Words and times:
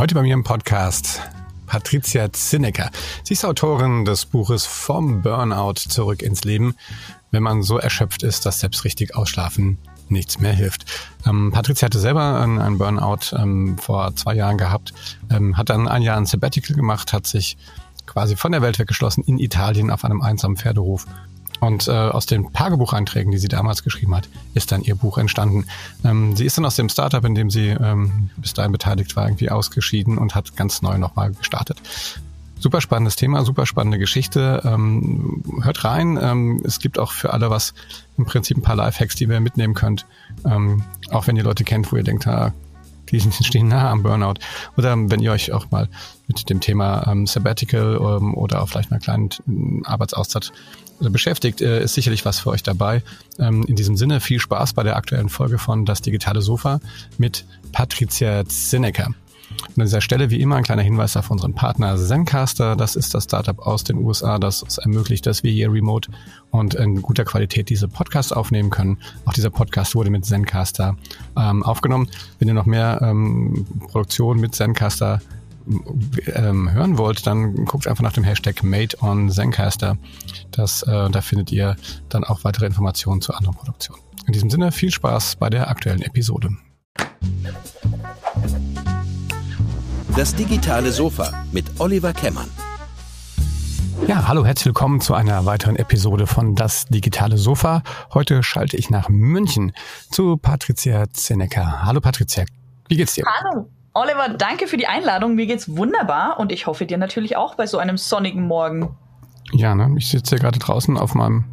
Heute 0.00 0.14
bei 0.14 0.22
mir 0.22 0.32
im 0.32 0.44
Podcast 0.44 1.20
Patricia 1.66 2.32
Zinnecker. 2.32 2.90
Sie 3.22 3.34
ist 3.34 3.44
Autorin 3.44 4.06
des 4.06 4.24
Buches 4.24 4.64
Vom 4.64 5.20
Burnout 5.20 5.74
zurück 5.74 6.22
ins 6.22 6.42
Leben, 6.42 6.74
wenn 7.32 7.42
man 7.42 7.62
so 7.62 7.76
erschöpft 7.76 8.22
ist, 8.22 8.46
dass 8.46 8.60
selbst 8.60 8.84
richtig 8.84 9.14
ausschlafen 9.14 9.76
nichts 10.08 10.40
mehr 10.40 10.54
hilft. 10.54 10.86
Ähm, 11.26 11.50
Patricia 11.52 11.84
hatte 11.84 11.98
selber 11.98 12.40
einen, 12.40 12.78
Burnout 12.78 13.36
ähm, 13.36 13.76
vor 13.76 14.16
zwei 14.16 14.36
Jahren 14.36 14.56
gehabt, 14.56 14.94
ähm, 15.30 15.58
hat 15.58 15.68
dann 15.68 15.86
ein 15.86 16.00
Jahr 16.00 16.16
ein 16.16 16.24
Sabbatical 16.24 16.74
gemacht, 16.74 17.12
hat 17.12 17.26
sich 17.26 17.58
quasi 18.06 18.36
von 18.36 18.52
der 18.52 18.62
Welt 18.62 18.78
weggeschlossen 18.78 19.22
in 19.22 19.38
Italien 19.38 19.90
auf 19.90 20.06
einem 20.06 20.22
einsamen 20.22 20.56
Pferdehof 20.56 21.04
und 21.60 21.88
äh, 21.88 21.92
aus 21.92 22.26
den 22.26 22.52
Tagebucheinträgen, 22.52 23.30
die 23.30 23.38
sie 23.38 23.48
damals 23.48 23.82
geschrieben 23.82 24.14
hat, 24.14 24.28
ist 24.54 24.72
dann 24.72 24.82
ihr 24.82 24.94
Buch 24.94 25.18
entstanden. 25.18 25.66
Ähm, 26.04 26.34
sie 26.36 26.46
ist 26.46 26.56
dann 26.56 26.64
aus 26.64 26.76
dem 26.76 26.88
Startup, 26.88 27.24
in 27.24 27.34
dem 27.34 27.50
sie 27.50 27.68
ähm, 27.68 28.30
bis 28.38 28.54
dahin 28.54 28.72
beteiligt 28.72 29.14
war, 29.16 29.26
irgendwie 29.26 29.50
ausgeschieden 29.50 30.18
und 30.18 30.34
hat 30.34 30.56
ganz 30.56 30.82
neu 30.82 30.98
nochmal 30.98 31.32
gestartet. 31.32 31.78
Super 32.58 32.82
spannendes 32.82 33.16
Thema, 33.16 33.42
super 33.44 33.64
spannende 33.64 33.98
Geschichte. 33.98 34.62
Ähm, 34.64 35.42
hört 35.62 35.84
rein. 35.84 36.18
Ähm, 36.20 36.60
es 36.64 36.78
gibt 36.78 36.98
auch 36.98 37.12
für 37.12 37.32
alle 37.32 37.48
was 37.48 37.72
im 38.18 38.26
Prinzip 38.26 38.58
ein 38.58 38.62
paar 38.62 38.76
Lifehacks, 38.76 39.14
die 39.14 39.24
ihr 39.24 39.40
mitnehmen 39.40 39.74
könnt. 39.74 40.06
Ähm, 40.44 40.84
auch 41.10 41.26
wenn 41.26 41.36
ihr 41.36 41.44
Leute 41.44 41.64
kennt, 41.64 41.90
wo 41.90 41.96
ihr 41.96 42.02
denkt, 42.02 42.26
ah, 42.26 42.52
die 43.10 43.20
stehen 43.44 43.68
nahe 43.68 43.88
am 43.88 44.02
Burnout. 44.02 44.34
Oder 44.76 44.94
wenn 44.96 45.20
ihr 45.20 45.32
euch 45.32 45.52
auch 45.52 45.70
mal 45.70 45.88
mit 46.26 46.48
dem 46.50 46.60
Thema 46.60 47.06
ähm, 47.06 47.26
Sabbatical 47.26 47.98
ähm, 48.00 48.34
oder 48.34 48.62
auch 48.62 48.68
vielleicht 48.68 48.92
einer 48.92 49.00
kleinen 49.00 49.30
Arbeitsauszeit 49.84 50.52
beschäftigt, 51.00 51.60
äh, 51.60 51.82
ist 51.82 51.94
sicherlich 51.94 52.24
was 52.24 52.40
für 52.40 52.50
euch 52.50 52.62
dabei. 52.62 53.02
Ähm, 53.38 53.64
in 53.66 53.76
diesem 53.76 53.96
Sinne 53.96 54.20
viel 54.20 54.40
Spaß 54.40 54.74
bei 54.74 54.82
der 54.82 54.96
aktuellen 54.96 55.28
Folge 55.28 55.58
von 55.58 55.86
Das 55.86 56.02
digitale 56.02 56.42
Sofa 56.42 56.80
mit 57.18 57.46
Patricia 57.72 58.44
Zinnecker. 58.44 59.08
Und 59.68 59.78
an 59.78 59.84
dieser 59.86 60.00
Stelle 60.00 60.30
wie 60.30 60.40
immer 60.40 60.56
ein 60.56 60.62
kleiner 60.62 60.82
Hinweis 60.82 61.16
auf 61.16 61.30
unseren 61.30 61.54
Partner 61.54 61.96
Zencaster. 61.96 62.76
Das 62.76 62.96
ist 62.96 63.14
das 63.14 63.24
Startup 63.24 63.58
aus 63.58 63.84
den 63.84 63.98
USA, 63.98 64.38
das 64.38 64.62
es 64.66 64.78
ermöglicht, 64.78 65.26
dass 65.26 65.42
wir 65.42 65.50
hier 65.52 65.72
remote 65.72 66.10
und 66.50 66.74
in 66.74 67.02
guter 67.02 67.24
Qualität 67.24 67.68
diese 67.68 67.88
Podcasts 67.88 68.32
aufnehmen 68.32 68.70
können. 68.70 68.98
Auch 69.24 69.32
dieser 69.32 69.50
Podcast 69.50 69.94
wurde 69.94 70.10
mit 70.10 70.24
Zencaster 70.24 70.96
ähm, 71.36 71.62
aufgenommen. 71.62 72.08
Wenn 72.38 72.48
ihr 72.48 72.54
noch 72.54 72.66
mehr 72.66 73.00
ähm, 73.02 73.66
Produktion 73.88 74.38
mit 74.38 74.54
Zencaster 74.54 75.20
ähm, 76.34 76.72
hören 76.72 76.98
wollt, 76.98 77.26
dann 77.26 77.64
guckt 77.64 77.86
einfach 77.86 78.02
nach 78.02 78.12
dem 78.12 78.24
Hashtag 78.24 78.62
Made 78.62 78.96
on 79.00 79.30
Zencaster. 79.30 79.96
Das, 80.50 80.82
äh, 80.82 81.10
da 81.10 81.20
findet 81.20 81.52
ihr 81.52 81.76
dann 82.08 82.24
auch 82.24 82.44
weitere 82.44 82.66
Informationen 82.66 83.20
zu 83.20 83.34
anderen 83.34 83.56
Produktionen. 83.56 84.00
In 84.26 84.32
diesem 84.32 84.50
Sinne 84.50 84.72
viel 84.72 84.90
Spaß 84.90 85.36
bei 85.36 85.50
der 85.50 85.68
aktuellen 85.68 86.02
Episode. 86.02 86.50
Das 90.16 90.34
digitale 90.34 90.92
Sofa 90.92 91.44
mit 91.52 91.64
Oliver 91.78 92.12
Kemmern. 92.12 92.48
Ja, 94.06 94.26
hallo, 94.26 94.44
herzlich 94.44 94.66
willkommen 94.66 95.00
zu 95.00 95.14
einer 95.14 95.44
weiteren 95.44 95.76
Episode 95.76 96.26
von 96.26 96.54
Das 96.54 96.86
digitale 96.86 97.38
Sofa. 97.38 97.82
Heute 98.12 98.42
schalte 98.42 98.76
ich 98.76 98.90
nach 98.90 99.08
München 99.08 99.72
zu 100.10 100.36
Patricia 100.36 101.10
Zenecker. 101.12 101.84
Hallo 101.84 102.00
Patricia, 102.00 102.44
wie 102.88 102.96
geht's 102.96 103.14
dir? 103.14 103.24
Hallo. 103.26 103.68
Oliver, 103.92 104.28
danke 104.36 104.66
für 104.66 104.76
die 104.76 104.86
Einladung. 104.86 105.34
Mir 105.34 105.46
geht's 105.46 105.76
wunderbar 105.76 106.38
und 106.38 106.52
ich 106.52 106.66
hoffe 106.66 106.86
dir 106.86 106.98
natürlich 106.98 107.36
auch 107.36 107.56
bei 107.56 107.66
so 107.66 107.78
einem 107.78 107.96
sonnigen 107.96 108.46
Morgen. 108.46 108.96
Ja, 109.52 109.74
ne? 109.74 109.92
Ich 109.98 110.08
sitze 110.10 110.36
hier 110.36 110.38
gerade 110.38 110.58
draußen 110.58 110.96
auf 110.96 111.14
meinem 111.14 111.44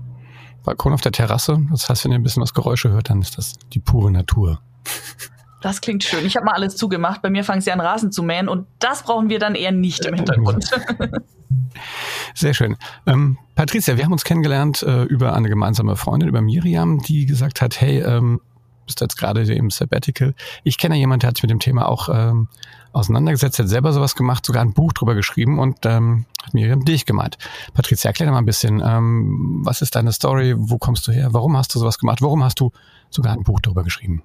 Balkon 0.64 0.94
auf 0.94 1.02
der 1.02 1.12
Terrasse. 1.12 1.60
Das 1.72 1.90
heißt, 1.90 2.06
wenn 2.06 2.12
ihr 2.12 2.20
ein 2.20 2.24
bisschen 2.24 2.44
was 2.44 2.54
Geräusche 2.54 2.90
hört, 2.90 3.10
dann 3.10 3.22
ist 3.22 3.38
das 3.38 3.54
die 3.74 3.80
pure 3.80 4.12
Natur. 4.12 4.60
Das 5.62 5.82
klingt 5.82 6.04
schön. 6.04 6.26
Ich 6.26 6.36
habe 6.36 6.46
mal 6.46 6.54
alles 6.54 6.76
zugemacht. 6.76 7.24
Bei 7.24 7.32
mir 7.32 7.44
fangen 7.44 7.62
sie 7.62 7.72
an, 7.72 7.80
Rasen 7.80 8.12
zu 8.12 8.22
mähen 8.22 8.48
und 8.48 8.68
das 8.78 9.04
brauchen 9.04 9.30
wir 9.30 9.40
dann 9.40 9.56
eher 9.56 9.72
nicht 9.72 10.06
im 10.06 10.14
Hintergrund. 10.14 10.70
Sehr 12.36 12.54
schön. 12.54 12.78
Ähm, 13.08 13.38
Patricia, 13.56 13.98
wir 13.98 14.06
haben 14.06 14.12
uns 14.12 14.24
kennengelernt 14.24 14.84
äh, 14.84 15.04
über 15.04 15.34
eine 15.34 15.50
gemeinsame 15.50 15.96
Freundin, 15.96 16.30
über 16.30 16.42
Miriam, 16.42 17.00
die 17.00 17.26
gesagt 17.26 17.62
hat, 17.62 17.82
hey, 17.82 18.00
ähm, 18.00 18.42
bist 18.88 19.02
jetzt 19.02 19.18
gerade 19.18 19.42
im 19.42 19.70
Sabbatical. 19.70 20.34
Ich 20.64 20.78
kenne 20.78 20.96
jemanden, 20.96 21.22
der 21.22 21.30
hat 21.30 21.38
sich 21.38 21.44
mit 21.44 21.52
dem 21.52 21.60
Thema 21.60 21.88
auch 21.88 22.10
ähm, 22.12 22.48
auseinandergesetzt, 22.94 23.60
hat 23.60 23.70
selber 23.70 23.94
sowas 23.94 24.16
gemacht, 24.16 24.46
sogar 24.46 24.64
ein 24.64 24.74
Buch 24.74 24.94
drüber 24.94 25.14
geschrieben 25.14 25.60
und 25.60 25.86
ähm, 25.86 26.26
hat 26.44 26.54
Miriam 26.54 26.84
dich 26.84 27.06
gemeint. 27.06 27.38
Patricia, 27.74 28.10
erklär 28.10 28.32
mal 28.32 28.40
ein 28.40 28.46
bisschen, 28.46 28.82
ähm, 28.84 29.62
was 29.64 29.82
ist 29.82 29.96
deine 29.96 30.12
Story, 30.12 30.56
wo 30.58 30.78
kommst 30.80 31.08
du 31.08 31.12
her, 31.12 31.30
warum 31.32 31.56
hast 31.56 31.76
du 31.76 31.80
sowas 31.80 32.00
gemacht, 32.00 32.22
warum 32.22 32.44
hast 32.44 32.60
du 32.60 32.72
sogar 33.12 33.34
ein 33.34 33.44
Buch 33.44 33.60
drüber 33.60 33.84
geschrieben? 33.84 34.24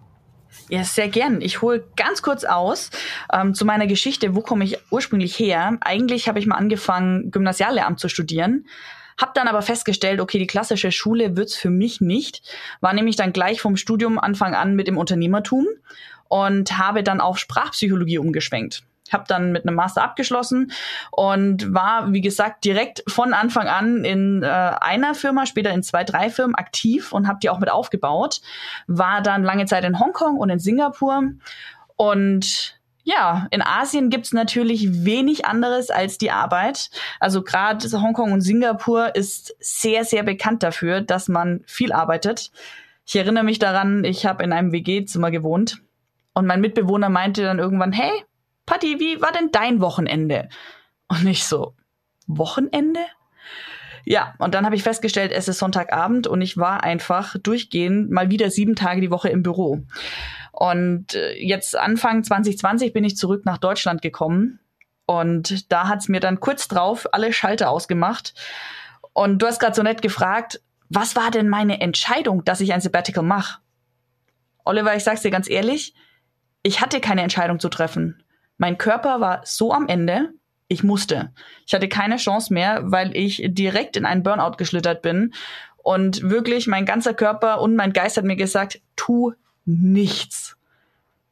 Ja, 0.68 0.84
sehr 0.84 1.08
gern. 1.08 1.40
Ich 1.40 1.60
hole 1.60 1.84
ganz 1.96 2.22
kurz 2.22 2.44
aus 2.44 2.90
ähm, 3.32 3.54
zu 3.54 3.64
meiner 3.64 3.86
Geschichte. 3.86 4.34
Wo 4.34 4.40
komme 4.40 4.64
ich 4.64 4.78
ursprünglich 4.90 5.38
her? 5.38 5.76
Eigentlich 5.80 6.28
habe 6.28 6.38
ich 6.38 6.46
mal 6.46 6.56
angefangen, 6.56 7.30
Gymnasiallehramt 7.30 7.98
zu 7.98 8.08
studieren. 8.08 8.66
Hab 9.18 9.34
dann 9.34 9.48
aber 9.48 9.62
festgestellt, 9.62 10.20
okay, 10.20 10.38
die 10.38 10.46
klassische 10.46 10.92
Schule 10.92 11.36
wird's 11.36 11.54
für 11.54 11.70
mich 11.70 12.00
nicht. 12.00 12.42
War 12.80 12.92
nämlich 12.92 13.16
dann 13.16 13.32
gleich 13.32 13.60
vom 13.60 13.76
Studium 13.76 14.18
Anfang 14.18 14.54
an 14.54 14.74
mit 14.74 14.86
dem 14.86 14.98
Unternehmertum 14.98 15.66
und 16.28 16.78
habe 16.78 17.02
dann 17.02 17.20
auf 17.20 17.38
Sprachpsychologie 17.38 18.18
umgeschwenkt 18.18 18.82
habe 19.12 19.24
dann 19.28 19.52
mit 19.52 19.66
einem 19.66 19.76
Master 19.76 20.02
abgeschlossen 20.02 20.72
und 21.10 21.72
war, 21.72 22.12
wie 22.12 22.20
gesagt, 22.20 22.64
direkt 22.64 23.02
von 23.08 23.34
Anfang 23.34 23.68
an 23.68 24.04
in 24.04 24.42
äh, 24.42 24.46
einer 24.46 25.14
Firma, 25.14 25.46
später 25.46 25.70
in 25.70 25.82
zwei, 25.82 26.04
drei 26.04 26.30
Firmen 26.30 26.54
aktiv 26.54 27.12
und 27.12 27.28
habe 27.28 27.38
die 27.42 27.50
auch 27.50 27.60
mit 27.60 27.70
aufgebaut. 27.70 28.40
War 28.86 29.22
dann 29.22 29.42
lange 29.42 29.66
Zeit 29.66 29.84
in 29.84 29.98
Hongkong 29.98 30.38
und 30.38 30.50
in 30.50 30.58
Singapur 30.58 31.22
und 31.96 32.80
ja, 33.04 33.48
in 33.50 33.62
Asien 33.62 34.10
gibt's 34.10 34.32
natürlich 34.32 35.04
wenig 35.04 35.44
anderes 35.44 35.90
als 35.90 36.18
die 36.18 36.30
Arbeit. 36.30 36.90
Also 37.18 37.42
gerade 37.42 37.90
Hongkong 38.00 38.32
und 38.32 38.40
Singapur 38.40 39.14
ist 39.14 39.56
sehr, 39.58 40.04
sehr 40.04 40.22
bekannt 40.22 40.62
dafür, 40.62 41.00
dass 41.00 41.28
man 41.28 41.62
viel 41.66 41.92
arbeitet. 41.92 42.52
Ich 43.04 43.16
erinnere 43.16 43.44
mich 43.44 43.58
daran, 43.58 44.04
ich 44.04 44.24
habe 44.24 44.44
in 44.44 44.52
einem 44.52 44.72
WG-Zimmer 44.72 45.30
gewohnt 45.30 45.82
und 46.34 46.46
mein 46.46 46.60
Mitbewohner 46.60 47.08
meinte 47.08 47.42
dann 47.42 47.58
irgendwann, 47.58 47.92
hey, 47.92 48.24
Patti, 48.66 49.00
wie 49.00 49.20
war 49.20 49.32
denn 49.32 49.50
dein 49.50 49.80
Wochenende? 49.80 50.48
Und 51.08 51.26
ich 51.26 51.44
so, 51.44 51.74
Wochenende? 52.26 53.00
Ja, 54.04 54.34
und 54.38 54.54
dann 54.54 54.64
habe 54.64 54.76
ich 54.76 54.82
festgestellt, 54.82 55.32
es 55.32 55.48
ist 55.48 55.58
Sonntagabend 55.58 56.26
und 56.26 56.40
ich 56.40 56.56
war 56.56 56.82
einfach 56.82 57.36
durchgehend 57.40 58.10
mal 58.10 58.30
wieder 58.30 58.50
sieben 58.50 58.74
Tage 58.74 59.00
die 59.00 59.10
Woche 59.10 59.28
im 59.28 59.42
Büro. 59.42 59.82
Und 60.62 61.16
äh, 61.16 61.34
jetzt 61.40 61.76
Anfang 61.76 62.22
2020 62.22 62.92
bin 62.92 63.02
ich 63.02 63.16
zurück 63.16 63.44
nach 63.44 63.58
Deutschland 63.58 64.00
gekommen 64.00 64.60
und 65.06 65.72
da 65.72 65.88
hat's 65.88 66.06
mir 66.08 66.20
dann 66.20 66.38
kurz 66.38 66.68
drauf 66.68 67.08
alle 67.10 67.32
Schalter 67.32 67.68
ausgemacht. 67.68 68.32
Und 69.12 69.42
du 69.42 69.46
hast 69.48 69.58
gerade 69.58 69.74
so 69.74 69.82
nett 69.82 70.02
gefragt, 70.02 70.62
was 70.88 71.16
war 71.16 71.32
denn 71.32 71.48
meine 71.48 71.80
Entscheidung, 71.80 72.44
dass 72.44 72.60
ich 72.60 72.72
ein 72.72 72.80
Sabbatical 72.80 73.24
mache? 73.24 73.58
Oliver, 74.64 74.94
ich 74.94 75.02
sag's 75.02 75.22
dir 75.22 75.32
ganz 75.32 75.50
ehrlich, 75.50 75.94
ich 76.62 76.80
hatte 76.80 77.00
keine 77.00 77.22
Entscheidung 77.22 77.58
zu 77.58 77.68
treffen. 77.68 78.22
Mein 78.56 78.78
Körper 78.78 79.20
war 79.20 79.40
so 79.44 79.72
am 79.72 79.88
Ende, 79.88 80.28
ich 80.68 80.84
musste. 80.84 81.32
Ich 81.66 81.74
hatte 81.74 81.88
keine 81.88 82.18
Chance 82.18 82.54
mehr, 82.54 82.82
weil 82.84 83.16
ich 83.16 83.42
direkt 83.48 83.96
in 83.96 84.04
einen 84.04 84.22
Burnout 84.22 84.58
geschlittert 84.58 85.02
bin. 85.02 85.34
Und 85.78 86.22
wirklich, 86.22 86.68
mein 86.68 86.86
ganzer 86.86 87.14
Körper 87.14 87.60
und 87.60 87.74
mein 87.74 87.92
Geist 87.92 88.16
hat 88.16 88.24
mir 88.24 88.36
gesagt, 88.36 88.80
tu 88.94 89.32
nichts. 89.64 90.56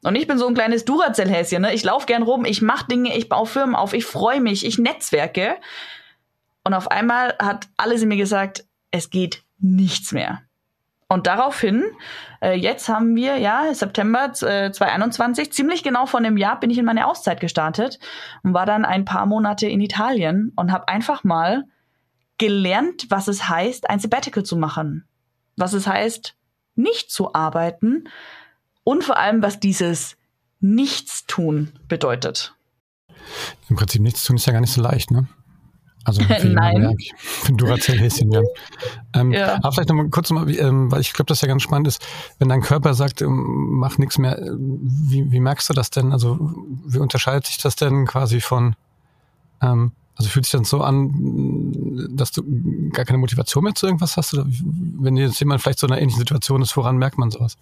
Und 0.03 0.15
ich 0.15 0.27
bin 0.27 0.37
so 0.37 0.47
ein 0.47 0.55
kleines 0.55 0.85
Duracell-Häschen. 0.85 1.61
Ne? 1.61 1.73
Ich 1.73 1.83
laufe 1.83 2.07
gern 2.07 2.23
rum, 2.23 2.45
ich 2.45 2.61
mache 2.61 2.87
Dinge, 2.87 3.15
ich 3.15 3.29
baue 3.29 3.45
Firmen 3.45 3.75
auf, 3.75 3.93
ich 3.93 4.05
freue 4.05 4.41
mich, 4.41 4.65
ich 4.65 4.77
netzwerke. 4.77 5.55
Und 6.63 6.73
auf 6.73 6.89
einmal 6.89 7.35
hat 7.39 7.67
alles 7.77 8.01
in 8.01 8.07
mir 8.07 8.17
gesagt, 8.17 8.65
es 8.89 9.09
geht 9.09 9.43
nichts 9.59 10.11
mehr. 10.11 10.41
Und 11.07 11.27
daraufhin, 11.27 11.83
äh, 12.41 12.53
jetzt 12.53 12.87
haben 12.87 13.17
wir, 13.17 13.37
ja, 13.37 13.73
September 13.73 14.31
äh, 14.43 14.71
2021, 14.71 15.51
ziemlich 15.51 15.83
genau 15.83 16.05
vor 16.05 16.21
einem 16.21 16.37
Jahr 16.37 16.57
bin 16.57 16.69
ich 16.69 16.77
in 16.77 16.85
meine 16.85 17.05
Auszeit 17.05 17.41
gestartet 17.41 17.99
und 18.43 18.53
war 18.53 18.65
dann 18.65 18.85
ein 18.85 19.03
paar 19.03 19.25
Monate 19.25 19.67
in 19.67 19.81
Italien 19.81 20.53
und 20.55 20.71
habe 20.71 20.87
einfach 20.87 21.25
mal 21.25 21.65
gelernt, 22.37 23.07
was 23.09 23.27
es 23.27 23.49
heißt, 23.49 23.89
ein 23.89 23.99
Sabbatical 23.99 24.43
zu 24.43 24.55
machen. 24.55 25.05
Was 25.57 25.73
es 25.73 25.85
heißt, 25.85 26.35
nicht 26.81 27.11
zu 27.11 27.33
arbeiten 27.33 28.05
und 28.83 29.03
vor 29.03 29.17
allem, 29.17 29.41
was 29.41 29.59
dieses 29.59 30.17
Nichtstun 30.59 31.71
bedeutet. 31.87 32.55
Im 33.69 33.75
Prinzip 33.75 34.01
Nichtstun 34.01 34.35
ist 34.35 34.45
ja 34.45 34.53
gar 34.53 34.61
nicht 34.61 34.73
so 34.73 34.81
leicht, 34.81 35.11
ne? 35.11 35.27
Also 36.03 36.21
Nein. 36.43 36.95
Für 37.17 37.53
Duracell-Häschen, 37.57 38.31
ja. 38.31 38.41
Ähm, 39.13 39.31
ja. 39.31 39.55
Aber 39.55 39.71
vielleicht 39.71 39.89
nochmal 39.89 40.09
kurz 40.09 40.31
mal, 40.31 40.49
ähm, 40.57 40.91
weil 40.91 41.01
ich 41.01 41.13
glaube, 41.13 41.27
das 41.27 41.41
ja 41.41 41.47
ganz 41.47 41.61
spannend 41.61 41.87
ist, 41.87 42.05
wenn 42.39 42.49
dein 42.49 42.61
Körper 42.61 42.93
sagt, 42.93 43.21
ähm, 43.21 43.77
mach 43.79 43.97
nichts 43.97 44.17
mehr, 44.17 44.39
äh, 44.39 44.51
wie, 44.57 45.31
wie 45.31 45.39
merkst 45.39 45.69
du 45.69 45.73
das 45.73 45.91
denn? 45.91 46.11
Also 46.11 46.53
wie 46.85 46.97
unterscheidet 46.97 47.45
sich 47.45 47.57
das 47.57 47.75
denn 47.75 48.05
quasi 48.05 48.41
von, 48.41 48.75
ähm, 49.61 49.91
also 50.21 50.29
fühlt 50.29 50.45
sich 50.45 50.51
dann 50.51 50.63
so 50.63 50.81
an, 50.81 52.09
dass 52.11 52.31
du 52.31 52.43
gar 52.91 53.05
keine 53.05 53.17
Motivation 53.17 53.63
mehr 53.63 53.73
zu 53.73 53.87
irgendwas 53.87 54.17
hast? 54.17 54.33
Oder 54.33 54.45
wenn 54.47 55.17
jetzt 55.17 55.39
jemand 55.39 55.61
vielleicht 55.61 55.79
so 55.79 55.87
in 55.87 55.93
einer 55.93 56.01
ähnlichen 56.01 56.19
Situation 56.19 56.61
ist, 56.61 56.77
woran 56.77 56.97
merkt 56.97 57.17
man 57.17 57.31
sowas? 57.31 57.57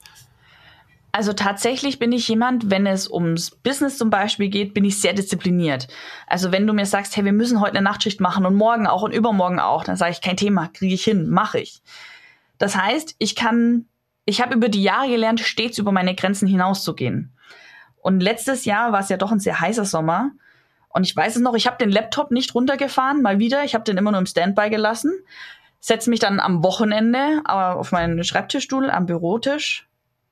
Also 1.11 1.33
tatsächlich 1.33 1.97
bin 1.97 2.11
ich 2.11 2.27
jemand, 2.27 2.69
wenn 2.69 2.85
es 2.85 3.09
ums 3.09 3.51
Business 3.51 3.97
zum 3.97 4.09
Beispiel 4.09 4.49
geht, 4.49 4.73
bin 4.73 4.85
ich 4.85 4.99
sehr 4.99 5.13
diszipliniert. 5.13 5.87
Also 6.27 6.51
wenn 6.51 6.67
du 6.67 6.73
mir 6.73 6.85
sagst, 6.85 7.15
hey, 7.15 7.25
wir 7.25 7.33
müssen 7.33 7.61
heute 7.61 7.77
eine 7.77 7.81
Nachtschicht 7.81 8.19
machen 8.19 8.45
und 8.45 8.55
morgen 8.55 8.85
auch 8.85 9.01
und 9.01 9.13
übermorgen 9.13 9.59
auch, 9.59 9.83
dann 9.83 9.95
sage 9.95 10.11
ich, 10.11 10.21
kein 10.21 10.37
Thema, 10.37 10.67
kriege 10.67 10.93
ich 10.93 11.03
hin, 11.03 11.29
mache 11.29 11.59
ich. 11.59 11.81
Das 12.57 12.75
heißt, 12.75 13.15
ich 13.17 13.35
kann, 13.35 13.85
ich 14.25 14.41
habe 14.41 14.53
über 14.53 14.69
die 14.69 14.83
Jahre 14.83 15.07
gelernt, 15.07 15.39
stets 15.39 15.77
über 15.77 15.91
meine 15.91 16.13
Grenzen 16.13 16.47
hinauszugehen. 16.47 17.31
Und 18.01 18.19
letztes 18.19 18.65
Jahr 18.65 18.91
war 18.91 18.99
es 18.99 19.09
ja 19.09 19.17
doch 19.17 19.31
ein 19.31 19.39
sehr 19.39 19.59
heißer 19.59 19.85
Sommer. 19.85 20.31
Und 20.89 21.03
ich 21.03 21.15
weiß 21.15 21.35
es 21.35 21.41
noch, 21.41 21.53
ich 21.53 21.67
habe 21.67 21.77
den 21.77 21.91
Laptop 21.91 22.31
nicht 22.31 22.53
runtergefahren, 22.55 23.21
mal 23.21 23.39
wieder. 23.39 23.63
Ich 23.63 23.73
habe 23.75 23.83
den 23.83 23.97
immer 23.97 24.11
nur 24.11 24.19
im 24.19 24.25
Standby 24.25 24.69
gelassen. 24.69 25.13
Setze 25.79 26.09
mich 26.09 26.19
dann 26.19 26.39
am 26.39 26.63
Wochenende 26.63 27.41
auf 27.45 27.91
meinen 27.91 28.23
Schreibtischstuhl 28.23 28.89
am 28.89 29.05
Bürotisch 29.05 29.87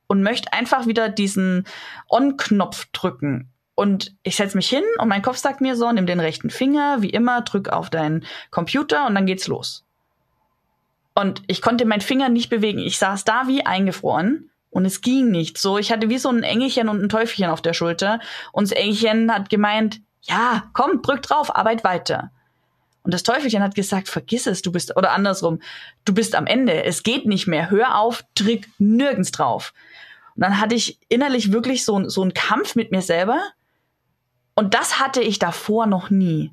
und 0.08 0.24
möchte 0.24 0.52
einfach 0.52 0.88
wieder 0.88 1.10
diesen 1.10 1.66
On-Knopf 2.10 2.88
drücken. 2.92 3.50
Und 3.76 4.16
ich 4.24 4.36
setze 4.36 4.58
mich 4.58 4.68
hin 4.68 4.84
und 4.98 5.08
mein 5.08 5.22
Kopf 5.22 5.38
sagt 5.38 5.62
mir 5.62 5.76
so, 5.76 5.92
nimm 5.92 6.08
den 6.08 6.20
rechten 6.20 6.50
Finger, 6.50 7.02
wie 7.02 7.12
immer, 7.12 7.42
drück 7.42 7.70
auf 7.70 7.92
deinen 7.92 8.26
Computer 8.50 9.06
und 9.06 9.14
dann 9.14 9.28
geht's 9.28 9.48
los. 9.48 9.86
Und 11.14 11.44
ich 11.48 11.62
konnte 11.62 11.86
meinen 11.86 12.02
Finger 12.02 12.30
nicht 12.30 12.50
bewegen. 12.50 12.80
Ich 12.80 12.98
saß 12.98 13.24
da 13.24 13.48
wie 13.48 13.66
eingefroren 13.66 14.50
und 14.72 14.86
es 14.86 15.02
ging 15.02 15.30
nicht 15.30 15.60
so. 15.60 15.78
Ich 15.78 15.92
hatte 15.92 16.10
wie 16.10 16.18
so 16.18 16.30
ein 16.30 16.44
Engelchen 16.44 16.90
und 16.90 17.04
ein 17.04 17.10
Teufelchen 17.10 17.52
auf 17.52 17.62
der 17.62 17.74
Schulter 17.74 18.20
und 18.52 18.70
das 18.70 18.78
Engelchen 18.78 19.32
hat 19.32 19.50
gemeint, 19.50 20.02
ja, 20.28 20.64
komm, 20.74 21.02
drück 21.02 21.22
drauf, 21.22 21.56
arbeit 21.56 21.84
weiter. 21.84 22.32
Und 23.04 23.14
das 23.14 23.24
Teufelchen 23.24 23.64
hat 23.64 23.74
gesagt, 23.74 24.10
vergiss 24.10 24.48
es, 24.48 24.62
du 24.62 24.72
bist, 24.72 24.98
oder 24.98 25.12
andersrum, 25.12 25.62
du 26.04 26.14
bist 26.14 26.36
am 26.36 26.46
Ende, 26.46 26.84
es 26.84 27.04
geht 27.04 27.26
nicht 27.26 27.48
mehr, 27.48 27.70
hör 27.70 27.98
auf, 27.98 28.26
drück 28.36 28.66
nirgends 28.80 29.32
drauf. 29.32 29.74
Und 30.36 30.42
dann 30.42 30.60
hatte 30.60 30.76
ich 30.76 31.00
innerlich 31.08 31.52
wirklich 31.52 31.86
so, 31.86 32.10
so 32.10 32.22
einen 32.22 32.34
Kampf 32.34 32.76
mit 32.76 32.92
mir 32.92 33.02
selber. 33.02 33.42
Und 34.56 34.74
das 34.74 35.00
hatte 35.00 35.22
ich 35.22 35.40
davor 35.40 35.88
noch 35.88 36.10
nie. 36.10 36.52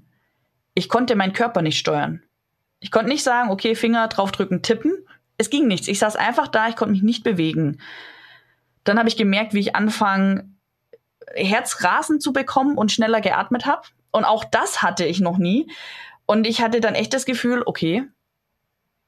Ich 0.75 0.89
konnte 0.89 1.17
meinen 1.17 1.33
Körper 1.33 1.61
nicht 1.61 1.79
steuern. 1.79 2.23
Ich 2.79 2.91
konnte 2.91 3.09
nicht 3.09 3.25
sagen, 3.25 3.51
okay, 3.51 3.75
Finger 3.75 4.07
draufdrücken, 4.09 4.63
tippen. 4.63 4.93
Es 5.39 5.51
ging 5.51 5.67
nichts. 5.67 5.89
Ich 5.89 5.99
saß 5.99 6.17
einfach 6.17 6.49
da, 6.49 6.69
ich 6.69 6.77
konnte 6.77 6.93
mich 6.93 7.03
nicht 7.03 7.25
bewegen. 7.25 7.81
Dann 8.85 8.99
habe 8.99 9.09
ich 9.09 9.17
gemerkt, 9.17 9.55
wie 9.55 9.61
ich 9.61 9.75
anfange, 9.75 10.49
Herzrasen 11.35 12.21
zu 12.21 12.33
bekommen 12.33 12.77
und 12.77 12.93
schneller 12.93 13.21
geatmet 13.21 13.67
habe. 13.67 13.83
Und 14.11 14.25
auch 14.25 14.45
das 14.45 14.83
hatte 14.83 15.05
ich 15.05 15.21
noch 15.21 15.39
nie. 15.39 15.71
Und 16.27 16.47
ich 16.47 16.61
hatte 16.61 16.81
dann 16.81 16.95
echt 16.95 17.13
das 17.13 17.25
Gefühl, 17.27 17.63
okay, 17.67 18.05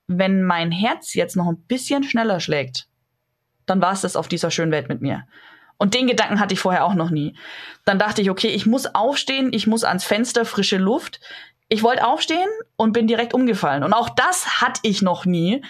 wenn 0.06 0.42
mein 0.42 0.70
Herz 0.70 1.14
jetzt 1.14 1.36
noch 1.36 1.48
ein 1.48 1.62
bisschen 1.62 2.04
schneller 2.04 2.40
schlägt, 2.40 2.88
dann 3.66 3.80
war 3.80 3.92
es 3.92 4.02
das 4.02 4.16
auf 4.16 4.28
dieser 4.28 4.50
schönen 4.50 4.72
Welt 4.72 4.88
mit 4.88 5.00
mir. 5.00 5.26
Und 5.78 5.94
den 5.94 6.06
Gedanken 6.06 6.40
hatte 6.40 6.54
ich 6.54 6.60
vorher 6.60 6.84
auch 6.84 6.94
noch 6.94 7.10
nie. 7.10 7.36
Dann 7.84 7.98
dachte 7.98 8.22
ich, 8.22 8.30
okay, 8.30 8.48
ich 8.48 8.66
muss 8.66 8.86
aufstehen, 8.86 9.50
ich 9.52 9.66
muss 9.66 9.84
ans 9.84 10.04
Fenster, 10.04 10.44
frische 10.44 10.78
Luft. 10.78 11.20
Ich 11.68 11.82
wollte 11.82 12.06
aufstehen 12.06 12.48
und 12.76 12.92
bin 12.92 13.06
direkt 13.06 13.34
umgefallen. 13.34 13.82
Und 13.82 13.92
auch 13.92 14.08
das 14.08 14.60
hatte 14.60 14.80
ich 14.84 15.02
noch 15.02 15.26
nie. 15.26 15.62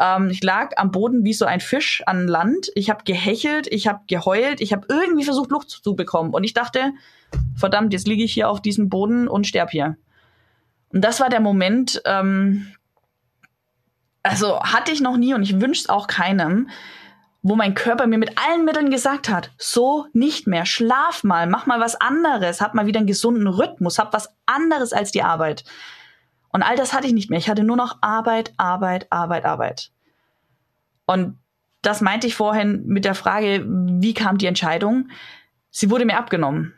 Ähm, 0.00 0.30
ich 0.30 0.42
lag 0.42 0.70
am 0.76 0.90
Boden 0.90 1.24
wie 1.24 1.34
so 1.34 1.44
ein 1.44 1.60
Fisch 1.60 2.02
an 2.06 2.26
Land. 2.26 2.70
Ich 2.74 2.88
habe 2.88 3.04
gehechelt, 3.04 3.68
ich 3.70 3.86
habe 3.86 4.00
geheult, 4.08 4.60
ich 4.60 4.72
habe 4.72 4.86
irgendwie 4.88 5.24
versucht, 5.24 5.50
Luft 5.50 5.68
zu 5.68 5.94
bekommen. 5.94 6.32
Und 6.32 6.42
ich 6.42 6.54
dachte, 6.54 6.92
verdammt, 7.54 7.92
jetzt 7.92 8.08
liege 8.08 8.24
ich 8.24 8.32
hier 8.32 8.48
auf 8.48 8.62
diesem 8.62 8.88
Boden 8.88 9.28
und 9.28 9.46
sterb 9.46 9.70
hier. 9.70 9.96
Und 10.92 11.02
das 11.02 11.20
war 11.20 11.28
der 11.28 11.40
Moment, 11.40 12.00
ähm, 12.06 12.72
also 14.22 14.60
hatte 14.60 14.90
ich 14.90 15.00
noch 15.00 15.16
nie 15.16 15.34
und 15.34 15.42
ich 15.42 15.60
wünsche 15.60 15.82
es 15.82 15.88
auch 15.88 16.06
keinem, 16.06 16.68
wo 17.42 17.54
mein 17.54 17.74
Körper 17.74 18.06
mir 18.06 18.18
mit 18.18 18.38
allen 18.38 18.64
Mitteln 18.64 18.90
gesagt 18.90 19.28
hat, 19.28 19.50
so 19.56 20.06
nicht 20.12 20.46
mehr, 20.46 20.66
schlaf 20.66 21.24
mal, 21.24 21.46
mach 21.46 21.66
mal 21.66 21.80
was 21.80 21.98
anderes, 21.98 22.60
hab 22.60 22.74
mal 22.74 22.86
wieder 22.86 22.98
einen 22.98 23.06
gesunden 23.06 23.46
Rhythmus, 23.46 23.98
hab 23.98 24.12
was 24.12 24.28
anderes 24.46 24.92
als 24.92 25.10
die 25.10 25.22
Arbeit. 25.22 25.64
Und 26.52 26.62
all 26.62 26.76
das 26.76 26.92
hatte 26.92 27.06
ich 27.06 27.12
nicht 27.12 27.30
mehr. 27.30 27.38
Ich 27.38 27.48
hatte 27.48 27.64
nur 27.64 27.76
noch 27.76 27.98
Arbeit, 28.00 28.52
Arbeit, 28.56 29.06
Arbeit, 29.10 29.44
Arbeit. 29.44 29.90
Und 31.06 31.38
das 31.82 32.00
meinte 32.00 32.26
ich 32.26 32.34
vorhin 32.34 32.86
mit 32.86 33.04
der 33.04 33.14
Frage, 33.14 33.64
wie 33.66 34.14
kam 34.14 34.38
die 34.38 34.46
Entscheidung? 34.46 35.08
Sie 35.70 35.90
wurde 35.90 36.04
mir 36.04 36.18
abgenommen. 36.18 36.74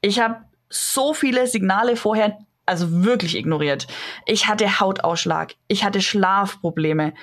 Ich 0.00 0.20
habe 0.20 0.44
so 0.68 1.14
viele 1.14 1.46
Signale 1.46 1.96
vorher 1.96 2.38
also 2.66 3.04
wirklich 3.04 3.36
ignoriert. 3.36 3.86
Ich 4.26 4.48
hatte 4.48 4.80
Hautausschlag, 4.80 5.54
ich 5.68 5.84
hatte 5.84 6.00
Schlafprobleme, 6.00 7.14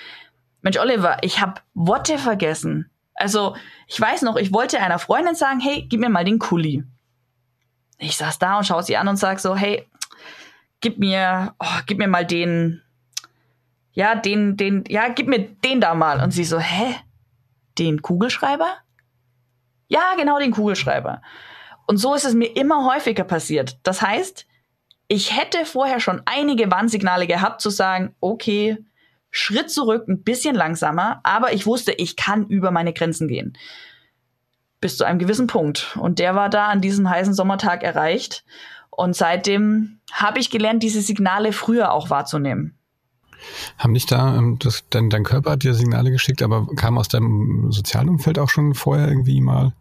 Mensch, 0.61 0.77
Oliver, 0.77 1.17
ich 1.21 1.41
habe 1.41 1.61
Worte 1.73 2.17
vergessen. 2.17 2.89
Also, 3.15 3.55
ich 3.87 3.99
weiß 3.99 4.21
noch, 4.21 4.35
ich 4.35 4.53
wollte 4.53 4.79
einer 4.79 4.99
Freundin 4.99 5.35
sagen, 5.35 5.59
hey, 5.59 5.85
gib 5.87 5.99
mir 5.99 6.09
mal 6.09 6.23
den 6.23 6.39
Kuli. 6.39 6.83
Ich 7.97 8.17
saß 8.17 8.39
da 8.39 8.57
und 8.57 8.65
schaue 8.65 8.83
sie 8.83 8.97
an 8.97 9.07
und 9.07 9.17
sag 9.17 9.39
so, 9.39 9.55
hey, 9.55 9.87
gib 10.81 10.97
mir, 10.99 11.53
oh, 11.59 11.79
gib 11.85 11.97
mir 11.97 12.07
mal 12.07 12.25
den, 12.25 12.81
ja, 13.93 14.15
den, 14.15 14.57
den, 14.57 14.83
ja, 14.87 15.09
gib 15.09 15.27
mir 15.27 15.39
den 15.39 15.81
da 15.81 15.93
mal. 15.93 16.21
Und 16.21 16.31
sie 16.31 16.43
so, 16.43 16.59
hä? 16.59 16.95
Den 17.77 18.01
Kugelschreiber? 18.01 18.77
Ja, 19.87 20.13
genau, 20.17 20.39
den 20.39 20.51
Kugelschreiber. 20.51 21.21
Und 21.87 21.97
so 21.97 22.13
ist 22.13 22.25
es 22.25 22.33
mir 22.33 22.55
immer 22.55 22.85
häufiger 22.93 23.23
passiert. 23.23 23.77
Das 23.83 24.01
heißt, 24.01 24.45
ich 25.07 25.37
hätte 25.37 25.65
vorher 25.65 25.99
schon 25.99 26.21
einige 26.25 26.71
Warnsignale 26.71 27.27
gehabt, 27.27 27.59
zu 27.59 27.69
sagen, 27.69 28.15
okay, 28.21 28.77
Schritt 29.29 29.71
zurück, 29.71 30.07
ein 30.07 30.23
bisschen 30.23 30.55
langsamer, 30.55 31.19
aber 31.23 31.53
ich 31.53 31.65
wusste, 31.65 31.91
ich 31.91 32.15
kann 32.15 32.47
über 32.47 32.71
meine 32.71 32.93
Grenzen 32.93 33.27
gehen. 33.27 33.57
Bis 34.79 34.97
zu 34.97 35.03
einem 35.03 35.19
gewissen 35.19 35.47
Punkt. 35.47 35.97
Und 35.99 36.19
der 36.19 36.35
war 36.35 36.49
da 36.49 36.67
an 36.67 36.81
diesem 36.81 37.09
heißen 37.09 37.33
Sommertag 37.33 37.83
erreicht. 37.83 38.45
Und 38.91 39.15
seitdem 39.15 39.99
habe 40.11 40.39
ich 40.39 40.49
gelernt, 40.49 40.83
diese 40.83 41.01
Signale 41.01 41.53
früher 41.53 41.91
auch 41.91 42.09
wahrzunehmen. 42.09 42.77
Haben 43.77 43.93
nicht 43.93 44.11
da, 44.11 44.35
ähm, 44.35 44.59
das, 44.59 44.83
dein, 44.89 45.09
dein 45.09 45.23
Körper 45.23 45.51
hat 45.51 45.63
dir 45.63 45.73
Signale 45.73 46.11
geschickt, 46.11 46.43
aber 46.43 46.67
kam 46.75 46.97
aus 46.97 47.07
deinem 47.07 47.71
sozialen 47.71 48.09
Umfeld 48.09 48.37
auch 48.37 48.49
schon 48.49 48.75
vorher 48.75 49.07
irgendwie 49.07 49.41
mal 49.41 49.73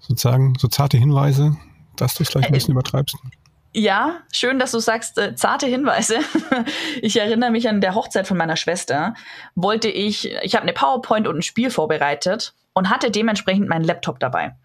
sozusagen 0.00 0.54
so 0.58 0.68
zarte 0.68 0.98
Hinweise, 0.98 1.56
dass 1.96 2.14
du 2.14 2.22
es 2.22 2.28
vielleicht 2.28 2.48
ein 2.48 2.52
bisschen 2.52 2.72
übertreibst? 2.72 3.16
Ja, 3.72 4.22
schön, 4.32 4.58
dass 4.58 4.72
du 4.72 4.80
sagst, 4.80 5.16
äh, 5.16 5.36
zarte 5.36 5.66
Hinweise. 5.66 6.18
ich 7.02 7.18
erinnere 7.18 7.52
mich 7.52 7.68
an 7.68 7.80
der 7.80 7.94
Hochzeit 7.94 8.26
von 8.26 8.36
meiner 8.36 8.56
Schwester. 8.56 9.14
Wollte 9.54 9.88
ich, 9.88 10.32
ich 10.42 10.56
habe 10.56 10.64
eine 10.64 10.72
PowerPoint 10.72 11.28
und 11.28 11.36
ein 11.36 11.42
Spiel 11.42 11.70
vorbereitet 11.70 12.54
und 12.72 12.90
hatte 12.90 13.12
dementsprechend 13.12 13.68
meinen 13.68 13.84
Laptop 13.84 14.18
dabei. 14.18 14.56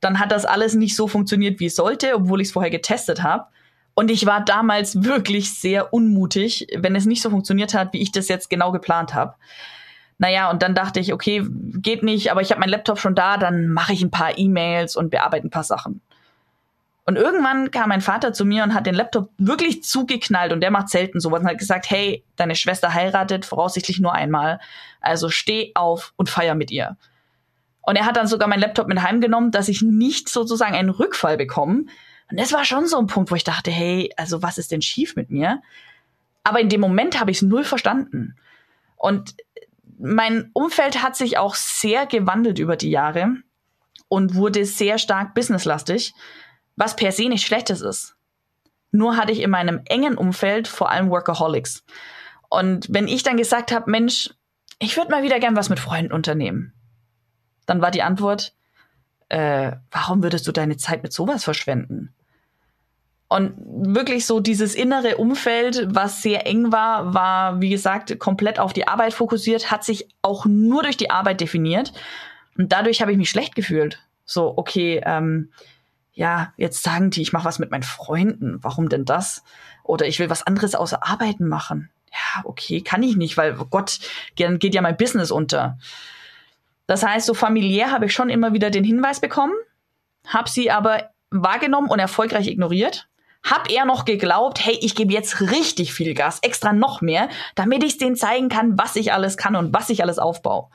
Dann 0.00 0.18
hat 0.18 0.32
das 0.32 0.44
alles 0.44 0.74
nicht 0.74 0.96
so 0.96 1.08
funktioniert, 1.08 1.60
wie 1.60 1.66
es 1.66 1.76
sollte, 1.76 2.14
obwohl 2.14 2.40
ich 2.40 2.48
es 2.48 2.52
vorher 2.52 2.70
getestet 2.70 3.22
habe. 3.22 3.46
Und 3.94 4.10
ich 4.10 4.24
war 4.26 4.44
damals 4.44 5.02
wirklich 5.04 5.52
sehr 5.52 5.92
unmutig, 5.92 6.66
wenn 6.76 6.96
es 6.96 7.06
nicht 7.06 7.22
so 7.22 7.30
funktioniert 7.30 7.74
hat, 7.74 7.92
wie 7.92 8.00
ich 8.00 8.12
das 8.12 8.28
jetzt 8.28 8.48
genau 8.48 8.72
geplant 8.72 9.14
habe. 9.14 9.34
Naja, 10.18 10.50
und 10.50 10.62
dann 10.62 10.74
dachte 10.74 11.00
ich, 11.00 11.12
okay, 11.12 11.44
geht 11.48 12.02
nicht, 12.02 12.30
aber 12.30 12.42
ich 12.42 12.50
habe 12.50 12.60
meinen 12.60 12.70
Laptop 12.70 12.98
schon 12.98 13.14
da, 13.14 13.36
dann 13.36 13.68
mache 13.68 13.92
ich 13.92 14.02
ein 14.02 14.10
paar 14.10 14.38
E-Mails 14.38 14.96
und 14.96 15.10
bearbeite 15.10 15.46
ein 15.46 15.50
paar 15.50 15.64
Sachen. 15.64 16.00
Und 17.06 17.16
irgendwann 17.16 17.70
kam 17.70 17.88
mein 17.88 18.02
Vater 18.02 18.32
zu 18.32 18.44
mir 18.44 18.62
und 18.62 18.74
hat 18.74 18.86
den 18.86 18.94
Laptop 18.94 19.30
wirklich 19.38 19.82
zugeknallt 19.82 20.52
und 20.52 20.60
der 20.60 20.70
macht 20.70 20.90
selten 20.90 21.20
sowas 21.20 21.40
und 21.40 21.48
hat 21.48 21.58
gesagt, 21.58 21.90
hey, 21.90 22.22
deine 22.36 22.54
Schwester 22.54 22.94
heiratet 22.94 23.44
voraussichtlich 23.44 23.98
nur 23.98 24.12
einmal, 24.12 24.60
also 25.00 25.28
steh 25.30 25.72
auf 25.74 26.12
und 26.16 26.28
feier 26.28 26.54
mit 26.54 26.70
ihr. 26.70 26.96
Und 27.82 27.96
er 27.96 28.06
hat 28.06 28.16
dann 28.16 28.26
sogar 28.26 28.48
meinen 28.48 28.60
Laptop 28.60 28.88
mit 28.88 29.02
heimgenommen, 29.02 29.50
dass 29.50 29.68
ich 29.68 29.82
nicht 29.82 30.28
sozusagen 30.28 30.74
einen 30.74 30.90
Rückfall 30.90 31.36
bekomme. 31.36 31.86
Und 32.30 32.38
das 32.38 32.52
war 32.52 32.64
schon 32.64 32.86
so 32.86 32.98
ein 32.98 33.06
Punkt, 33.06 33.30
wo 33.30 33.34
ich 33.34 33.44
dachte, 33.44 33.70
hey, 33.70 34.12
also 34.16 34.42
was 34.42 34.58
ist 34.58 34.70
denn 34.70 34.82
schief 34.82 35.16
mit 35.16 35.30
mir? 35.30 35.62
Aber 36.44 36.60
in 36.60 36.68
dem 36.68 36.80
Moment 36.80 37.18
habe 37.18 37.30
ich 37.30 37.38
es 37.38 37.42
null 37.42 37.64
verstanden. 37.64 38.36
Und 38.96 39.34
mein 39.98 40.50
Umfeld 40.52 41.02
hat 41.02 41.16
sich 41.16 41.38
auch 41.38 41.54
sehr 41.54 42.06
gewandelt 42.06 42.58
über 42.58 42.76
die 42.76 42.90
Jahre 42.90 43.34
und 44.08 44.34
wurde 44.34 44.64
sehr 44.64 44.98
stark 44.98 45.34
businesslastig 45.34 46.14
was 46.80 46.96
per 46.96 47.12
se 47.12 47.28
nicht 47.28 47.46
schlechtes 47.46 47.82
ist. 47.82 48.16
Nur 48.90 49.16
hatte 49.18 49.32
ich 49.32 49.40
in 49.40 49.50
meinem 49.50 49.82
engen 49.84 50.16
Umfeld 50.16 50.66
vor 50.66 50.90
allem 50.90 51.10
Workaholics. 51.10 51.84
Und 52.48 52.86
wenn 52.90 53.06
ich 53.06 53.22
dann 53.22 53.36
gesagt 53.36 53.70
habe, 53.70 53.90
Mensch, 53.90 54.30
ich 54.78 54.96
würde 54.96 55.10
mal 55.10 55.22
wieder 55.22 55.38
gern 55.38 55.56
was 55.56 55.68
mit 55.68 55.78
Freunden 55.78 56.12
unternehmen, 56.12 56.72
dann 57.70 57.80
war 57.80 57.92
die 57.92 58.02
Antwort, 58.02 58.52
äh, 59.28 59.72
warum 59.92 60.22
würdest 60.24 60.46
du 60.48 60.52
deine 60.52 60.76
Zeit 60.76 61.04
mit 61.04 61.12
sowas 61.12 61.44
verschwenden? 61.44 62.12
Und 63.28 63.54
wirklich 63.94 64.26
so 64.26 64.40
dieses 64.40 64.74
innere 64.74 65.18
Umfeld, 65.18 65.86
was 65.88 66.20
sehr 66.20 66.48
eng 66.48 66.72
war, 66.72 67.14
war, 67.14 67.60
wie 67.60 67.70
gesagt, 67.70 68.18
komplett 68.18 68.58
auf 68.58 68.72
die 68.72 68.88
Arbeit 68.88 69.14
fokussiert, 69.14 69.70
hat 69.70 69.84
sich 69.84 70.08
auch 70.20 70.46
nur 70.46 70.82
durch 70.82 70.96
die 70.96 71.12
Arbeit 71.12 71.40
definiert. 71.40 71.92
Und 72.58 72.72
dadurch 72.72 73.00
habe 73.00 73.12
ich 73.12 73.18
mich 73.18 73.30
schlecht 73.30 73.54
gefühlt. 73.54 74.00
So, 74.24 74.52
okay, 74.56 75.00
ähm, 75.04 75.52
ja, 76.12 76.52
jetzt 76.56 76.82
sagen 76.82 77.10
die, 77.10 77.22
ich 77.22 77.32
mache 77.32 77.44
was 77.44 77.60
mit 77.60 77.70
meinen 77.70 77.84
Freunden. 77.84 78.58
Warum 78.62 78.88
denn 78.88 79.04
das? 79.04 79.44
Oder 79.84 80.08
ich 80.08 80.18
will 80.18 80.28
was 80.28 80.44
anderes 80.44 80.74
außer 80.74 81.06
Arbeiten 81.06 81.46
machen. 81.46 81.88
Ja, 82.10 82.42
okay, 82.42 82.80
kann 82.80 83.04
ich 83.04 83.16
nicht, 83.16 83.36
weil 83.36 83.56
oh 83.60 83.66
Gott, 83.70 84.00
dann 84.38 84.58
geht 84.58 84.74
ja 84.74 84.82
mein 84.82 84.96
Business 84.96 85.30
unter. 85.30 85.78
Das 86.90 87.04
heißt, 87.04 87.24
so 87.24 87.34
familiär 87.34 87.92
habe 87.92 88.06
ich 88.06 88.12
schon 88.12 88.30
immer 88.30 88.52
wieder 88.52 88.68
den 88.68 88.82
Hinweis 88.82 89.20
bekommen, 89.20 89.54
habe 90.26 90.50
sie 90.50 90.72
aber 90.72 91.10
wahrgenommen 91.30 91.88
und 91.88 92.00
erfolgreich 92.00 92.48
ignoriert. 92.48 93.08
Hab 93.44 93.70
er 93.70 93.84
noch 93.84 94.04
geglaubt, 94.04 94.58
hey, 94.66 94.76
ich 94.82 94.96
gebe 94.96 95.12
jetzt 95.12 95.40
richtig 95.40 95.94
viel 95.94 96.14
Gas, 96.14 96.40
extra 96.42 96.72
noch 96.72 97.00
mehr, 97.00 97.28
damit 97.54 97.84
ich 97.84 97.98
denen 97.98 98.16
zeigen 98.16 98.48
kann, 98.48 98.76
was 98.76 98.96
ich 98.96 99.12
alles 99.12 99.36
kann 99.36 99.54
und 99.54 99.72
was 99.72 99.88
ich 99.88 100.02
alles 100.02 100.18
aufbaue. 100.18 100.66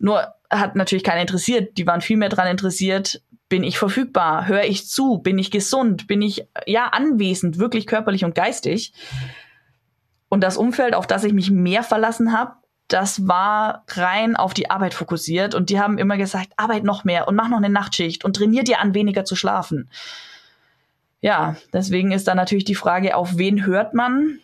Nur 0.00 0.26
hat 0.50 0.74
natürlich 0.74 1.04
keiner 1.04 1.20
interessiert. 1.20 1.78
Die 1.78 1.86
waren 1.86 2.00
viel 2.00 2.16
mehr 2.16 2.28
daran 2.28 2.48
interessiert, 2.48 3.22
bin 3.48 3.62
ich 3.62 3.78
verfügbar, 3.78 4.48
höre 4.48 4.64
ich 4.64 4.88
zu, 4.88 5.18
bin 5.18 5.38
ich 5.38 5.52
gesund, 5.52 6.08
bin 6.08 6.20
ich 6.20 6.48
ja 6.66 6.86
anwesend, 6.86 7.58
wirklich 7.58 7.86
körperlich 7.86 8.24
und 8.24 8.34
geistig. 8.34 8.92
Und 10.28 10.42
das 10.42 10.56
Umfeld, 10.56 10.96
auf 10.96 11.06
das 11.06 11.22
ich 11.22 11.32
mich 11.32 11.52
mehr 11.52 11.84
verlassen 11.84 12.36
habe, 12.36 12.56
das 12.92 13.26
war 13.26 13.84
rein 13.88 14.36
auf 14.36 14.54
die 14.54 14.70
Arbeit 14.70 14.94
fokussiert 14.94 15.54
und 15.54 15.70
die 15.70 15.80
haben 15.80 15.98
immer 15.98 16.16
gesagt, 16.16 16.52
arbeit 16.56 16.84
noch 16.84 17.04
mehr 17.04 17.26
und 17.26 17.34
mach 17.34 17.48
noch 17.48 17.56
eine 17.56 17.70
Nachtschicht 17.70 18.24
und 18.24 18.36
trainier 18.36 18.64
dir 18.64 18.80
an, 18.80 18.94
weniger 18.94 19.24
zu 19.24 19.36
schlafen. 19.36 19.90
Ja, 21.20 21.56
deswegen 21.72 22.12
ist 22.12 22.28
da 22.28 22.34
natürlich 22.34 22.64
die 22.64 22.74
Frage, 22.74 23.16
auf 23.16 23.38
wen 23.38 23.64
hört 23.64 23.94
man? 23.94 24.40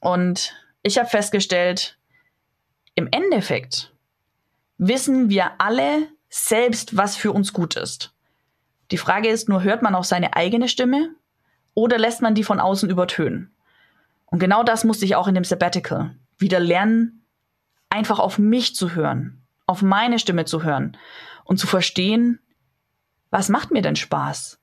Und 0.00 0.54
ich 0.82 0.98
habe 0.98 1.08
festgestellt, 1.08 1.98
im 2.94 3.08
Endeffekt 3.10 3.92
wissen 4.78 5.28
wir 5.28 5.52
alle 5.58 6.08
selbst, 6.28 6.96
was 6.96 7.16
für 7.16 7.32
uns 7.32 7.52
gut 7.52 7.76
ist. 7.76 8.12
Die 8.90 8.98
Frage 8.98 9.28
ist 9.28 9.48
nur, 9.48 9.62
hört 9.62 9.82
man 9.82 9.94
auf 9.94 10.06
seine 10.06 10.34
eigene 10.34 10.68
Stimme 10.68 11.10
oder 11.74 11.98
lässt 11.98 12.22
man 12.22 12.34
die 12.34 12.44
von 12.44 12.60
außen 12.60 12.88
übertönen? 12.88 13.52
Und 14.26 14.38
genau 14.38 14.62
das 14.62 14.84
musste 14.84 15.04
ich 15.04 15.14
auch 15.14 15.28
in 15.28 15.34
dem 15.34 15.44
Sabbatical 15.44 16.16
wieder 16.38 16.60
lernen, 16.60 17.15
einfach 17.96 18.18
auf 18.18 18.38
mich 18.38 18.76
zu 18.76 18.94
hören, 18.94 19.42
auf 19.66 19.80
meine 19.80 20.18
Stimme 20.18 20.44
zu 20.44 20.62
hören 20.62 20.96
und 21.44 21.58
zu 21.58 21.66
verstehen, 21.66 22.40
was 23.30 23.48
macht 23.48 23.70
mir 23.70 23.82
denn 23.82 23.96
Spaß? 23.96 24.58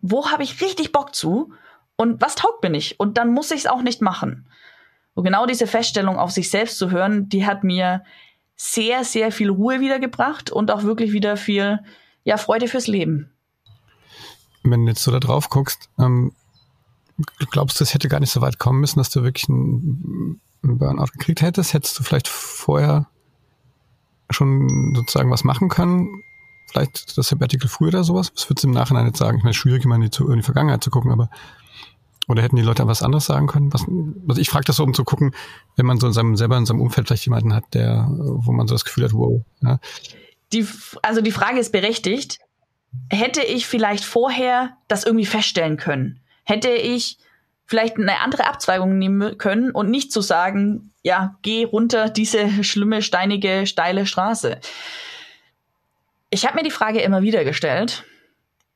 Wo 0.00 0.30
habe 0.30 0.44
ich 0.44 0.60
richtig 0.60 0.92
Bock 0.92 1.14
zu? 1.14 1.52
Und 1.96 2.20
was 2.22 2.36
taugt 2.36 2.62
mir 2.62 2.70
nicht? 2.70 2.98
Und 2.98 3.18
dann 3.18 3.32
muss 3.32 3.50
ich 3.50 3.60
es 3.60 3.66
auch 3.66 3.82
nicht 3.82 4.00
machen. 4.00 4.46
Und 5.14 5.24
genau 5.24 5.44
diese 5.46 5.66
Feststellung 5.66 6.16
auf 6.16 6.30
sich 6.30 6.48
selbst 6.48 6.78
zu 6.78 6.90
hören, 6.90 7.28
die 7.28 7.44
hat 7.44 7.64
mir 7.64 8.04
sehr, 8.56 9.04
sehr 9.04 9.32
viel 9.32 9.50
Ruhe 9.50 9.80
wiedergebracht 9.80 10.50
und 10.50 10.70
auch 10.70 10.84
wirklich 10.84 11.12
wieder 11.12 11.36
viel 11.36 11.80
ja, 12.24 12.36
Freude 12.36 12.68
fürs 12.68 12.86
Leben. 12.86 13.30
Wenn 14.62 14.86
du 14.86 14.92
jetzt 14.92 15.02
so 15.02 15.10
da 15.10 15.18
drauf 15.18 15.48
guckst, 15.48 15.88
ähm, 15.98 16.32
glaubst 17.50 17.80
du, 17.80 17.84
es 17.84 17.94
hätte 17.94 18.08
gar 18.08 18.20
nicht 18.20 18.30
so 18.30 18.40
weit 18.40 18.58
kommen 18.58 18.80
müssen, 18.80 18.98
dass 18.98 19.10
du 19.10 19.22
wirklich 19.22 19.48
einen 20.62 20.78
Burnout 20.78 21.12
gekriegt 21.12 21.42
hättest? 21.42 21.74
Hättest 21.74 21.98
du 21.98 22.02
vielleicht 22.02 22.28
vorher 22.28 23.08
schon 24.30 24.94
sozusagen 24.94 25.30
was 25.30 25.44
machen 25.44 25.68
können? 25.68 26.22
Vielleicht 26.70 27.16
das 27.18 27.28
Sabbatical 27.28 27.68
früher 27.68 27.88
oder 27.88 28.04
sowas? 28.04 28.32
Was 28.34 28.48
würdest 28.48 28.64
du 28.64 28.68
im 28.68 28.74
Nachhinein 28.74 29.06
jetzt 29.06 29.18
sagen? 29.18 29.38
Ich 29.38 29.44
meine, 29.44 29.54
schwierig 29.54 29.84
immer 29.84 29.96
in 29.96 30.02
die, 30.02 30.22
in 30.22 30.36
die 30.36 30.42
Vergangenheit 30.42 30.84
zu 30.84 30.90
gucken, 30.90 31.10
aber 31.10 31.30
oder 32.28 32.42
hätten 32.42 32.56
die 32.56 32.62
Leute 32.62 32.86
was 32.86 33.02
anderes 33.02 33.26
sagen 33.26 33.48
können? 33.48 33.72
Was, 33.72 33.84
also 34.28 34.40
ich 34.40 34.48
frage 34.48 34.64
das 34.66 34.76
so, 34.76 34.84
um 34.84 34.94
zu 34.94 35.02
gucken, 35.02 35.34
wenn 35.74 35.84
man 35.84 35.98
so 35.98 36.06
in 36.06 36.12
seinem, 36.12 36.36
selber 36.36 36.56
in 36.56 36.64
seinem 36.64 36.80
Umfeld 36.80 37.08
vielleicht 37.08 37.26
jemanden 37.26 37.52
hat, 37.52 37.64
der, 37.74 38.06
wo 38.08 38.52
man 38.52 38.68
so 38.68 38.74
das 38.74 38.84
Gefühl 38.84 39.04
hat, 39.04 39.12
wow. 39.12 39.42
Ja. 39.62 39.80
Die, 40.52 40.64
also 41.02 41.22
die 41.22 41.32
Frage 41.32 41.58
ist 41.58 41.72
berechtigt. 41.72 42.38
Hätte 43.08 43.42
ich 43.42 43.66
vielleicht 43.66 44.04
vorher 44.04 44.76
das 44.86 45.04
irgendwie 45.04 45.26
feststellen 45.26 45.76
können? 45.76 46.20
Hätte 46.44 46.70
ich 46.70 47.18
vielleicht 47.70 47.98
eine 47.98 48.18
andere 48.18 48.48
Abzweigung 48.48 48.98
nehmen 48.98 49.38
können 49.38 49.70
und 49.70 49.90
nicht 49.90 50.10
zu 50.10 50.20
sagen, 50.20 50.92
ja, 51.02 51.36
geh 51.42 51.62
runter 51.62 52.08
diese 52.08 52.64
schlimme, 52.64 53.00
steinige, 53.00 53.64
steile 53.64 54.06
Straße. 54.06 54.58
Ich 56.30 56.44
habe 56.44 56.56
mir 56.56 56.64
die 56.64 56.72
Frage 56.72 57.00
immer 57.00 57.22
wieder 57.22 57.44
gestellt. 57.44 58.04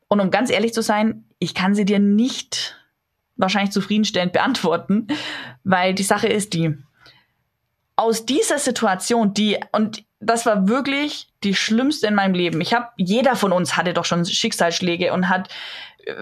Und 0.07 0.21
um 0.21 0.31
ganz 0.31 0.49
ehrlich 0.49 0.73
zu 0.73 0.81
sein, 0.81 1.25
ich 1.41 1.55
kann 1.55 1.75
sie 1.75 1.85
dir 1.85 1.99
nicht 1.99 2.79
wahrscheinlich 3.35 3.73
zufriedenstellend 3.73 4.33
beantworten, 4.33 5.09
weil 5.65 5.93
die 5.93 6.05
Sache 6.05 6.29
ist 6.29 6.55
die, 6.55 6.79
aus 7.97 8.27
dieser 8.27 8.61
Situation, 8.61 9.35
die, 9.35 9.59
und 9.73 10.05
das 10.21 10.47
war 10.47 10.69
wirklich 10.69 11.33
die 11.43 11.57
schlimmste 11.57 12.07
in 12.07 12.15
meinem 12.15 12.35
Leben. 12.35 12.61
Ich 12.61 12.75
habe, 12.75 12.91
jeder 12.97 13.35
von 13.35 13.51
uns 13.51 13.77
hatte 13.77 13.93
doch 13.93 14.05
schon 14.05 14.25
Schicksalsschläge 14.25 15.13
und 15.13 15.29
hat 15.29 15.49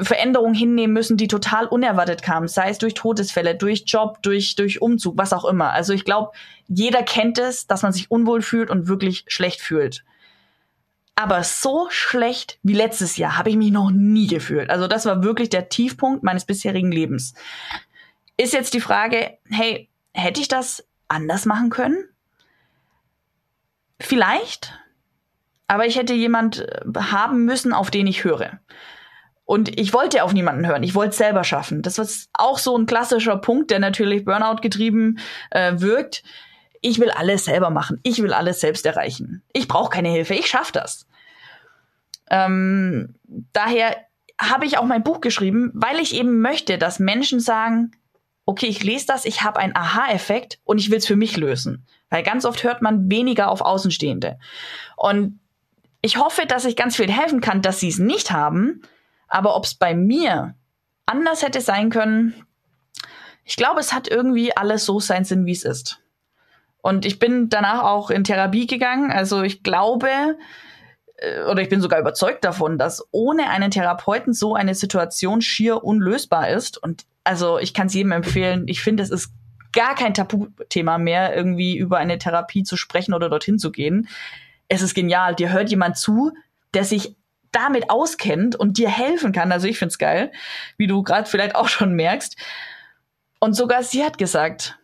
Veränderungen 0.02 0.54
hinnehmen 0.54 0.92
müssen, 0.92 1.16
die 1.16 1.28
total 1.28 1.66
unerwartet 1.66 2.22
kamen, 2.22 2.48
sei 2.48 2.70
es 2.70 2.78
durch 2.78 2.94
Todesfälle, 2.94 3.54
durch 3.54 3.84
Job, 3.86 4.22
durch, 4.22 4.54
durch 4.54 4.80
Umzug, 4.80 5.18
was 5.18 5.32
auch 5.32 5.44
immer. 5.44 5.72
Also 5.72 5.92
ich 5.92 6.04
glaube, 6.04 6.32
jeder 6.68 7.02
kennt 7.02 7.38
es, 7.38 7.66
dass 7.66 7.82
man 7.82 7.92
sich 7.92 8.10
unwohl 8.10 8.42
fühlt 8.42 8.70
und 8.70 8.86
wirklich 8.86 9.24
schlecht 9.26 9.60
fühlt. 9.60 10.04
Aber 11.14 11.42
so 11.44 11.88
schlecht 11.90 12.58
wie 12.62 12.72
letztes 12.72 13.16
Jahr 13.16 13.36
habe 13.36 13.50
ich 13.50 13.56
mich 13.56 13.70
noch 13.70 13.90
nie 13.90 14.26
gefühlt. 14.26 14.70
Also 14.70 14.86
das 14.86 15.04
war 15.04 15.22
wirklich 15.22 15.50
der 15.50 15.68
Tiefpunkt 15.68 16.22
meines 16.22 16.44
bisherigen 16.44 16.92
Lebens. 16.92 17.34
Ist 18.36 18.54
jetzt 18.54 18.74
die 18.74 18.80
Frage, 18.80 19.36
hey, 19.44 19.88
hätte 20.14 20.40
ich 20.40 20.48
das 20.48 20.86
anders 21.08 21.44
machen 21.44 21.70
können? 21.70 22.04
Vielleicht, 24.00 24.78
aber 25.68 25.86
ich 25.86 25.96
hätte 25.96 26.14
jemand 26.14 26.66
haben 26.96 27.44
müssen, 27.44 27.72
auf 27.72 27.90
den 27.90 28.06
ich 28.06 28.24
höre. 28.24 28.58
Und 29.52 29.78
ich 29.78 29.92
wollte 29.92 30.24
auf 30.24 30.32
niemanden 30.32 30.66
hören. 30.66 30.82
Ich 30.82 30.94
wollte 30.94 31.10
es 31.10 31.18
selber 31.18 31.44
schaffen. 31.44 31.82
Das 31.82 31.98
ist 31.98 32.30
auch 32.32 32.56
so 32.56 32.74
ein 32.74 32.86
klassischer 32.86 33.36
Punkt, 33.36 33.70
der 33.70 33.80
natürlich 33.80 34.24
Burnout 34.24 34.62
getrieben 34.62 35.18
äh, 35.50 35.74
wirkt. 35.76 36.22
Ich 36.80 36.98
will 36.98 37.10
alles 37.10 37.44
selber 37.44 37.68
machen. 37.68 38.00
Ich 38.02 38.22
will 38.22 38.32
alles 38.32 38.60
selbst 38.60 38.86
erreichen. 38.86 39.42
Ich 39.52 39.68
brauche 39.68 39.90
keine 39.90 40.08
Hilfe. 40.08 40.32
Ich 40.32 40.46
schaffe 40.46 40.72
das. 40.72 41.06
Ähm, 42.30 43.14
daher 43.52 43.94
habe 44.40 44.64
ich 44.64 44.78
auch 44.78 44.86
mein 44.86 45.02
Buch 45.02 45.20
geschrieben, 45.20 45.70
weil 45.74 46.00
ich 46.00 46.14
eben 46.14 46.40
möchte, 46.40 46.78
dass 46.78 46.98
Menschen 46.98 47.38
sagen, 47.38 47.90
okay, 48.46 48.68
ich 48.68 48.82
lese 48.82 49.04
das, 49.04 49.26
ich 49.26 49.42
habe 49.42 49.60
einen 49.60 49.76
Aha-Effekt 49.76 50.60
und 50.64 50.78
ich 50.78 50.90
will 50.90 50.96
es 50.96 51.06
für 51.06 51.16
mich 51.16 51.36
lösen. 51.36 51.86
Weil 52.08 52.22
ganz 52.22 52.46
oft 52.46 52.64
hört 52.64 52.80
man 52.80 53.10
weniger 53.10 53.50
auf 53.50 53.60
Außenstehende. 53.60 54.38
Und 54.96 55.40
ich 56.00 56.16
hoffe, 56.16 56.46
dass 56.46 56.64
ich 56.64 56.74
ganz 56.74 56.96
viel 56.96 57.12
helfen 57.12 57.42
kann, 57.42 57.60
dass 57.60 57.80
sie 57.80 57.88
es 57.88 57.98
nicht 57.98 58.30
haben, 58.30 58.80
aber 59.32 59.56
ob 59.56 59.64
es 59.64 59.74
bei 59.74 59.94
mir 59.94 60.54
anders 61.06 61.42
hätte 61.42 61.62
sein 61.62 61.88
können, 61.90 62.34
ich 63.44 63.56
glaube, 63.56 63.80
es 63.80 63.92
hat 63.92 64.06
irgendwie 64.06 64.54
alles 64.56 64.84
so 64.84 65.00
sein 65.00 65.24
Sinn, 65.24 65.46
wie 65.46 65.52
es 65.52 65.64
ist. 65.64 65.98
Und 66.82 67.06
ich 67.06 67.18
bin 67.18 67.48
danach 67.48 67.82
auch 67.82 68.10
in 68.10 68.24
Therapie 68.24 68.66
gegangen. 68.66 69.10
Also 69.10 69.42
ich 69.42 69.62
glaube, 69.62 70.36
äh, 71.16 71.42
oder 71.44 71.62
ich 71.62 71.68
bin 71.68 71.80
sogar 71.80 71.98
überzeugt 71.98 72.44
davon, 72.44 72.76
dass 72.76 73.06
ohne 73.10 73.48
einen 73.48 73.70
Therapeuten 73.70 74.34
so 74.34 74.54
eine 74.54 74.74
Situation 74.74 75.40
schier 75.40 75.82
unlösbar 75.82 76.50
ist. 76.50 76.80
Und 76.80 77.04
also 77.24 77.58
ich 77.58 77.72
kann 77.72 77.86
es 77.86 77.94
jedem 77.94 78.12
empfehlen. 78.12 78.64
Ich 78.68 78.82
finde, 78.82 79.02
es 79.02 79.10
ist 79.10 79.32
gar 79.72 79.94
kein 79.94 80.12
Tabuthema 80.12 80.98
mehr, 80.98 81.34
irgendwie 81.34 81.78
über 81.78 81.96
eine 81.96 82.18
Therapie 82.18 82.64
zu 82.64 82.76
sprechen 82.76 83.14
oder 83.14 83.30
dorthin 83.30 83.58
zu 83.58 83.72
gehen. 83.72 84.08
Es 84.68 84.82
ist 84.82 84.94
genial. 84.94 85.34
Dir 85.34 85.52
hört 85.52 85.70
jemand 85.70 85.96
zu, 85.96 86.32
der 86.74 86.84
sich 86.84 87.16
damit 87.52 87.90
auskennt 87.90 88.56
und 88.56 88.78
dir 88.78 88.88
helfen 88.88 89.32
kann. 89.32 89.52
Also 89.52 89.66
ich 89.68 89.78
find's 89.78 89.98
geil, 89.98 90.32
wie 90.76 90.86
du 90.86 91.02
gerade 91.02 91.28
vielleicht 91.28 91.54
auch 91.54 91.68
schon 91.68 91.94
merkst. 91.94 92.36
Und 93.38 93.54
sogar 93.54 93.82
sie 93.82 94.04
hat 94.04 94.18
gesagt, 94.18 94.78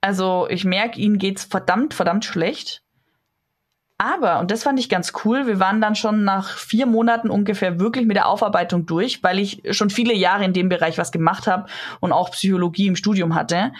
also 0.00 0.48
ich 0.50 0.64
merke, 0.64 0.98
ihnen 0.98 1.18
geht's 1.18 1.44
verdammt, 1.44 1.94
verdammt 1.94 2.24
schlecht. 2.24 2.82
Aber, 3.98 4.40
und 4.40 4.50
das 4.50 4.64
fand 4.64 4.80
ich 4.80 4.88
ganz 4.88 5.12
cool, 5.24 5.46
wir 5.46 5.60
waren 5.60 5.80
dann 5.80 5.94
schon 5.94 6.24
nach 6.24 6.56
vier 6.56 6.86
Monaten 6.86 7.30
ungefähr 7.30 7.78
wirklich 7.78 8.04
mit 8.04 8.16
der 8.16 8.26
Aufarbeitung 8.26 8.84
durch, 8.84 9.22
weil 9.22 9.38
ich 9.38 9.62
schon 9.70 9.90
viele 9.90 10.12
Jahre 10.12 10.44
in 10.44 10.52
dem 10.52 10.68
Bereich 10.68 10.98
was 10.98 11.12
gemacht 11.12 11.46
habe 11.46 11.66
und 12.00 12.10
auch 12.10 12.32
Psychologie 12.32 12.88
im 12.88 12.96
Studium 12.96 13.36
hatte. 13.36 13.72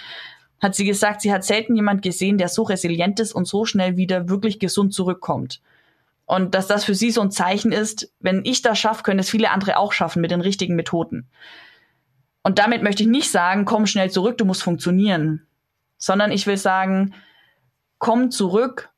Hat 0.60 0.76
sie 0.76 0.84
gesagt, 0.84 1.22
sie 1.22 1.32
hat 1.32 1.42
selten 1.42 1.74
jemand 1.74 2.02
gesehen, 2.02 2.38
der 2.38 2.46
so 2.46 2.62
resilient 2.62 3.18
ist 3.18 3.32
und 3.32 3.48
so 3.48 3.64
schnell 3.64 3.96
wieder 3.96 4.28
wirklich 4.28 4.60
gesund 4.60 4.94
zurückkommt. 4.94 5.60
Und 6.32 6.54
dass 6.54 6.66
das 6.66 6.86
für 6.86 6.94
sie 6.94 7.10
so 7.10 7.20
ein 7.20 7.30
Zeichen 7.30 7.72
ist, 7.72 8.10
wenn 8.18 8.42
ich 8.46 8.62
das 8.62 8.78
schaffe, 8.78 9.02
können 9.02 9.18
es 9.18 9.28
viele 9.28 9.50
andere 9.50 9.76
auch 9.76 9.92
schaffen 9.92 10.22
mit 10.22 10.30
den 10.30 10.40
richtigen 10.40 10.76
Methoden. 10.76 11.28
Und 12.42 12.58
damit 12.58 12.82
möchte 12.82 13.02
ich 13.02 13.08
nicht 13.10 13.30
sagen, 13.30 13.66
komm 13.66 13.84
schnell 13.84 14.10
zurück, 14.10 14.38
du 14.38 14.46
musst 14.46 14.62
funktionieren. 14.62 15.46
Sondern 15.98 16.32
ich 16.32 16.46
will 16.46 16.56
sagen, 16.56 17.12
komm 17.98 18.30
zurück, 18.30 18.88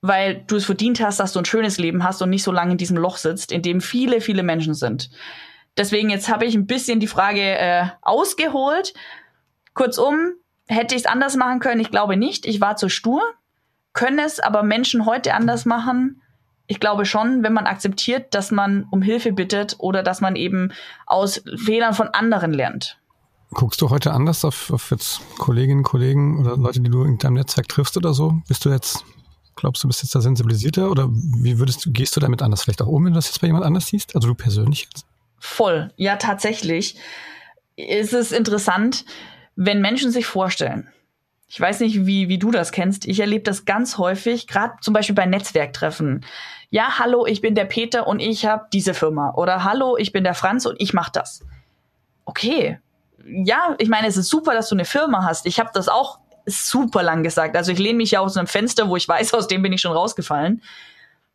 weil 0.00 0.42
du 0.48 0.56
es 0.56 0.64
verdient 0.64 1.00
hast, 1.00 1.20
dass 1.20 1.32
du 1.32 1.38
ein 1.38 1.44
schönes 1.44 1.78
Leben 1.78 2.02
hast 2.02 2.20
und 2.20 2.30
nicht 2.30 2.42
so 2.42 2.50
lange 2.50 2.72
in 2.72 2.78
diesem 2.78 2.96
Loch 2.96 3.16
sitzt, 3.16 3.52
in 3.52 3.62
dem 3.62 3.80
viele, 3.80 4.20
viele 4.20 4.42
Menschen 4.42 4.74
sind. 4.74 5.08
Deswegen 5.76 6.10
jetzt 6.10 6.28
habe 6.28 6.46
ich 6.46 6.56
ein 6.56 6.66
bisschen 6.66 6.98
die 6.98 7.06
Frage 7.06 7.42
äh, 7.42 7.84
ausgeholt. 8.00 8.92
Kurzum, 9.72 10.32
hätte 10.66 10.96
ich 10.96 11.02
es 11.02 11.06
anders 11.06 11.36
machen 11.36 11.60
können? 11.60 11.80
Ich 11.80 11.92
glaube 11.92 12.16
nicht. 12.16 12.44
Ich 12.44 12.60
war 12.60 12.74
zu 12.74 12.88
stur. 12.88 13.22
Können 13.92 14.18
es 14.18 14.40
aber 14.40 14.64
Menschen 14.64 15.06
heute 15.06 15.34
anders 15.34 15.64
machen? 15.64 16.18
Ich 16.66 16.80
glaube 16.80 17.04
schon, 17.04 17.42
wenn 17.42 17.52
man 17.52 17.66
akzeptiert, 17.66 18.34
dass 18.34 18.50
man 18.50 18.86
um 18.90 19.02
Hilfe 19.02 19.32
bittet 19.32 19.76
oder 19.78 20.02
dass 20.02 20.20
man 20.20 20.36
eben 20.36 20.72
aus 21.06 21.42
Fehlern 21.56 21.94
von 21.94 22.08
anderen 22.08 22.52
lernt. 22.52 22.98
Guckst 23.52 23.82
du 23.82 23.90
heute 23.90 24.12
anders 24.12 24.44
auf, 24.44 24.70
auf 24.70 24.90
jetzt 24.90 25.20
Kolleginnen, 25.38 25.82
Kollegen 25.82 26.40
oder 26.40 26.56
Leute, 26.56 26.80
die 26.80 26.90
du 26.90 27.04
in 27.04 27.18
deinem 27.18 27.34
Netzwerk 27.34 27.68
triffst 27.68 27.96
oder 27.96 28.14
so? 28.14 28.40
Bist 28.48 28.64
du 28.64 28.70
jetzt 28.70 29.04
Glaubst 29.54 29.84
du, 29.84 29.88
bist 29.88 30.02
jetzt 30.02 30.14
da 30.14 30.20
sensibilisierter 30.20 30.90
oder 30.90 31.08
wie 31.10 31.58
würdest 31.58 31.84
du, 31.84 31.92
gehst 31.92 32.16
du 32.16 32.20
damit 32.20 32.42
anders 32.42 32.62
vielleicht 32.62 32.82
auch 32.82 32.86
um, 32.86 33.04
wenn 33.04 33.12
du 33.12 33.18
das 33.18 33.26
jetzt 33.26 33.40
bei 33.40 33.46
jemand 33.46 33.64
anders 33.64 33.86
siehst? 33.86 34.14
Also 34.14 34.28
du 34.28 34.34
persönlich 34.34 34.84
jetzt? 34.84 35.06
Voll, 35.38 35.92
ja, 35.96 36.16
tatsächlich. 36.16 36.96
Ist 37.76 38.12
es 38.12 38.32
interessant, 38.32 39.04
wenn 39.54 39.80
Menschen 39.80 40.10
sich 40.10 40.26
vorstellen, 40.26 40.88
ich 41.52 41.60
weiß 41.60 41.80
nicht, 41.80 42.06
wie, 42.06 42.30
wie 42.30 42.38
du 42.38 42.50
das 42.50 42.72
kennst. 42.72 43.04
Ich 43.06 43.20
erlebe 43.20 43.44
das 43.44 43.66
ganz 43.66 43.98
häufig, 43.98 44.46
gerade 44.46 44.72
zum 44.80 44.94
Beispiel 44.94 45.14
bei 45.14 45.26
Netzwerktreffen. 45.26 46.24
Ja, 46.70 46.98
hallo, 46.98 47.26
ich 47.26 47.42
bin 47.42 47.54
der 47.54 47.66
Peter 47.66 48.06
und 48.06 48.20
ich 48.20 48.46
habe 48.46 48.68
diese 48.72 48.94
Firma. 48.94 49.34
Oder 49.34 49.62
hallo, 49.62 49.98
ich 49.98 50.12
bin 50.12 50.24
der 50.24 50.32
Franz 50.32 50.64
und 50.64 50.80
ich 50.80 50.94
mache 50.94 51.12
das. 51.12 51.44
Okay. 52.24 52.80
Ja, 53.26 53.74
ich 53.76 53.90
meine, 53.90 54.06
es 54.06 54.16
ist 54.16 54.30
super, 54.30 54.54
dass 54.54 54.70
du 54.70 54.76
eine 54.76 54.86
Firma 54.86 55.26
hast. 55.26 55.44
Ich 55.44 55.60
habe 55.60 55.68
das 55.74 55.90
auch 55.90 56.20
super 56.46 57.02
lang 57.02 57.22
gesagt. 57.22 57.54
Also 57.54 57.70
ich 57.70 57.78
lehne 57.78 57.98
mich 57.98 58.12
ja 58.12 58.20
aus 58.20 58.38
einem 58.38 58.46
Fenster, 58.46 58.88
wo 58.88 58.96
ich 58.96 59.06
weiß, 59.06 59.34
aus 59.34 59.46
dem 59.46 59.60
bin 59.60 59.74
ich 59.74 59.82
schon 59.82 59.92
rausgefallen. 59.92 60.62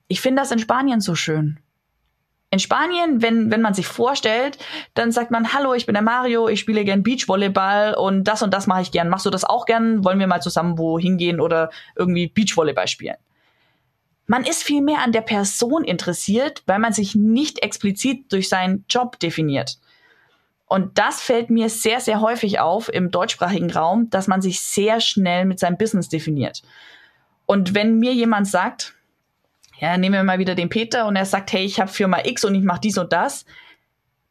Ich 0.08 0.20
finde 0.20 0.42
das 0.42 0.50
in 0.50 0.58
Spanien 0.58 1.00
so 1.00 1.14
schön. 1.14 1.60
In 2.50 2.60
Spanien, 2.60 3.22
wenn, 3.22 3.52
wenn 3.52 3.62
man 3.62 3.74
sich 3.74 3.88
vorstellt, 3.88 4.58
dann 4.94 5.12
sagt 5.12 5.32
man, 5.32 5.54
hallo, 5.54 5.74
ich 5.74 5.86
bin 5.86 5.94
der 5.94 6.02
Mario, 6.02 6.48
ich 6.48 6.62
spiele 6.62 6.86
gern 6.86 7.04
Beachvolleyball 7.04 7.94
und 7.96 8.24
das 8.24 8.42
und 8.42 8.54
das 8.54 8.68
mache 8.68 8.82
ich 8.82 8.92
gern. 8.92 9.10
Machst 9.10 9.26
du 9.26 9.30
das 9.30 9.44
auch 9.44 9.66
gern? 9.66 10.06
Wollen 10.06 10.20
wir 10.20 10.28
mal 10.28 10.42
zusammen 10.42 10.78
wo 10.78 10.98
hingehen 10.98 11.42
oder 11.42 11.72
irgendwie 11.98 12.28
Beachvolleyball 12.28 12.88
spielen? 12.88 13.18
Man 14.28 14.46
ist 14.46 14.64
viel 14.64 14.82
mehr 14.82 15.00
an 15.00 15.12
der 15.12 15.22
Person 15.22 15.84
interessiert, 15.84 16.64
weil 16.68 16.80
man 16.80 16.94
sich 16.94 17.16
nicht 17.16 17.64
explizit 17.64 18.32
durch 18.32 18.48
seinen 18.48 18.86
Job 18.90 19.20
definiert. 19.20 19.78
Und 20.68 20.98
das 20.98 21.22
fällt 21.22 21.50
mir 21.50 21.70
sehr, 21.70 22.02
sehr 22.02 22.20
häufig 22.20 22.60
auf 22.60 22.94
im 22.94 23.10
deutschsprachigen 23.10 23.72
Raum, 23.72 24.10
dass 24.10 24.28
man 24.28 24.42
sich 24.42 24.60
sehr 24.62 25.00
schnell 25.00 25.46
mit 25.46 25.60
seinem 25.60 25.78
Business 25.78 26.10
definiert. 26.10 26.62
Und 27.46 27.74
wenn 27.74 28.00
mir 28.00 28.14
jemand 28.14 28.48
sagt, 28.48 28.97
ja, 29.80 29.98
nehmen 29.98 30.16
wir 30.16 30.24
mal 30.24 30.40
wieder 30.40 30.56
den 30.56 30.70
Peter 30.70 31.06
und 31.06 31.16
er 31.16 31.26
sagt, 31.26 31.54
hey, 31.54 31.64
ich 31.64 31.80
habe 31.80 31.92
Firma 31.92 32.26
X 32.26 32.44
und 32.46 32.56
ich 32.56 32.64
mache 32.64 32.82
dies 32.82 32.98
und 32.98 33.14
das, 33.14 33.46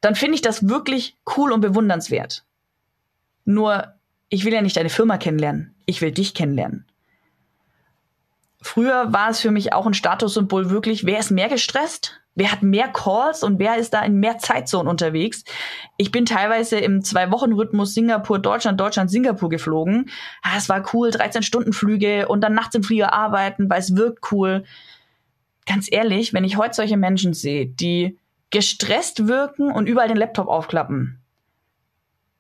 dann 0.01 0.15
finde 0.15 0.35
ich 0.35 0.43
das 0.43 0.69
wirklich 0.69 1.17
cool 1.37 1.53
und 1.53 1.61
bewundernswert. 1.61 2.45
Nur, 3.45 3.95
ich 4.29 4.45
will 4.45 4.53
ja 4.53 4.63
nicht 4.63 4.77
deine 4.77 4.91
Firma 4.91 5.19
kennenlernen, 5.19 5.75
ich 5.87 6.01
will 6.01 6.11
dich 6.11 6.35
kennenlernen. 6.35 6.87
Früher 8.61 9.13
war 9.13 9.31
es 9.31 9.41
für 9.41 9.53
mich 9.53 9.73
auch 9.73 9.87
ein 9.87 9.95
Statussymbol 9.95 10.71
wirklich, 10.71 11.07
wer 11.07 11.21
ist 11.21 11.31
mehr 11.31 11.49
gestresst? 11.49 12.21
Wer 12.35 12.53
hat 12.53 12.63
mehr 12.63 12.89
Calls 12.89 13.43
und 13.43 13.59
wer 13.59 13.79
ist 13.79 13.95
da 13.95 14.03
in 14.03 14.21
mehr 14.21 14.37
Zeitzonen 14.37 14.89
unterwegs? 14.89 15.43
Ich 15.97 16.13
bin 16.13 16.27
teilweise 16.27 16.77
im 16.77 17.03
Zwei-Wochen-Rhythmus 17.03 17.95
Singapur, 17.95 18.39
Deutschland, 18.39 18.79
Deutschland, 18.79 19.11
Singapur 19.11 19.49
geflogen. 19.49 20.11
Ah, 20.43 20.59
es 20.59 20.69
war 20.69 20.85
cool, 20.93 21.09
13-Stunden-Flüge 21.09 22.29
und 22.29 22.43
dann 22.43 22.53
nachts 22.53 22.75
im 22.75 22.83
Flieger 22.83 23.15
arbeiten, 23.15 23.71
weil 23.71 23.79
es 23.79 23.97
wirkt 23.97 24.33
cool 24.33 24.65
ganz 25.67 25.89
ehrlich, 25.91 26.33
wenn 26.33 26.45
ich 26.45 26.57
heute 26.57 26.75
solche 26.75 26.97
Menschen 26.97 27.35
sehe, 27.35 27.67
die 27.67 28.19
gestresst 28.51 29.27
wirken 29.27 29.71
und 29.71 29.87
überall 29.87 30.09
den 30.09 30.17
Laptop 30.17 30.49
aufklappen, 30.49 31.19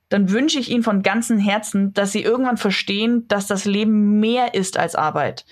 dann 0.08 0.30
wünsche 0.30 0.58
ich 0.58 0.70
ihnen 0.70 0.84
von 0.84 1.02
ganzem 1.02 1.38
Herzen, 1.38 1.92
dass 1.92 2.12
sie 2.12 2.22
irgendwann 2.22 2.56
verstehen, 2.56 3.26
dass 3.28 3.46
das 3.46 3.64
Leben 3.64 4.20
mehr 4.20 4.54
ist 4.54 4.78
als 4.78 4.94
Arbeit. 4.94 5.44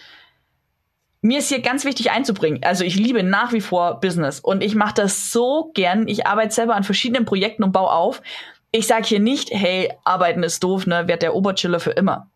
Mir 1.21 1.38
ist 1.38 1.49
hier 1.49 1.61
ganz 1.61 1.85
wichtig 1.85 2.11
einzubringen. 2.11 2.62
Also 2.62 2.85
ich 2.85 2.97
liebe 2.97 3.23
nach 3.23 3.52
wie 3.52 3.62
vor 3.62 3.99
Business 3.99 4.40
und 4.40 4.62
ich 4.62 4.75
mache 4.75 4.95
das 4.95 5.33
so 5.33 5.71
gern. 5.75 6.07
Ich 6.07 6.26
arbeite 6.26 6.54
selber 6.54 6.76
an 6.76 6.85
verschiedenen 6.85 7.25
Projekten 7.25 7.64
und 7.64 7.73
baue 7.73 7.90
auf. 7.90 8.23
Ich 8.71 8.87
sage 8.87 9.07
hier 9.07 9.21
nicht, 9.21 9.50
hey, 9.50 9.90
arbeiten 10.04 10.43
ist 10.43 10.62
doof, 10.62 10.87
ne, 10.87 11.09
werd 11.09 11.23
der 11.23 11.35
Oberchiller 11.35 11.81
für 11.81 11.93
immer. 11.93 12.28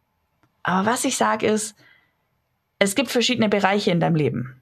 Aber 0.62 0.90
was 0.90 1.04
ich 1.04 1.16
sage 1.16 1.47
ist, 1.47 1.76
es 2.78 2.95
gibt 2.95 3.11
verschiedene 3.11 3.49
Bereiche 3.49 3.90
in 3.90 4.00
deinem 4.00 4.16
Leben. 4.16 4.61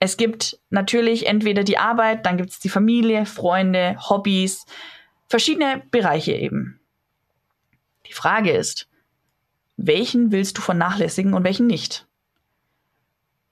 Es 0.00 0.16
gibt 0.16 0.58
natürlich 0.70 1.26
entweder 1.26 1.62
die 1.62 1.76
Arbeit, 1.76 2.24
dann 2.24 2.38
gibt 2.38 2.50
es 2.50 2.58
die 2.58 2.70
Familie, 2.70 3.26
Freunde, 3.26 3.96
Hobbys, 4.08 4.64
verschiedene 5.28 5.82
Bereiche 5.90 6.32
eben. 6.32 6.80
Die 8.06 8.14
Frage 8.14 8.50
ist, 8.50 8.88
welchen 9.76 10.32
willst 10.32 10.56
du 10.56 10.62
vernachlässigen 10.62 11.34
und 11.34 11.44
welchen 11.44 11.66
nicht? 11.66 12.06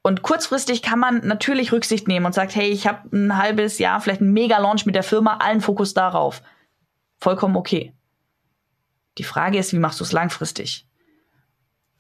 Und 0.01 0.23
kurzfristig 0.23 0.81
kann 0.81 0.99
man 0.99 1.27
natürlich 1.27 1.71
Rücksicht 1.71 2.09
nehmen 2.09 2.25
und 2.25 2.35
sagt, 2.35 2.55
hey, 2.55 2.71
ich 2.71 2.87
habe 2.87 3.15
ein 3.15 3.37
halbes 3.37 3.79
Jahr, 3.79 4.01
vielleicht 4.01 4.23
einen 4.23 4.33
Mega-Launch 4.33 4.87
mit 4.87 4.95
der 4.95 5.03
Firma, 5.03 5.37
allen 5.37 5.61
Fokus 5.61 5.93
darauf. 5.93 6.43
Vollkommen 7.19 7.57
okay. 7.57 7.93
Die 9.19 9.25
Frage 9.25 9.59
ist, 9.59 9.75
wie 9.75 9.79
machst 9.79 10.01
du 10.01 10.05
es 10.05 10.13
langfristig? 10.13 10.88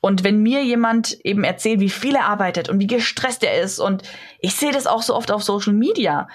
Und 0.01 0.23
wenn 0.25 0.43
mir 0.43 0.65
jemand 0.65 1.19
eben 1.25 1.45
erzählt, 1.45 1.81
wie 1.81 1.91
viel 1.91 2.15
er 2.15 2.27
arbeitet 2.27 2.69
und 2.69 2.79
wie 2.81 2.87
gestresst 2.87 3.43
er 3.43 3.61
ist, 3.61 3.79
und 3.79 4.03
ich 4.39 4.55
sehe 4.55 4.73
das 4.73 4.87
auch 4.87 5.03
so 5.03 5.15
oft 5.15 5.31
auf 5.31 5.43
Social 5.43 5.73
Media. 5.73 6.29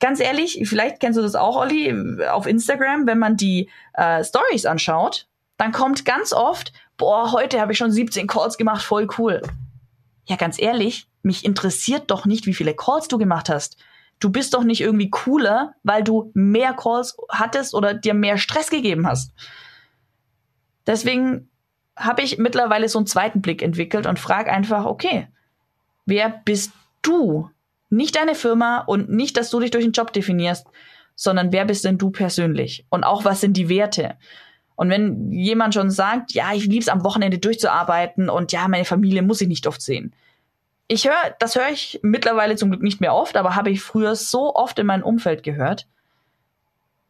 Ganz 0.00 0.20
ehrlich, 0.20 0.60
vielleicht 0.64 1.00
kennst 1.00 1.18
du 1.18 1.22
das 1.22 1.34
auch, 1.34 1.56
Olli, 1.56 2.22
auf 2.28 2.46
Instagram, 2.46 3.06
wenn 3.06 3.18
man 3.18 3.36
die 3.36 3.70
äh, 3.94 4.22
Stories 4.22 4.66
anschaut, 4.66 5.26
dann 5.56 5.72
kommt 5.72 6.04
ganz 6.04 6.32
oft, 6.32 6.72
boah, 6.98 7.32
heute 7.32 7.60
habe 7.60 7.72
ich 7.72 7.78
schon 7.78 7.90
17 7.90 8.26
Calls 8.26 8.58
gemacht, 8.58 8.82
voll 8.82 9.08
cool. 9.18 9.42
Ja, 10.26 10.36
ganz 10.36 10.60
ehrlich, 10.60 11.08
mich 11.22 11.44
interessiert 11.44 12.10
doch 12.10 12.26
nicht, 12.26 12.46
wie 12.46 12.54
viele 12.54 12.74
Calls 12.74 13.08
du 13.08 13.16
gemacht 13.16 13.48
hast. 13.48 13.78
Du 14.20 14.30
bist 14.30 14.52
doch 14.52 14.64
nicht 14.64 14.80
irgendwie 14.80 15.10
cooler, 15.10 15.74
weil 15.82 16.04
du 16.04 16.30
mehr 16.34 16.74
Calls 16.74 17.16
hattest 17.30 17.74
oder 17.74 17.94
dir 17.94 18.14
mehr 18.14 18.36
Stress 18.36 18.68
gegeben 18.68 19.06
hast. 19.06 19.32
Deswegen 20.86 21.50
habe 21.98 22.22
ich 22.22 22.38
mittlerweile 22.38 22.88
so 22.88 22.98
einen 22.98 23.06
zweiten 23.06 23.42
Blick 23.42 23.62
entwickelt 23.62 24.06
und 24.06 24.18
frage 24.18 24.52
einfach, 24.52 24.84
okay, 24.84 25.28
wer 26.06 26.28
bist 26.44 26.72
du? 27.02 27.50
Nicht 27.90 28.16
deine 28.16 28.34
Firma 28.34 28.80
und 28.80 29.10
nicht, 29.10 29.36
dass 29.36 29.50
du 29.50 29.60
dich 29.60 29.70
durch 29.70 29.84
den 29.84 29.92
Job 29.92 30.12
definierst, 30.12 30.66
sondern 31.14 31.52
wer 31.52 31.64
bist 31.64 31.84
denn 31.84 31.98
du 31.98 32.10
persönlich? 32.10 32.84
Und 32.90 33.04
auch, 33.04 33.24
was 33.24 33.40
sind 33.40 33.56
die 33.56 33.68
Werte? 33.68 34.16
Und 34.76 34.90
wenn 34.90 35.32
jemand 35.32 35.74
schon 35.74 35.90
sagt, 35.90 36.32
ja, 36.32 36.52
ich 36.52 36.66
lieb's 36.66 36.88
am 36.88 37.02
Wochenende 37.02 37.38
durchzuarbeiten 37.38 38.30
und 38.30 38.52
ja, 38.52 38.68
meine 38.68 38.84
Familie 38.84 39.22
muss 39.22 39.40
ich 39.40 39.48
nicht 39.48 39.66
oft 39.66 39.82
sehen. 39.82 40.14
Ich 40.86 41.06
höre, 41.06 41.34
das 41.40 41.56
höre 41.56 41.70
ich 41.70 41.98
mittlerweile 42.02 42.56
zum 42.56 42.70
Glück 42.70 42.82
nicht 42.82 43.00
mehr 43.00 43.14
oft, 43.14 43.36
aber 43.36 43.56
habe 43.56 43.70
ich 43.70 43.82
früher 43.82 44.14
so 44.14 44.54
oft 44.54 44.78
in 44.78 44.86
meinem 44.86 45.02
Umfeld 45.02 45.42
gehört. 45.42 45.88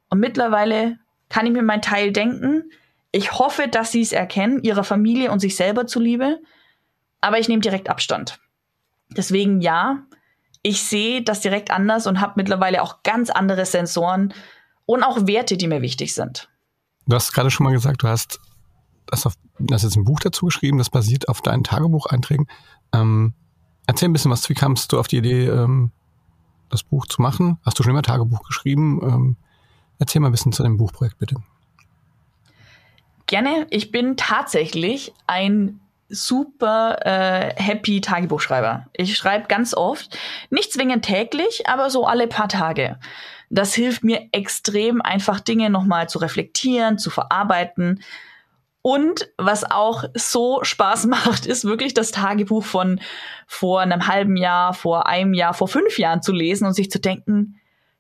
Und 0.09 0.21
mittlerweile 0.21 0.99
kann 1.29 1.47
ich 1.47 1.53
mir 1.53 1.63
mein 1.63 1.83
Teil 1.83 2.13
denken, 2.13 2.71
ich 3.13 3.33
hoffe, 3.33 3.69
dass 3.69 3.93
sie 3.93 4.03
es 4.03 4.13
erkennen, 4.13 4.63
ihrer 4.63 4.85
Familie 4.85 5.31
und 5.31 5.41
sich 5.41 5.57
selber 5.57 5.87
zuliebe. 5.87 6.41
Aber 7.21 7.39
ich 7.39 7.49
nehme 7.49 7.63
direkt 7.63 7.89
Abstand. 7.89 8.39
Deswegen 9.11 9.61
ja, 9.61 10.05
ich 10.63 10.83
sehe 10.83 11.23
das 11.23 11.41
direkt 11.41 11.71
anders 11.71 12.07
und 12.07 12.21
habe 12.21 12.35
mittlerweile 12.37 12.83
auch 12.83 13.03
ganz 13.03 13.31
andere 13.31 13.65
Sensoren 13.65 14.35
und 14.87 15.03
auch 15.03 15.27
Werte, 15.27 15.57
die 15.57 15.67
mir 15.67 15.83
wichtig 15.83 16.15
sind. 16.15 16.49
Du 17.07 17.17
hast 17.17 17.33
gerade 17.33 17.51
schon 17.51 17.65
mal 17.65 17.73
gesagt, 17.73 18.03
du 18.03 18.09
hast 18.09 18.41
das, 19.07 19.25
auf, 19.25 19.35
das 19.59 19.83
jetzt 19.83 19.97
ein 19.97 20.05
Buch 20.05 20.21
dazu 20.21 20.47
geschrieben, 20.47 20.79
das 20.79 20.91
basiert 20.91 21.29
auf 21.29 21.41
deinen 21.41 21.65
Tagebucheinträgen. 21.65 22.47
Ähm, 22.93 23.33
erzähl 23.87 24.09
ein 24.09 24.13
bisschen 24.13 24.31
was, 24.31 24.49
wie 24.51 24.55
kamst 24.55 24.93
du 24.93 24.99
auf 24.99 25.09
die 25.09 25.17
Idee, 25.17 25.47
ähm, 25.47 25.93
das 26.69 26.83
Buch 26.83 27.07
zu 27.07 27.23
machen? 27.23 27.59
Hast 27.65 27.79
du 27.79 27.83
schon 27.83 27.93
immer 27.93 28.03
Tagebuch 28.03 28.43
geschrieben? 28.43 29.01
Ähm, 29.03 29.37
erzähl 29.99 30.21
mal 30.21 30.29
ein 30.29 30.33
bisschen 30.33 30.53
zu 30.53 30.63
dem 30.63 30.77
Buchprojekt, 30.77 31.19
bitte. 31.19 31.37
Gerne. 33.29 33.67
Ich 33.69 33.93
bin 33.93 34.17
tatsächlich 34.17 35.13
ein 35.27 35.81
super 36.09 36.97
äh, 37.05 37.55
happy 37.63 38.01
Tagebuchschreiber. 38.01 38.87
Ich 38.95 39.17
schreibe 39.19 39.49
ganz 39.49 39.75
oft, 39.75 40.17
nicht 40.49 40.73
zwingend 40.73 41.05
täglich, 41.05 41.69
aber 41.69 41.91
so 41.91 42.07
alle 42.07 42.27
paar 42.27 42.49
Tage. 42.49 42.99
Das 43.51 43.75
hilft 43.75 44.03
mir 44.03 44.29
extrem, 44.33 45.03
einfach 45.03 45.41
Dinge 45.41 45.69
nochmal 45.69 46.09
zu 46.09 46.19
reflektieren, 46.19 46.97
zu 46.97 47.11
verarbeiten. 47.11 48.03
Und 48.81 49.29
was 49.37 49.71
auch 49.71 50.05
so 50.15 50.61
Spaß 50.65 51.05
macht, 51.09 51.45
ist 51.45 51.67
wirklich 51.67 51.93
das 51.93 52.13
Tagebuch 52.13 52.65
von 52.65 52.99
vor 53.47 53.83
einem 53.83 54.07
halben 54.07 54.39
Jahr, 54.39 54.73
vor 54.73 55.07
einem 55.07 55.35
Jahr, 55.35 55.53
vor 55.53 55.69
fünf 55.69 55.99
Jahren 55.99 56.23
zu 56.23 56.33
lesen 56.33 56.67
und 56.67 56.73
sich 56.73 56.91
zu 56.91 56.99
denken, 56.99 57.58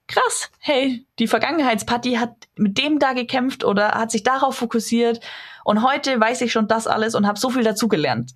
krass, 0.09 0.51
hey, 0.59 1.07
die 1.19 1.29
Vergangenheitsparty 1.29 2.15
hat 2.15 2.49
mit 2.57 2.79
dem 2.79 2.99
da 2.99 3.13
gekämpft 3.13 3.63
oder 3.63 3.93
hat 3.93 4.11
sich 4.11 4.25
darauf 4.25 4.57
fokussiert 4.57 5.21
und 5.65 5.83
heute 5.87 6.19
weiß 6.19 6.41
ich 6.41 6.51
schon 6.51 6.67
das 6.67 6.87
alles 6.87 7.15
und 7.15 7.27
habe 7.27 7.39
so 7.39 7.51
viel 7.51 7.63
dazugelernt. 7.63 8.35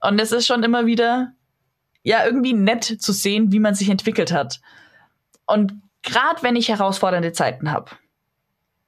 Und 0.00 0.18
es 0.18 0.32
ist 0.32 0.46
schon 0.46 0.62
immer 0.62 0.86
wieder 0.86 1.32
ja 2.02 2.24
irgendwie 2.24 2.52
nett 2.52 2.84
zu 2.84 3.12
sehen, 3.12 3.52
wie 3.52 3.60
man 3.60 3.74
sich 3.74 3.88
entwickelt 3.88 4.32
hat. 4.32 4.60
Und 5.46 5.80
gerade 6.02 6.42
wenn 6.42 6.56
ich 6.56 6.68
herausfordernde 6.68 7.32
Zeiten 7.32 7.70
habe, 7.70 7.90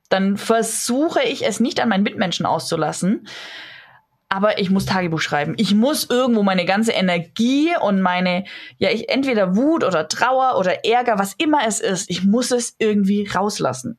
dann 0.09 0.37
versuche 0.37 1.23
ich 1.23 1.45
es 1.45 1.61
nicht 1.61 1.81
an 1.81 1.89
meinen 1.89 2.03
Mitmenschen 2.03 2.47
auszulassen, 2.47 3.27
aber 4.29 4.59
ich 4.59 4.71
muss 4.71 4.87
Tagebuch 4.87 5.21
schreiben. 5.21 5.55
Ich 5.57 5.75
muss 5.75 6.11
irgendwo 6.11 6.43
meine 6.43 6.65
ganze 6.65 6.93
Energie 6.93 7.71
und 7.81 8.03
meine, 8.03 8.45
ja, 8.79 8.91
ich 8.91 9.09
entweder 9.09 9.57
Wut 9.57 9.85
oder 9.85 10.09
Trauer 10.09 10.59
oder 10.59 10.85
Ärger, 10.85 11.19
was 11.19 11.35
immer 11.35 11.67
es 11.67 11.81
ist, 11.81 12.11
ich 12.11 12.25
muss 12.25 12.51
es 12.51 12.75
irgendwie 12.79 13.27
rauslassen. 13.27 13.99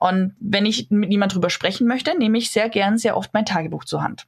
Und 0.00 0.34
wenn 0.40 0.64
ich 0.64 0.90
mit 0.90 1.08
niemand 1.10 1.34
drüber 1.34 1.50
sprechen 1.50 1.86
möchte, 1.86 2.16
nehme 2.16 2.38
ich 2.38 2.50
sehr 2.50 2.68
gern, 2.68 2.98
sehr 2.98 3.16
oft 3.16 3.34
mein 3.34 3.44
Tagebuch 3.44 3.84
zur 3.84 4.02
Hand. 4.02 4.26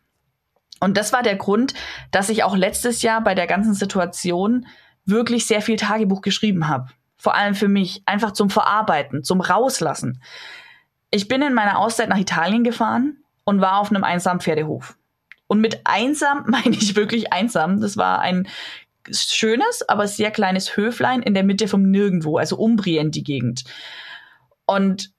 Und 0.80 0.96
das 0.96 1.12
war 1.12 1.22
der 1.22 1.36
Grund, 1.36 1.74
dass 2.10 2.28
ich 2.28 2.42
auch 2.42 2.56
letztes 2.56 3.02
Jahr 3.02 3.22
bei 3.22 3.34
der 3.34 3.46
ganzen 3.46 3.74
Situation 3.74 4.66
wirklich 5.04 5.46
sehr 5.46 5.62
viel 5.62 5.76
Tagebuch 5.76 6.22
geschrieben 6.22 6.68
habe. 6.68 6.88
Vor 7.16 7.34
allem 7.34 7.54
für 7.54 7.68
mich, 7.68 8.02
einfach 8.06 8.32
zum 8.32 8.50
Verarbeiten, 8.50 9.22
zum 9.22 9.40
Rauslassen. 9.40 10.22
Ich 11.10 11.28
bin 11.28 11.42
in 11.42 11.54
meiner 11.54 11.78
Auszeit 11.78 12.08
nach 12.08 12.18
Italien 12.18 12.64
gefahren 12.64 13.18
und 13.44 13.60
war 13.60 13.78
auf 13.78 13.90
einem 13.90 14.04
einsamen 14.04 14.40
Pferdehof. 14.40 14.96
Und 15.50 15.60
mit 15.60 15.80
einsam 15.82 16.44
meine 16.46 16.76
ich 16.76 16.94
wirklich 16.94 17.32
einsam. 17.32 17.80
Das 17.80 17.96
war 17.96 18.20
ein 18.20 18.46
schönes, 19.10 19.86
aber 19.88 20.06
sehr 20.06 20.30
kleines 20.30 20.76
Höflein 20.76 21.22
in 21.22 21.34
der 21.34 21.42
Mitte 21.42 21.66
vom 21.66 21.90
Nirgendwo, 21.90 22.38
also 22.38 22.56
Umbrien 22.56 23.10
die 23.10 23.24
Gegend. 23.24 23.64
Und 24.64 25.10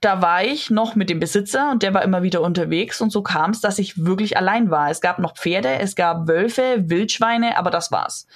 da 0.00 0.20
war 0.20 0.42
ich 0.42 0.70
noch 0.70 0.96
mit 0.96 1.08
dem 1.08 1.20
Besitzer 1.20 1.70
und 1.70 1.84
der 1.84 1.94
war 1.94 2.02
immer 2.02 2.24
wieder 2.24 2.40
unterwegs 2.42 3.00
und 3.00 3.10
so 3.10 3.22
kam 3.22 3.52
es, 3.52 3.60
dass 3.60 3.78
ich 3.78 4.04
wirklich 4.04 4.36
allein 4.36 4.70
war. 4.70 4.90
Es 4.90 5.00
gab 5.00 5.20
noch 5.20 5.36
Pferde, 5.36 5.78
es 5.78 5.94
gab 5.94 6.26
Wölfe, 6.26 6.90
Wildschweine, 6.90 7.56
aber 7.56 7.70
das 7.70 7.92
war's. 7.92 8.26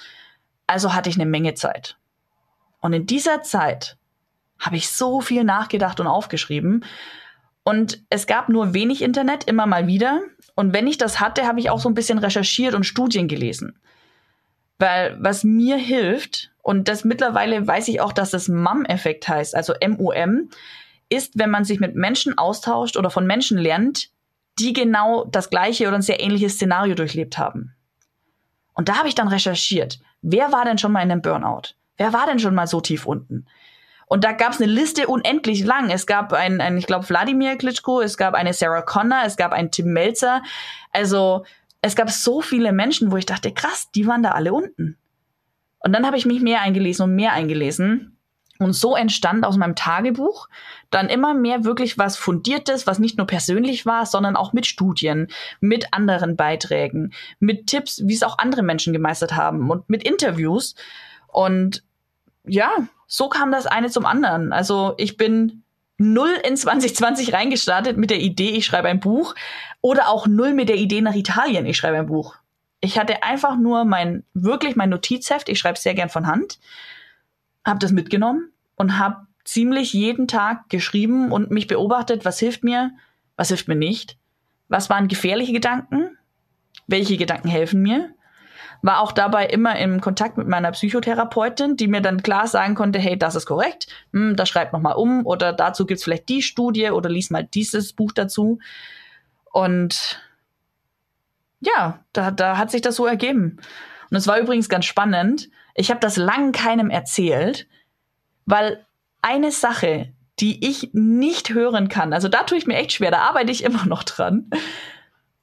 Also 0.67 0.93
hatte 0.93 1.09
ich 1.09 1.17
eine 1.17 1.29
Menge 1.29 1.53
Zeit. 1.55 1.97
Und 2.79 2.93
in 2.93 3.05
dieser 3.05 3.41
Zeit 3.41 3.97
habe 4.57 4.77
ich 4.77 4.89
so 4.89 5.19
viel 5.19 5.43
nachgedacht 5.43 5.99
und 5.99 6.07
aufgeschrieben. 6.07 6.85
Und 7.63 8.03
es 8.09 8.27
gab 8.27 8.49
nur 8.49 8.73
wenig 8.73 9.01
Internet, 9.01 9.43
immer 9.43 9.65
mal 9.65 9.87
wieder. 9.87 10.21
Und 10.55 10.73
wenn 10.73 10.87
ich 10.87 10.97
das 10.97 11.19
hatte, 11.19 11.47
habe 11.47 11.59
ich 11.59 11.69
auch 11.69 11.79
so 11.79 11.89
ein 11.89 11.93
bisschen 11.93 12.17
recherchiert 12.17 12.73
und 12.73 12.85
Studien 12.85 13.27
gelesen. 13.27 13.79
Weil 14.79 15.15
was 15.19 15.43
mir 15.43 15.77
hilft, 15.77 16.51
und 16.63 16.87
das 16.87 17.03
mittlerweile 17.03 17.67
weiß 17.67 17.87
ich 17.87 18.01
auch, 18.01 18.13
dass 18.13 18.31
das 18.31 18.47
MUM-Effekt 18.47 19.27
heißt, 19.27 19.55
also 19.55 19.73
M-U-M, 19.73 20.49
ist, 21.09 21.37
wenn 21.37 21.51
man 21.51 21.65
sich 21.65 21.79
mit 21.79 21.95
Menschen 21.95 22.37
austauscht 22.37 22.97
oder 22.97 23.09
von 23.09 23.27
Menschen 23.27 23.57
lernt, 23.57 24.09
die 24.59 24.73
genau 24.73 25.25
das 25.25 25.49
gleiche 25.49 25.87
oder 25.87 25.97
ein 25.97 26.01
sehr 26.01 26.19
ähnliches 26.19 26.53
Szenario 26.53 26.95
durchlebt 26.95 27.37
haben. 27.37 27.75
Und 28.73 28.89
da 28.89 28.97
habe 28.97 29.07
ich 29.07 29.15
dann 29.15 29.27
recherchiert, 29.27 29.99
wer 30.21 30.51
war 30.51 30.65
denn 30.65 30.77
schon 30.77 30.91
mal 30.91 31.01
in 31.01 31.11
einem 31.11 31.21
Burnout? 31.21 31.73
Wer 31.97 32.13
war 32.13 32.25
denn 32.25 32.39
schon 32.39 32.55
mal 32.55 32.67
so 32.67 32.81
tief 32.81 33.05
unten? 33.05 33.45
Und 34.11 34.25
da 34.25 34.33
gab 34.33 34.51
es 34.51 34.59
eine 34.59 34.69
Liste 34.69 35.07
unendlich 35.07 35.63
lang. 35.63 35.89
Es 35.89 36.05
gab 36.05 36.33
einen, 36.33 36.59
einen 36.59 36.77
ich 36.77 36.85
glaube, 36.85 37.07
Wladimir 37.07 37.55
Klitschko, 37.55 38.01
es 38.01 38.17
gab 38.17 38.33
eine 38.33 38.51
Sarah 38.51 38.81
Connor, 38.81 39.21
es 39.25 39.37
gab 39.37 39.53
einen 39.53 39.71
Tim 39.71 39.93
Melzer. 39.93 40.43
Also 40.91 41.45
es 41.81 41.95
gab 41.95 42.09
so 42.09 42.41
viele 42.41 42.73
Menschen, 42.73 43.13
wo 43.13 43.15
ich 43.15 43.25
dachte, 43.25 43.53
krass, 43.53 43.89
die 43.95 44.07
waren 44.07 44.21
da 44.21 44.31
alle 44.31 44.51
unten. 44.51 44.97
Und 45.79 45.93
dann 45.93 46.05
habe 46.05 46.17
ich 46.17 46.25
mich 46.25 46.41
mehr 46.41 46.59
eingelesen 46.59 47.05
und 47.05 47.15
mehr 47.15 47.31
eingelesen. 47.31 48.17
Und 48.59 48.73
so 48.73 48.97
entstand 48.97 49.45
aus 49.45 49.55
meinem 49.55 49.77
Tagebuch 49.77 50.49
dann 50.89 51.07
immer 51.07 51.33
mehr 51.33 51.63
wirklich 51.63 51.97
was 51.97 52.17
Fundiertes, 52.17 52.85
was 52.87 52.99
nicht 52.99 53.17
nur 53.17 53.27
persönlich 53.27 53.85
war, 53.85 54.05
sondern 54.05 54.35
auch 54.35 54.51
mit 54.51 54.65
Studien, 54.65 55.29
mit 55.61 55.93
anderen 55.93 56.35
Beiträgen, 56.35 57.13
mit 57.39 57.67
Tipps, 57.67 58.01
wie 58.05 58.13
es 58.13 58.23
auch 58.23 58.39
andere 58.39 58.61
Menschen 58.61 58.91
gemeistert 58.91 59.37
haben 59.37 59.71
und 59.71 59.89
mit 59.89 60.03
Interviews. 60.03 60.75
Und 61.27 61.85
ja, 62.43 62.71
so 63.13 63.27
kam 63.27 63.51
das 63.51 63.67
eine 63.67 63.89
zum 63.89 64.05
anderen. 64.05 64.53
Also 64.53 64.93
ich 64.97 65.17
bin 65.17 65.63
null 65.97 66.33
in 66.47 66.55
2020 66.55 67.33
reingestartet 67.33 67.97
mit 67.97 68.09
der 68.09 68.21
Idee, 68.21 68.51
ich 68.51 68.65
schreibe 68.65 68.87
ein 68.87 69.01
Buch 69.01 69.35
oder 69.81 70.07
auch 70.07 70.27
null 70.27 70.53
mit 70.53 70.69
der 70.69 70.77
Idee 70.77 71.01
nach 71.01 71.13
Italien, 71.13 71.65
ich 71.65 71.75
schreibe 71.75 71.97
ein 71.97 72.05
Buch. 72.05 72.37
Ich 72.79 72.97
hatte 72.97 73.21
einfach 73.21 73.57
nur 73.57 73.83
mein, 73.83 74.23
wirklich 74.33 74.77
mein 74.77 74.89
Notizheft, 74.89 75.49
ich 75.49 75.59
schreibe 75.59 75.77
sehr 75.77 75.93
gern 75.93 76.07
von 76.07 76.25
Hand, 76.25 76.57
habe 77.65 77.79
das 77.79 77.91
mitgenommen 77.91 78.53
und 78.77 78.97
habe 78.97 79.27
ziemlich 79.43 79.91
jeden 79.91 80.29
Tag 80.29 80.69
geschrieben 80.69 81.33
und 81.33 81.51
mich 81.51 81.67
beobachtet, 81.67 82.23
was 82.23 82.39
hilft 82.39 82.63
mir, 82.63 82.91
was 83.35 83.49
hilft 83.49 83.67
mir 83.67 83.75
nicht, 83.75 84.17
was 84.69 84.89
waren 84.89 85.09
gefährliche 85.09 85.51
Gedanken, 85.51 86.17
welche 86.87 87.17
Gedanken 87.17 87.49
helfen 87.49 87.81
mir. 87.81 88.15
War 88.81 89.01
auch 89.01 89.11
dabei 89.11 89.45
immer 89.45 89.77
im 89.77 90.01
Kontakt 90.01 90.37
mit 90.37 90.47
meiner 90.47 90.71
Psychotherapeutin, 90.71 91.77
die 91.77 91.87
mir 91.87 92.01
dann 92.01 92.23
klar 92.23 92.47
sagen 92.47 92.75
konnte, 92.75 92.99
hey, 92.99 93.17
das 93.17 93.35
ist 93.35 93.45
korrekt, 93.45 93.87
hm, 94.11 94.35
das 94.35 94.49
schreib 94.49 94.73
noch 94.73 94.81
mal 94.81 94.93
um 94.93 95.25
oder 95.25 95.53
dazu 95.53 95.85
gibt's 95.85 96.03
vielleicht 96.03 96.29
die 96.29 96.41
Studie 96.41 96.89
oder 96.89 97.09
lies 97.09 97.29
mal 97.29 97.43
dieses 97.43 97.93
Buch 97.93 98.11
dazu. 98.11 98.59
Und 99.51 100.21
ja, 101.59 102.03
da, 102.13 102.31
da 102.31 102.57
hat 102.57 102.71
sich 102.71 102.81
das 102.81 102.95
so 102.95 103.05
ergeben. 103.05 103.59
Und 104.09 104.17
es 104.17 104.27
war 104.27 104.39
übrigens 104.39 104.67
ganz 104.67 104.85
spannend. 104.85 105.49
Ich 105.75 105.89
habe 105.89 105.99
das 105.99 106.17
lang 106.17 106.51
keinem 106.51 106.89
erzählt, 106.89 107.67
weil 108.45 108.85
eine 109.21 109.51
Sache, 109.51 110.11
die 110.39 110.67
ich 110.67 110.89
nicht 110.93 111.53
hören 111.53 111.87
kann, 111.87 112.13
also 112.13 112.27
da 112.27 112.43
tue 112.43 112.57
ich 112.57 112.67
mir 112.67 112.75
echt 112.75 112.93
schwer, 112.93 113.11
da 113.11 113.19
arbeite 113.19 113.51
ich 113.51 113.63
immer 113.63 113.85
noch 113.85 114.03
dran, 114.03 114.49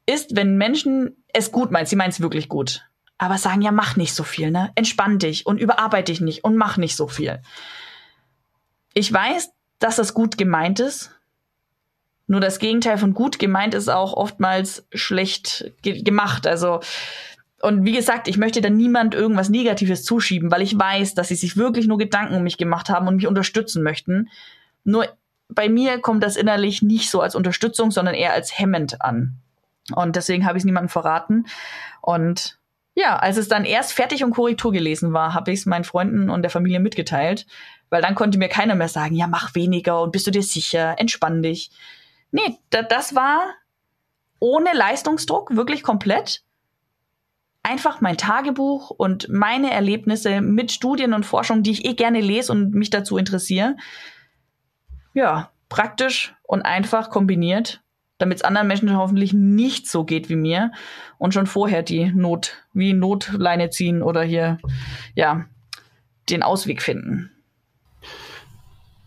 ist, 0.06 0.36
wenn 0.36 0.56
Menschen 0.56 1.22
es 1.32 1.52
gut 1.52 1.70
meinen, 1.70 1.86
sie 1.86 1.96
meinen 1.96 2.10
es 2.10 2.20
wirklich 2.20 2.48
gut, 2.48 2.87
aber 3.18 3.36
sagen, 3.36 3.62
ja, 3.62 3.72
mach 3.72 3.96
nicht 3.96 4.14
so 4.14 4.22
viel, 4.22 4.50
ne? 4.50 4.70
Entspann 4.74 5.18
dich 5.18 5.46
und 5.46 5.58
überarbeite 5.60 6.12
dich 6.12 6.20
nicht 6.20 6.44
und 6.44 6.56
mach 6.56 6.76
nicht 6.76 6.96
so 6.96 7.08
viel. 7.08 7.42
Ich 8.94 9.12
weiß, 9.12 9.50
dass 9.78 9.96
das 9.96 10.14
gut 10.14 10.38
gemeint 10.38 10.80
ist. 10.80 11.10
Nur 12.26 12.40
das 12.40 12.58
Gegenteil 12.58 12.98
von 12.98 13.14
gut 13.14 13.38
gemeint 13.38 13.74
ist 13.74 13.88
auch 13.88 14.12
oftmals 14.12 14.86
schlecht 14.92 15.72
ge 15.82 16.02
gemacht. 16.02 16.46
Also 16.46 16.80
und 17.60 17.84
wie 17.84 17.92
gesagt, 17.92 18.28
ich 18.28 18.38
möchte 18.38 18.60
da 18.60 18.70
niemand 18.70 19.14
irgendwas 19.14 19.48
Negatives 19.48 20.04
zuschieben, 20.04 20.50
weil 20.50 20.62
ich 20.62 20.78
weiß, 20.78 21.14
dass 21.14 21.28
sie 21.28 21.34
sich 21.34 21.56
wirklich 21.56 21.88
nur 21.88 21.98
Gedanken 21.98 22.36
um 22.36 22.44
mich 22.44 22.56
gemacht 22.56 22.88
haben 22.88 23.08
und 23.08 23.16
mich 23.16 23.26
unterstützen 23.26 23.82
möchten. 23.82 24.28
Nur 24.84 25.08
bei 25.48 25.68
mir 25.68 25.98
kommt 26.00 26.22
das 26.22 26.36
innerlich 26.36 26.82
nicht 26.82 27.10
so 27.10 27.20
als 27.20 27.34
Unterstützung, 27.34 27.90
sondern 27.90 28.14
eher 28.14 28.32
als 28.32 28.56
hemmend 28.56 29.02
an. 29.02 29.38
Und 29.92 30.14
deswegen 30.14 30.46
habe 30.46 30.56
ich 30.56 30.60
es 30.60 30.66
niemandem 30.66 30.90
verraten. 30.90 31.46
Und 32.00 32.57
ja, 32.98 33.16
als 33.16 33.36
es 33.36 33.46
dann 33.46 33.64
erst 33.64 33.92
fertig 33.92 34.24
und 34.24 34.32
Korrektur 34.32 34.72
gelesen 34.72 35.12
war, 35.12 35.32
habe 35.32 35.52
ich 35.52 35.60
es 35.60 35.66
meinen 35.66 35.84
Freunden 35.84 36.30
und 36.30 36.42
der 36.42 36.50
Familie 36.50 36.80
mitgeteilt, 36.80 37.46
weil 37.90 38.02
dann 38.02 38.16
konnte 38.16 38.38
mir 38.38 38.48
keiner 38.48 38.74
mehr 38.74 38.88
sagen, 38.88 39.14
ja, 39.14 39.28
mach 39.28 39.54
weniger 39.54 40.02
und 40.02 40.10
bist 40.10 40.26
du 40.26 40.32
dir 40.32 40.42
sicher, 40.42 40.96
entspann 40.98 41.40
dich. 41.40 41.70
Nee, 42.32 42.58
da, 42.70 42.82
das 42.82 43.14
war 43.14 43.54
ohne 44.40 44.74
Leistungsdruck, 44.74 45.54
wirklich 45.54 45.84
komplett 45.84 46.42
einfach 47.62 48.00
mein 48.00 48.16
Tagebuch 48.16 48.90
und 48.90 49.28
meine 49.28 49.70
Erlebnisse 49.70 50.40
mit 50.40 50.72
Studien 50.72 51.14
und 51.14 51.24
Forschung, 51.24 51.62
die 51.62 51.70
ich 51.70 51.84
eh 51.84 51.94
gerne 51.94 52.20
lese 52.20 52.50
und 52.50 52.74
mich 52.74 52.90
dazu 52.90 53.16
interessiere. 53.16 53.76
Ja, 55.14 55.52
praktisch 55.68 56.34
und 56.42 56.62
einfach 56.62 57.10
kombiniert, 57.10 57.80
damit 58.18 58.38
es 58.38 58.44
anderen 58.44 58.68
Menschen 58.68 58.96
hoffentlich 58.96 59.32
nicht 59.32 59.88
so 59.88 60.04
geht 60.04 60.28
wie 60.28 60.36
mir 60.36 60.72
und 61.16 61.32
schon 61.32 61.46
vorher 61.46 61.82
die 61.82 62.12
Not, 62.12 62.64
wie 62.72 62.92
Notleine 62.92 63.70
ziehen 63.70 64.02
oder 64.02 64.22
hier, 64.22 64.58
ja, 65.14 65.46
den 66.28 66.42
Ausweg 66.42 66.82
finden. 66.82 67.30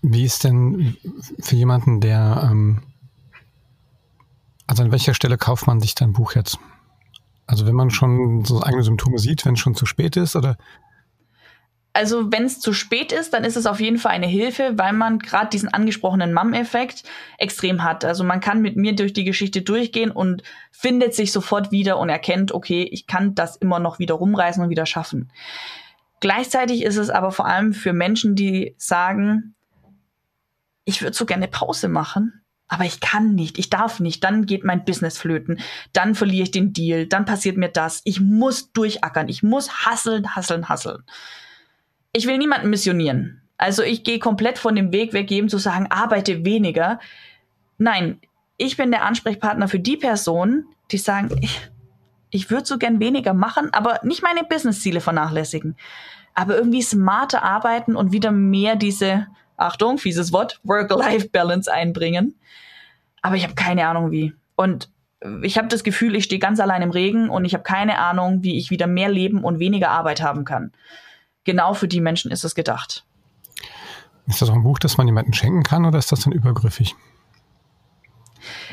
Wie 0.01 0.23
ist 0.23 0.43
denn 0.43 0.97
für 1.39 1.55
jemanden, 1.55 2.01
der, 2.01 2.49
ähm, 2.51 2.81
also 4.65 4.83
an 4.83 4.91
welcher 4.91 5.13
Stelle 5.13 5.37
kauft 5.37 5.67
man 5.67 5.79
sich 5.79 5.93
dein 5.93 6.13
Buch 6.13 6.33
jetzt? 6.33 6.57
Also 7.45 7.67
wenn 7.67 7.75
man 7.75 7.91
schon 7.91 8.45
so 8.45 8.63
eigene 8.63 8.83
Symptome 8.83 9.19
sieht, 9.19 9.45
wenn 9.45 9.53
es 9.53 9.59
schon 9.59 9.75
zu 9.75 9.85
spät 9.85 10.15
ist, 10.15 10.35
oder? 10.35 10.57
Also 11.93 12.31
wenn 12.31 12.45
es 12.45 12.59
zu 12.59 12.71
spät 12.71 13.11
ist, 13.11 13.33
dann 13.33 13.43
ist 13.43 13.57
es 13.57 13.65
auf 13.65 13.81
jeden 13.81 13.97
Fall 13.97 14.13
eine 14.13 14.27
Hilfe, 14.27 14.73
weil 14.77 14.93
man 14.93 15.19
gerade 15.19 15.49
diesen 15.49 15.73
angesprochenen 15.73 16.33
Mom-Effekt 16.33 17.03
extrem 17.37 17.83
hat. 17.83 18.05
Also 18.05 18.23
man 18.23 18.39
kann 18.39 18.61
mit 18.61 18.77
mir 18.77 18.95
durch 18.95 19.11
die 19.11 19.25
Geschichte 19.25 19.61
durchgehen 19.61 20.09
und 20.09 20.41
findet 20.71 21.13
sich 21.13 21.33
sofort 21.33 21.71
wieder 21.71 21.99
und 21.99 22.07
erkennt, 22.07 22.53
okay, 22.53 22.83
ich 22.83 23.07
kann 23.07 23.35
das 23.35 23.57
immer 23.57 23.79
noch 23.79 23.99
wieder 23.99 24.13
rumreißen 24.13 24.63
und 24.63 24.69
wieder 24.69 24.85
schaffen. 24.85 25.31
Gleichzeitig 26.21 26.83
ist 26.83 26.97
es 26.97 27.09
aber 27.09 27.31
vor 27.31 27.45
allem 27.45 27.73
für 27.73 27.93
Menschen, 27.93 28.35
die 28.35 28.73
sagen, 28.77 29.55
ich 30.85 31.01
würde 31.01 31.15
so 31.15 31.25
gerne 31.25 31.47
Pause 31.47 31.89
machen, 31.89 32.41
aber 32.67 32.85
ich 32.85 33.01
kann 33.01 33.35
nicht, 33.35 33.59
ich 33.59 33.69
darf 33.69 33.99
nicht, 33.99 34.23
dann 34.23 34.45
geht 34.45 34.63
mein 34.63 34.85
Business 34.85 35.17
flöten, 35.17 35.59
dann 35.91 36.15
verliere 36.15 36.43
ich 36.43 36.51
den 36.51 36.71
Deal, 36.71 37.05
dann 37.05 37.25
passiert 37.25 37.57
mir 37.57 37.67
das. 37.67 38.01
Ich 38.05 38.21
muss 38.21 38.71
durchackern, 38.71 39.27
ich 39.27 39.43
muss 39.43 39.85
hasseln, 39.85 40.35
hasseln, 40.35 40.69
hasseln. 40.69 41.03
Ich 42.13 42.27
will 42.27 42.37
niemanden 42.37 42.69
missionieren. 42.69 43.41
Also 43.57 43.83
ich 43.83 44.03
gehe 44.03 44.19
komplett 44.19 44.57
von 44.57 44.75
dem 44.75 44.91
Weg 44.91 45.13
weg, 45.13 45.29
jedem 45.29 45.49
zu 45.49 45.57
sagen, 45.57 45.87
arbeite 45.89 46.43
weniger. 46.43 46.99
Nein, 47.77 48.19
ich 48.57 48.75
bin 48.75 48.91
der 48.91 49.05
Ansprechpartner 49.05 49.67
für 49.67 49.79
die 49.79 49.97
Personen, 49.97 50.65
die 50.91 50.97
sagen, 50.97 51.29
ich, 51.41 51.69
ich 52.31 52.49
würde 52.49 52.65
so 52.65 52.77
gern 52.77 52.99
weniger 52.99 53.33
machen, 53.33 53.69
aber 53.71 53.99
nicht 54.03 54.23
meine 54.23 54.43
Businessziele 54.43 54.99
vernachlässigen. 54.99 55.77
Aber 56.33 56.55
irgendwie 56.55 56.81
smarter 56.81 57.43
arbeiten 57.43 57.95
und 57.95 58.11
wieder 58.11 58.31
mehr 58.31 58.75
diese 58.75 59.27
Achtung, 59.57 59.97
fieses 59.97 60.33
Wort, 60.33 60.59
Work-Life-Balance 60.63 61.71
einbringen. 61.71 62.35
Aber 63.21 63.35
ich 63.35 63.43
habe 63.43 63.55
keine 63.55 63.87
Ahnung 63.87 64.11
wie. 64.11 64.33
Und 64.55 64.89
ich 65.43 65.57
habe 65.57 65.67
das 65.67 65.83
Gefühl, 65.83 66.15
ich 66.15 66.23
stehe 66.23 66.39
ganz 66.39 66.59
allein 66.59 66.81
im 66.81 66.91
Regen 66.91 67.29
und 67.29 67.45
ich 67.45 67.53
habe 67.53 67.63
keine 67.63 67.99
Ahnung, 67.99 68.43
wie 68.43 68.57
ich 68.57 68.69
wieder 68.69 68.87
mehr 68.87 69.09
Leben 69.09 69.43
und 69.43 69.59
weniger 69.59 69.89
Arbeit 69.91 70.21
haben 70.21 70.45
kann. 70.45 70.71
Genau 71.43 71.73
für 71.73 71.87
die 71.87 72.01
Menschen 72.01 72.31
ist 72.31 72.43
es 72.43 72.55
gedacht. 72.55 73.05
Ist 74.27 74.41
das 74.41 74.49
auch 74.49 74.53
ein 74.53 74.63
Buch, 74.63 74.79
das 74.79 74.97
man 74.97 75.07
jemandem 75.07 75.33
schenken 75.33 75.63
kann 75.63 75.85
oder 75.85 75.97
ist 75.99 76.11
das 76.11 76.21
dann 76.21 76.33
übergriffig? 76.33 76.95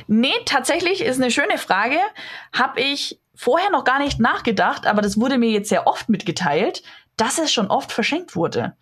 Nee, 0.06 0.32
tatsächlich 0.46 1.02
ist 1.02 1.20
eine 1.20 1.30
schöne 1.30 1.58
Frage. 1.58 1.98
Habe 2.52 2.80
ich 2.80 3.20
vorher 3.34 3.70
noch 3.70 3.84
gar 3.84 3.98
nicht 3.98 4.20
nachgedacht, 4.20 4.86
aber 4.86 5.02
das 5.02 5.20
wurde 5.20 5.38
mir 5.38 5.50
jetzt 5.50 5.68
sehr 5.68 5.86
oft 5.86 6.08
mitgeteilt, 6.08 6.82
dass 7.16 7.38
es 7.38 7.52
schon 7.52 7.68
oft 7.68 7.92
verschenkt 7.92 8.36
wurde. 8.36 8.76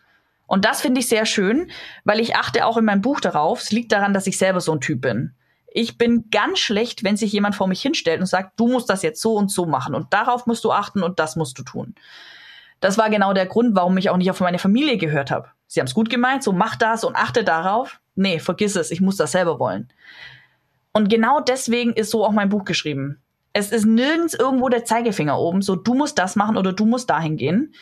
Und 0.47 0.65
das 0.65 0.81
finde 0.81 1.01
ich 1.01 1.09
sehr 1.09 1.27
schön, 1.27 1.71
weil 2.05 2.21
ich 2.21 2.37
achte 2.37 2.67
auch 2.67 2.77
in 2.77 2.85
meinem 2.85 3.03
Buch 3.03 3.21
darauf, 3.21 3.61
es 3.61 3.73
liegt 3.73 3.93
daran, 3.93 4.15
dass 4.15 4.27
ich 4.27 4.39
selber 4.39 4.61
so 4.61 4.73
ein 4.73 4.81
Typ 4.81 5.01
bin. 5.01 5.35
Ich 5.73 5.99
bin 5.99 6.31
ganz 6.31 6.59
schlecht, 6.61 7.05
wenn 7.05 7.17
sich 7.17 7.33
jemand 7.33 7.55
vor 7.55 7.67
mich 7.67 7.83
hinstellt 7.83 8.21
und 8.21 8.27
sagt, 8.27 8.59
du 8.59 8.69
musst 8.69 8.89
das 8.89 9.03
jetzt 9.03 9.21
so 9.21 9.35
und 9.35 9.51
so 9.51 9.67
machen 9.67 9.95
und 9.95 10.13
darauf 10.13 10.47
musst 10.47 10.65
du 10.65 10.73
achten 10.73 11.03
und 11.03 11.19
das 11.19 11.37
musst 11.37 11.59
du 11.59 11.63
tun. 11.65 11.95
Das 12.81 12.99
war 12.99 13.11
genau 13.11 13.33
der 13.33 13.47
Grund, 13.47 13.75
warum 13.75 13.97
ich 13.97 14.11
auch 14.11 14.17
nicht 14.17 14.31
auf 14.31 14.41
meine 14.41 14.59
Familie 14.59 14.99
gehört 14.99 15.31
habe. 15.31 15.49
Sie 15.67 15.81
haben 15.81 15.87
es 15.87 15.95
gut 15.95 16.11
gemeint, 16.11 16.43
so 16.43 16.53
mach 16.53 16.77
das 16.77 17.05
und 17.05 17.17
achte 17.17 17.43
darauf. 17.43 18.01
Nee, 18.15 18.39
vergiss 18.39 18.77
es, 18.77 18.91
ich 18.91 19.01
muss 19.01 19.17
das 19.17 19.33
selber 19.33 19.59
wollen. 19.59 19.89
Und 20.93 21.09
genau 21.09 21.41
deswegen 21.41 21.93
ist 21.93 22.11
so 22.11 22.25
auch 22.25 22.33
mein 22.33 22.49
Buch 22.49 22.65
geschrieben. 22.65 23.21
Es 23.53 23.73
ist 23.73 23.85
nirgends 23.85 24.35
irgendwo 24.35 24.69
der 24.69 24.85
Zeigefinger 24.85 25.39
oben, 25.39 25.63
so 25.63 25.77
du 25.77 25.95
musst 25.95 26.19
das 26.19 26.37
machen 26.37 26.57
oder 26.57 26.73
du 26.73 26.87
musst 26.87 27.11
dahin 27.11 27.37
gehen, 27.37 27.75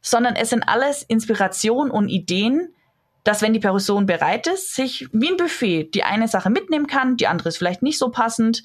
sondern 0.00 0.36
es 0.36 0.50
sind 0.50 0.62
alles 0.62 1.02
Inspiration 1.02 1.90
und 1.90 2.08
Ideen, 2.08 2.72
dass 3.24 3.42
wenn 3.42 3.52
die 3.52 3.60
Person 3.60 4.06
bereit 4.06 4.46
ist, 4.46 4.74
sich 4.74 5.08
wie 5.12 5.30
ein 5.30 5.36
Buffet 5.36 5.90
die 5.94 6.04
eine 6.04 6.28
Sache 6.28 6.48
mitnehmen 6.48 6.86
kann, 6.86 7.16
die 7.16 7.26
andere 7.26 7.48
ist 7.48 7.58
vielleicht 7.58 7.82
nicht 7.82 7.98
so 7.98 8.10
passend, 8.10 8.62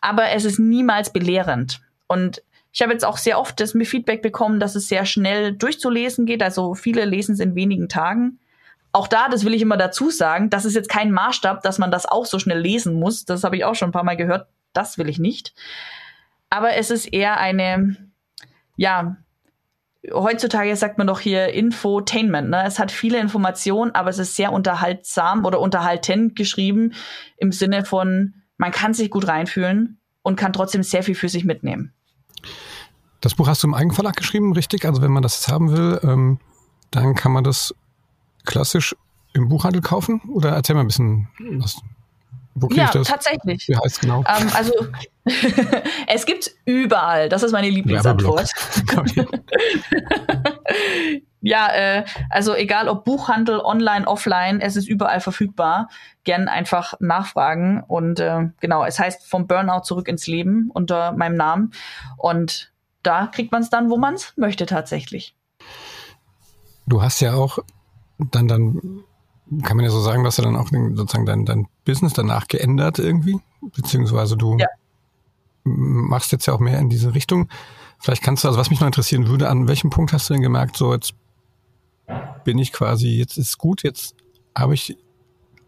aber 0.00 0.30
es 0.30 0.46
ist 0.46 0.58
niemals 0.58 1.12
belehrend. 1.12 1.82
Und 2.06 2.42
ich 2.72 2.82
habe 2.82 2.92
jetzt 2.92 3.04
auch 3.04 3.16
sehr 3.16 3.38
oft 3.38 3.58
das 3.60 3.72
Feedback 3.72 4.22
bekommen, 4.22 4.60
dass 4.60 4.74
es 4.74 4.88
sehr 4.88 5.04
schnell 5.04 5.52
durchzulesen 5.52 6.26
geht. 6.26 6.42
Also 6.42 6.74
viele 6.74 7.04
lesen 7.04 7.32
es 7.32 7.40
in 7.40 7.54
wenigen 7.54 7.88
Tagen. 7.88 8.38
Auch 8.92 9.08
da, 9.08 9.28
das 9.28 9.44
will 9.44 9.54
ich 9.54 9.62
immer 9.62 9.76
dazu 9.76 10.10
sagen, 10.10 10.50
das 10.50 10.64
ist 10.64 10.74
jetzt 10.74 10.88
kein 10.88 11.12
Maßstab, 11.12 11.62
dass 11.62 11.78
man 11.78 11.90
das 11.90 12.06
auch 12.06 12.26
so 12.26 12.38
schnell 12.38 12.60
lesen 12.60 12.94
muss. 12.94 13.24
Das 13.24 13.44
habe 13.44 13.56
ich 13.56 13.64
auch 13.64 13.74
schon 13.74 13.90
ein 13.90 13.92
paar 13.92 14.04
Mal 14.04 14.16
gehört. 14.16 14.48
Das 14.72 14.98
will 14.98 15.08
ich 15.08 15.18
nicht. 15.18 15.54
Aber 16.48 16.74
es 16.74 16.90
ist 16.90 17.06
eher 17.06 17.38
eine, 17.38 17.96
ja, 18.76 19.16
heutzutage 20.12 20.74
sagt 20.76 20.98
man 20.98 21.06
doch 21.06 21.20
hier 21.20 21.48
Infotainment. 21.52 22.50
Ne? 22.50 22.64
Es 22.64 22.78
hat 22.78 22.90
viele 22.90 23.18
Informationen, 23.18 23.94
aber 23.94 24.10
es 24.10 24.18
ist 24.18 24.36
sehr 24.36 24.52
unterhaltsam 24.52 25.44
oder 25.44 25.60
unterhaltend 25.60 26.36
geschrieben 26.36 26.94
im 27.36 27.52
Sinne 27.52 27.84
von, 27.84 28.34
man 28.56 28.72
kann 28.72 28.94
sich 28.94 29.10
gut 29.10 29.28
reinfühlen 29.28 30.00
und 30.22 30.36
kann 30.36 30.52
trotzdem 30.52 30.82
sehr 30.82 31.02
viel 31.02 31.14
für 31.14 31.28
sich 31.28 31.44
mitnehmen. 31.44 31.94
Das 33.20 33.34
Buch 33.34 33.48
hast 33.48 33.62
du 33.62 33.68
im 33.68 33.74
Eigenverlag 33.74 34.16
geschrieben, 34.16 34.52
richtig? 34.52 34.84
Also 34.84 35.02
wenn 35.02 35.12
man 35.12 35.22
das 35.22 35.36
jetzt 35.36 35.48
haben 35.48 35.70
will, 35.72 36.00
ähm, 36.02 36.38
dann 36.90 37.14
kann 37.14 37.32
man 37.32 37.44
das 37.44 37.74
klassisch 38.44 38.96
im 39.32 39.48
Buchhandel 39.48 39.82
kaufen? 39.82 40.20
Oder 40.32 40.50
erzähl 40.50 40.74
mal 40.74 40.82
ein 40.82 40.88
bisschen 40.88 41.28
was. 41.58 41.80
Wo 42.54 42.68
ja, 42.72 42.86
ich 42.86 42.90
das? 42.90 43.06
tatsächlich. 43.06 43.68
Wie 43.68 43.76
heißt 43.76 44.00
genau? 44.00 44.24
Ähm, 44.26 44.48
also 44.54 44.72
es 46.08 46.26
gibt 46.26 46.50
überall. 46.64 47.28
Das 47.28 47.42
ist 47.42 47.52
meine 47.52 47.70
Lieblingsantwort. 47.70 48.50
ja, 51.40 51.68
äh, 51.72 52.04
also 52.28 52.54
egal 52.54 52.88
ob 52.88 53.04
Buchhandel, 53.04 53.60
online, 53.60 54.06
offline, 54.06 54.60
es 54.60 54.76
ist 54.76 54.88
überall 54.88 55.20
verfügbar. 55.20 55.88
Gern 56.24 56.48
einfach 56.48 56.94
nachfragen. 56.98 57.84
Und 57.86 58.18
äh, 58.18 58.48
genau, 58.60 58.84
es 58.84 58.98
heißt 58.98 59.28
vom 59.28 59.46
Burnout 59.46 59.82
zurück 59.84 60.08
ins 60.08 60.26
Leben 60.26 60.70
unter 60.74 61.12
meinem 61.12 61.36
Namen. 61.36 61.72
Und 62.16 62.72
da 63.02 63.26
kriegt 63.26 63.52
man 63.52 63.62
es 63.62 63.70
dann, 63.70 63.90
wo 63.90 63.96
man 63.96 64.14
es 64.14 64.32
möchte 64.36 64.66
tatsächlich. 64.66 65.34
Du 66.86 67.02
hast 67.02 67.20
ja 67.20 67.34
auch 67.34 67.58
dann, 68.18 68.48
dann 68.48 69.02
kann 69.62 69.76
man 69.76 69.84
ja 69.84 69.90
so 69.90 70.00
sagen, 70.00 70.24
dass 70.24 70.36
du 70.36 70.42
dann 70.42 70.56
auch 70.56 70.68
sozusagen 70.70 71.26
dein, 71.26 71.44
dein 71.44 71.66
Business 71.84 72.12
danach 72.12 72.48
geändert 72.48 72.98
irgendwie, 72.98 73.40
beziehungsweise 73.60 74.36
du 74.36 74.56
ja. 74.58 74.66
machst 75.64 76.32
jetzt 76.32 76.46
ja 76.46 76.54
auch 76.54 76.60
mehr 76.60 76.78
in 76.78 76.88
diese 76.88 77.14
Richtung. 77.14 77.48
Vielleicht 77.98 78.22
kannst 78.22 78.44
du, 78.44 78.48
also 78.48 78.58
was 78.58 78.70
mich 78.70 78.80
noch 78.80 78.86
interessieren 78.86 79.28
würde, 79.28 79.48
an 79.48 79.68
welchem 79.68 79.90
Punkt 79.90 80.12
hast 80.12 80.28
du 80.28 80.34
denn 80.34 80.42
gemerkt, 80.42 80.76
so 80.76 80.92
jetzt 80.92 81.14
bin 82.44 82.58
ich 82.58 82.72
quasi, 82.72 83.08
jetzt 83.08 83.36
ist 83.36 83.58
gut, 83.58 83.82
jetzt 83.82 84.14
habe 84.56 84.74
ich, 84.74 84.96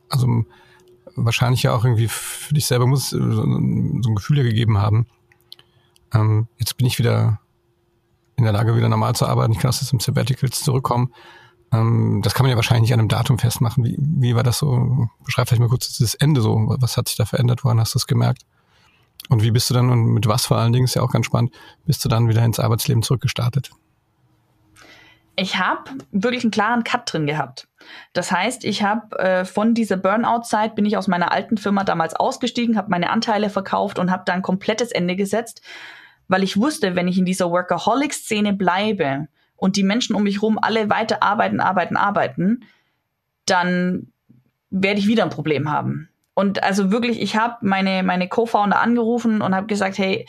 also 0.08 0.44
wahrscheinlich 1.14 1.62
ja 1.64 1.74
auch 1.74 1.84
irgendwie 1.84 2.08
für 2.08 2.54
dich 2.54 2.66
selber 2.66 2.86
muss 2.86 3.10
so, 3.10 3.18
ein 3.18 4.14
Gefühl 4.14 4.38
ja 4.38 4.44
gegeben 4.44 4.78
haben, 4.78 5.06
ähm, 6.12 6.48
jetzt 6.58 6.76
bin 6.76 6.86
ich 6.86 6.98
wieder 6.98 7.40
in 8.36 8.44
der 8.44 8.52
Lage, 8.52 8.76
wieder 8.76 8.88
normal 8.88 9.14
zu 9.14 9.26
arbeiten, 9.26 9.52
ich 9.52 9.58
kann 9.58 9.68
aus 9.68 9.78
diesem 9.78 10.00
Sabbaticals 10.00 10.62
zurückkommen. 10.62 11.12
Ähm, 11.72 12.20
das 12.22 12.34
kann 12.34 12.44
man 12.44 12.50
ja 12.50 12.56
wahrscheinlich 12.56 12.82
nicht 12.82 12.94
an 12.94 13.00
einem 13.00 13.08
Datum 13.08 13.38
festmachen. 13.38 13.84
Wie, 13.84 13.96
wie 13.98 14.34
war 14.34 14.42
das 14.42 14.58
so? 14.58 15.08
Beschreib 15.24 15.48
vielleicht 15.48 15.60
mal 15.60 15.68
kurz 15.68 15.96
das 15.98 16.14
Ende 16.14 16.40
so. 16.40 16.74
Was 16.80 16.96
hat 16.96 17.08
sich 17.08 17.16
da 17.16 17.24
verändert? 17.24 17.64
Woran 17.64 17.80
hast 17.80 17.94
du 17.94 17.98
es 17.98 18.06
gemerkt? 18.06 18.42
Und 19.28 19.42
wie 19.42 19.50
bist 19.50 19.70
du 19.70 19.74
dann 19.74 19.90
und 19.90 20.06
mit 20.06 20.26
was 20.26 20.46
vor 20.46 20.58
allen 20.58 20.72
Dingen, 20.72 20.84
ist 20.84 20.94
ja 20.94 21.02
auch 21.02 21.12
ganz 21.12 21.26
spannend, 21.26 21.54
bist 21.86 22.04
du 22.04 22.08
dann 22.08 22.28
wieder 22.28 22.44
ins 22.44 22.58
Arbeitsleben 22.58 23.02
zurückgestartet? 23.02 23.70
Ich 25.34 25.58
habe 25.58 25.90
wirklich 26.10 26.44
einen 26.44 26.50
klaren 26.50 26.84
Cut 26.84 27.10
drin 27.10 27.26
gehabt. 27.26 27.66
Das 28.12 28.30
heißt, 28.30 28.64
ich 28.64 28.82
habe 28.82 29.18
äh, 29.18 29.44
von 29.46 29.72
dieser 29.74 29.96
Burnout-Zeit 29.96 30.74
bin 30.74 30.84
ich 30.84 30.98
aus 30.98 31.08
meiner 31.08 31.32
alten 31.32 31.56
Firma 31.56 31.84
damals 31.84 32.14
ausgestiegen, 32.14 32.76
habe 32.76 32.90
meine 32.90 33.08
Anteile 33.08 33.48
verkauft 33.48 33.98
und 33.98 34.10
habe 34.10 34.24
dann 34.26 34.42
komplettes 34.42 34.92
Ende 34.92 35.16
gesetzt, 35.16 35.62
weil 36.32 36.42
ich 36.42 36.56
wusste, 36.56 36.96
wenn 36.96 37.06
ich 37.06 37.18
in 37.18 37.24
dieser 37.24 37.50
Workaholic-Szene 37.50 38.54
bleibe, 38.54 39.28
und 39.62 39.76
die 39.76 39.84
Menschen 39.84 40.16
um 40.16 40.24
mich 40.24 40.42
rum 40.42 40.58
alle 40.60 40.90
weiter 40.90 41.22
arbeiten, 41.22 41.60
arbeiten, 41.60 41.96
arbeiten, 41.96 42.64
dann 43.46 44.08
werde 44.70 44.98
ich 44.98 45.06
wieder 45.06 45.22
ein 45.22 45.30
Problem 45.30 45.70
haben. 45.70 46.08
Und 46.34 46.64
also 46.64 46.90
wirklich, 46.90 47.22
ich 47.22 47.36
habe 47.36 47.58
meine, 47.60 48.02
meine 48.02 48.28
Co-Founder 48.28 48.80
angerufen 48.80 49.40
und 49.40 49.54
habe 49.54 49.68
gesagt, 49.68 49.98
hey, 49.98 50.26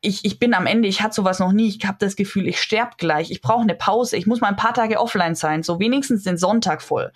ich, 0.00 0.24
ich 0.24 0.40
bin 0.40 0.52
am 0.52 0.66
Ende, 0.66 0.88
ich 0.88 1.00
hatte 1.00 1.14
sowas 1.14 1.38
noch 1.38 1.52
nie, 1.52 1.68
ich 1.68 1.86
habe 1.86 1.98
das 2.00 2.16
Gefühl, 2.16 2.48
ich 2.48 2.60
sterbe 2.60 2.96
gleich, 2.98 3.30
ich 3.30 3.40
brauche 3.40 3.62
eine 3.62 3.76
Pause, 3.76 4.16
ich 4.16 4.26
muss 4.26 4.40
mal 4.40 4.48
ein 4.48 4.56
paar 4.56 4.74
Tage 4.74 4.98
offline 4.98 5.36
sein, 5.36 5.62
so 5.62 5.78
wenigstens 5.78 6.24
den 6.24 6.36
Sonntag 6.36 6.82
voll. 6.82 7.12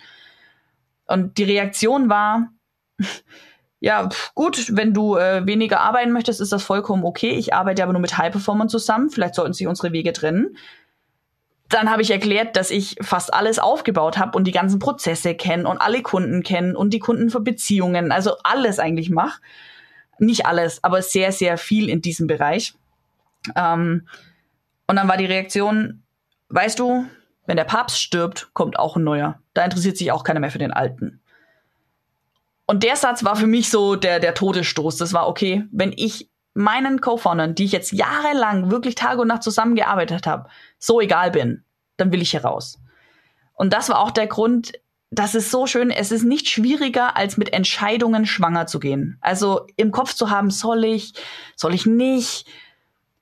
Und 1.05 1.37
die 1.37 1.43
Reaktion 1.43 2.07
war, 2.07 2.47
ja, 3.81 4.09
gut, 4.35 4.77
wenn 4.77 4.93
du 4.93 5.17
äh, 5.17 5.45
weniger 5.47 5.81
arbeiten 5.81 6.11
möchtest, 6.11 6.39
ist 6.39 6.51
das 6.51 6.61
vollkommen 6.61 7.03
okay. 7.03 7.31
Ich 7.31 7.55
arbeite 7.55 7.81
aber 7.81 7.93
nur 7.93 8.01
mit 8.01 8.15
High-Performern 8.15 8.69
zusammen, 8.69 9.09
vielleicht 9.09 9.33
sollten 9.33 9.53
sich 9.53 9.65
unsere 9.65 9.91
Wege 9.91 10.13
trennen. 10.13 10.55
Dann 11.67 11.89
habe 11.89 12.03
ich 12.03 12.11
erklärt, 12.11 12.55
dass 12.55 12.69
ich 12.69 12.97
fast 13.01 13.33
alles 13.33 13.57
aufgebaut 13.57 14.19
habe 14.19 14.37
und 14.37 14.43
die 14.43 14.51
ganzen 14.51 14.77
Prozesse 14.77 15.33
kenne 15.33 15.67
und 15.67 15.79
alle 15.79 16.03
Kunden 16.03 16.43
kennen 16.43 16.75
und 16.75 16.93
die 16.93 16.99
Kunden 16.99 17.31
für 17.31 17.39
Beziehungen, 17.39 18.11
also 18.11 18.35
alles 18.43 18.77
eigentlich 18.77 19.09
mache. 19.09 19.41
Nicht 20.19 20.45
alles, 20.45 20.83
aber 20.83 21.01
sehr, 21.01 21.31
sehr 21.31 21.57
viel 21.57 21.89
in 21.89 22.01
diesem 22.01 22.27
Bereich. 22.27 22.75
Ähm, 23.55 24.07
und 24.85 24.95
dann 24.95 25.07
war 25.07 25.17
die 25.17 25.25
Reaktion, 25.25 26.03
weißt 26.49 26.77
du, 26.77 27.05
wenn 27.47 27.57
der 27.57 27.63
Papst 27.63 27.99
stirbt, 27.99 28.51
kommt 28.53 28.77
auch 28.77 28.95
ein 28.95 29.03
neuer. 29.03 29.39
Da 29.55 29.63
interessiert 29.63 29.97
sich 29.97 30.11
auch 30.11 30.23
keiner 30.23 30.39
mehr 30.39 30.51
für 30.51 30.59
den 30.59 30.71
Alten. 30.71 31.20
Und 32.71 32.83
der 32.83 32.95
Satz 32.95 33.25
war 33.25 33.35
für 33.35 33.47
mich 33.47 33.69
so 33.69 33.97
der, 33.97 34.21
der 34.21 34.33
Todesstoß. 34.33 34.95
Das 34.95 35.11
war 35.11 35.27
okay, 35.27 35.65
wenn 35.73 35.91
ich 35.93 36.29
meinen 36.53 37.01
Co-Foundern, 37.01 37.53
die 37.53 37.65
ich 37.65 37.73
jetzt 37.73 37.91
jahrelang 37.91 38.71
wirklich 38.71 38.95
Tag 38.95 39.19
und 39.19 39.27
Nacht 39.27 39.43
zusammengearbeitet 39.43 40.25
habe, 40.25 40.47
so 40.79 41.01
egal 41.01 41.31
bin, 41.31 41.65
dann 41.97 42.13
will 42.13 42.21
ich 42.21 42.31
hier 42.31 42.45
raus. 42.45 42.79
Und 43.55 43.73
das 43.73 43.89
war 43.89 43.99
auch 43.99 44.11
der 44.11 44.27
Grund, 44.27 44.71
das 45.09 45.35
ist 45.35 45.51
so 45.51 45.67
schön, 45.67 45.91
es 45.91 46.13
ist 46.13 46.23
nicht 46.23 46.47
schwieriger, 46.47 47.17
als 47.17 47.35
mit 47.35 47.51
Entscheidungen 47.51 48.25
schwanger 48.25 48.67
zu 48.67 48.79
gehen. 48.79 49.17
Also 49.19 49.67
im 49.75 49.91
Kopf 49.91 50.13
zu 50.13 50.29
haben, 50.29 50.49
soll 50.49 50.85
ich, 50.85 51.13
soll 51.57 51.73
ich 51.73 51.85
nicht. 51.85 52.47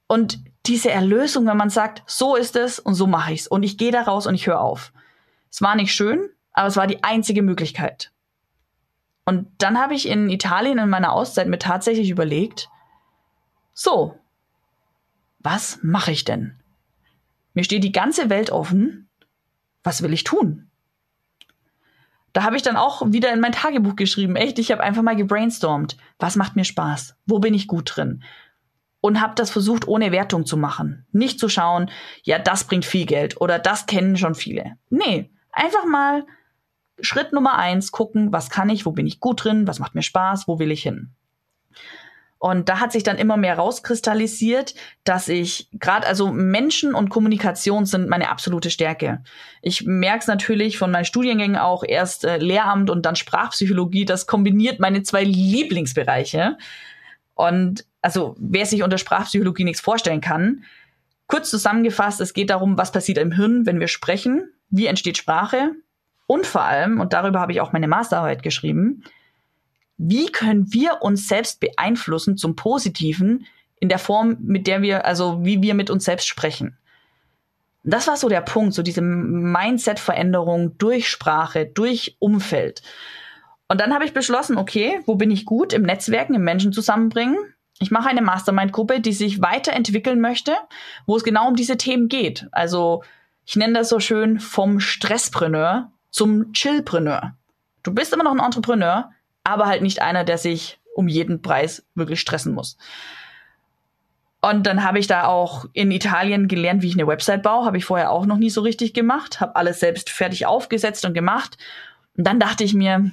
Und 0.06 0.44
diese 0.68 0.92
Erlösung, 0.92 1.48
wenn 1.48 1.58
man 1.58 1.72
sagt, 1.72 2.04
so 2.06 2.36
ist 2.36 2.56
es 2.56 2.78
und 2.78 2.94
so 2.94 3.08
mache 3.08 3.34
ich's 3.34 3.48
und 3.48 3.64
ich 3.64 3.80
gehe 3.80 3.92
da 3.92 4.04
raus 4.04 4.28
und 4.28 4.36
ich 4.36 4.46
höre 4.46 4.62
auf. 4.62 4.94
Es 5.50 5.60
war 5.60 5.76
nicht 5.76 5.92
schön, 5.92 6.30
aber 6.54 6.68
es 6.68 6.78
war 6.78 6.86
die 6.86 7.04
einzige 7.04 7.42
Möglichkeit. 7.42 8.12
Und 9.30 9.48
dann 9.60 9.78
habe 9.78 9.94
ich 9.94 10.08
in 10.08 10.28
Italien 10.28 10.80
in 10.80 10.90
meiner 10.90 11.14
Auszeit 11.14 11.48
mir 11.48 11.60
tatsächlich 11.60 12.10
überlegt, 12.10 12.68
so, 13.76 14.18
was 15.38 15.78
mache 15.84 16.12
ich 16.12 16.24
denn? 16.24 16.60
Mir 17.54 17.64
steht 17.64 17.84
die 17.84 17.92
ganze 17.92 18.32
Welt 18.32 18.50
offen. 18.50 19.08
Was 19.84 20.02
will 20.02 20.14
ich 20.14 20.24
tun? 20.24 20.72
Da 22.34 22.42
habe 22.42 22.56
ich 22.56 22.64
dann 22.64 22.76
auch 22.76 23.04
wieder 23.12 23.32
in 23.32 23.40
mein 23.40 23.52
Tagebuch 23.52 23.96
geschrieben. 23.96 24.36
Echt, 24.36 24.58
ich 24.58 24.72
habe 24.72 24.82
einfach 24.82 25.04
mal 25.04 25.16
gebrainstormt. 25.16 25.96
Was 26.18 26.36
macht 26.36 26.56
mir 26.56 26.66
Spaß? 26.66 27.16
Wo 27.28 27.38
bin 27.38 27.54
ich 27.54 27.68
gut 27.68 27.96
drin? 27.96 28.24
Und 29.00 29.22
habe 29.22 29.36
das 29.36 29.52
versucht, 29.52 29.88
ohne 29.88 30.12
Wertung 30.12 30.48
zu 30.48 30.58
machen. 30.58 31.06
Nicht 31.12 31.40
zu 31.40 31.50
schauen, 31.50 31.92
ja, 32.24 32.40
das 32.40 32.64
bringt 32.64 32.84
viel 32.84 33.06
Geld 33.06 33.40
oder 33.40 33.60
das 33.60 33.86
kennen 33.86 34.18
schon 34.18 34.34
viele. 34.34 34.80
Nee, 34.90 35.30
einfach 35.52 35.86
mal 35.86 36.26
Schritt 37.02 37.34
Nummer 37.34 37.58
eins 37.58 37.92
gucken, 37.92 38.32
was 38.32 38.50
kann 38.50 38.70
ich, 38.70 38.86
wo 38.86 38.92
bin 38.92 39.08
ich 39.08 39.20
gut 39.20 39.44
drin, 39.44 39.68
was 39.68 39.80
macht 39.80 39.96
mir 39.96 40.02
Spaß, 40.02 40.48
wo 40.48 40.60
will 40.60 40.72
ich 40.72 40.84
hin. 40.84 41.14
Und 42.42 42.70
da 42.70 42.80
hat 42.80 42.94
sich 42.94 43.04
dann 43.04 43.18
immer 43.18 43.36
mehr 43.36 43.58
rauskristallisiert, 43.58 44.74
dass 45.04 45.28
ich 45.28 45.68
gerade, 45.74 46.08
also 46.08 46.32
Menschen 46.32 46.96
und 46.96 47.10
Kommunikation 47.10 47.86
sind 47.86 48.08
meine 48.08 48.30
absolute 48.30 48.70
Stärke. 48.70 49.22
Ich 49.62 49.86
merke 49.86 50.20
es 50.20 50.28
natürlich 50.28 50.78
von 50.78 50.90
meinen 50.90 51.04
Studiengängen 51.04 51.58
auch, 51.58 51.84
erst 51.86 52.24
äh, 52.24 52.38
Lehramt 52.38 52.90
und 52.90 53.06
dann 53.06 53.18
Sprachpsychologie, 53.18 54.06
das 54.06 54.26
kombiniert 54.26 54.80
meine 54.80 55.04
zwei 55.04 55.26
Lieblingsbereiche. 55.26 56.58
Und 57.36 57.86
also 58.02 58.38
wer 58.40 58.66
sich 58.66 58.84
unter 58.84 58.98
Sprachpsychologie 58.98 59.66
nichts 59.66 59.82
vorstellen 59.82 60.22
kann, 60.22 60.64
kurz 61.28 61.50
zusammengefasst, 61.50 62.22
es 62.22 62.34
geht 62.34 62.52
darum, 62.52 62.78
was 62.78 62.94
passiert 62.94 63.18
im 63.18 63.34
Hirn, 63.34 63.66
wenn 63.66 63.82
wir 63.82 63.90
sprechen, 63.90 64.50
wie 64.70 64.86
entsteht 64.86 65.18
Sprache 65.18 65.74
und 66.30 66.46
vor 66.46 66.62
allem, 66.62 67.00
und 67.00 67.14
darüber 67.14 67.40
habe 67.40 67.54
ich 67.54 67.60
auch 67.60 67.72
meine 67.72 67.88
Masterarbeit 67.88 68.44
geschrieben, 68.44 69.04
wie 69.98 70.28
können 70.28 70.72
wir 70.72 71.02
uns 71.02 71.28
selbst 71.28 71.60
beeinflussen 71.60 72.38
zum 72.38 72.56
Positiven 72.56 73.48
in 73.80 73.90
der 73.90 73.98
Form, 73.98 74.38
mit 74.40 74.68
der 74.68 74.84
wir, 74.84 75.06
also 75.06 75.44
wie 75.44 75.64
wir 75.64 75.74
mit 75.74 75.90
uns 75.90 76.06
selbst 76.06 76.28
sprechen. 76.28 76.78
Das 77.84 78.06
war 78.06 78.16
so 78.16 78.30
der 78.30 78.42
Punkt, 78.42 78.76
so 78.76 78.84
diese 78.84 79.02
Mindset-Veränderung 79.02 80.78
durch 80.78 81.10
Sprache, 81.10 81.66
durch 81.66 82.16
Umfeld. 82.20 82.84
Und 83.68 83.82
dann 83.82 83.92
habe 83.92 84.06
ich 84.06 84.14
beschlossen, 84.14 84.56
okay, 84.56 85.00
wo 85.08 85.16
bin 85.16 85.32
ich 85.32 85.46
gut? 85.46 85.74
Im 85.74 85.82
Netzwerken, 85.82 86.36
im 86.36 86.44
Menschen 86.44 86.74
zusammenbringen. 86.74 87.40
Ich 87.80 87.90
mache 87.90 88.08
eine 88.08 88.22
Mastermind-Gruppe, 88.22 89.00
die 89.00 89.14
sich 89.14 89.42
weiterentwickeln 89.42 90.22
möchte, 90.22 90.54
wo 91.08 91.18
es 91.18 91.24
genau 91.24 91.48
um 91.48 91.56
diese 91.56 91.78
Themen 91.78 92.08
geht. 92.08 92.46
Also 92.52 93.02
ich 93.48 93.56
nenne 93.56 93.74
das 93.74 93.90
so 93.90 94.00
schön 94.00 94.40
vom 94.40 94.80
Stresspreneur 94.80 95.92
zum 96.12 96.52
Chillpreneur. 96.54 97.36
Du 97.84 97.94
bist 97.94 98.14
immer 98.14 98.24
noch 98.24 98.32
ein 98.32 98.40
Entrepreneur, 98.40 99.12
aber 99.44 99.68
halt 99.68 99.82
nicht 99.82 100.02
einer, 100.02 100.24
der 100.24 100.38
sich 100.38 100.80
um 100.96 101.08
jeden 101.08 101.42
Preis 101.42 101.86
wirklich 101.96 102.20
stressen 102.20 102.54
muss. 102.54 102.78
Und 104.42 104.68
dann 104.68 104.84
habe 104.84 105.00
ich 105.00 105.08
da 105.08 105.26
auch 105.26 105.66
in 105.74 105.92
Italien 105.92 106.48
gelernt, 106.48 106.82
wie 106.82 106.88
ich 106.88 106.94
eine 106.94 107.08
Website 107.08 107.44
baue. 107.44 107.66
Habe 107.66 107.78
ich 107.78 107.86
vorher 107.86 108.12
auch 108.12 108.26
noch 108.26 108.38
nie 108.38 108.50
so 108.50 108.62
richtig 108.62 108.94
gemacht. 108.94 109.42
Habe 109.42 109.56
alles 109.56 109.80
selbst 109.80 110.10
fertig 110.10 110.46
aufgesetzt 110.46 111.04
und 111.04 111.14
gemacht. 111.14 111.58
Und 112.16 112.26
dann 112.26 112.40
dachte 112.40 112.64
ich 112.64 112.74
mir, 112.74 113.12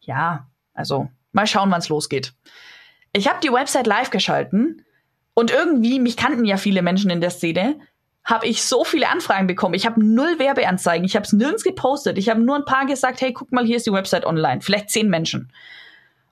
ja, 0.00 0.48
also 0.74 1.08
mal 1.30 1.46
schauen, 1.46 1.70
wann 1.70 1.78
es 1.78 1.88
losgeht. 1.88 2.34
Ich 3.12 3.28
habe 3.28 3.40
die 3.40 3.52
Website 3.52 3.86
live 3.86 4.10
geschalten 4.10 4.84
und 5.34 5.50
irgendwie, 5.50 6.00
mich 6.00 6.16
kannten 6.16 6.44
ja 6.44 6.56
viele 6.56 6.82
Menschen 6.82 7.10
in 7.10 7.20
der 7.20 7.30
Szene, 7.30 7.78
habe 8.24 8.46
ich 8.46 8.62
so 8.62 8.84
viele 8.84 9.08
Anfragen 9.08 9.46
bekommen. 9.46 9.74
Ich 9.74 9.84
habe 9.84 10.04
null 10.04 10.38
Werbeanzeigen, 10.38 11.04
ich 11.04 11.16
habe 11.16 11.24
es 11.24 11.32
nirgends 11.32 11.64
gepostet. 11.64 12.18
Ich 12.18 12.28
habe 12.28 12.40
nur 12.40 12.56
ein 12.56 12.64
paar 12.64 12.86
gesagt, 12.86 13.20
hey, 13.20 13.32
guck 13.32 13.50
mal, 13.50 13.64
hier 13.64 13.76
ist 13.76 13.86
die 13.86 13.92
Website 13.92 14.24
online. 14.24 14.60
Vielleicht 14.60 14.90
zehn 14.90 15.08
Menschen. 15.08 15.52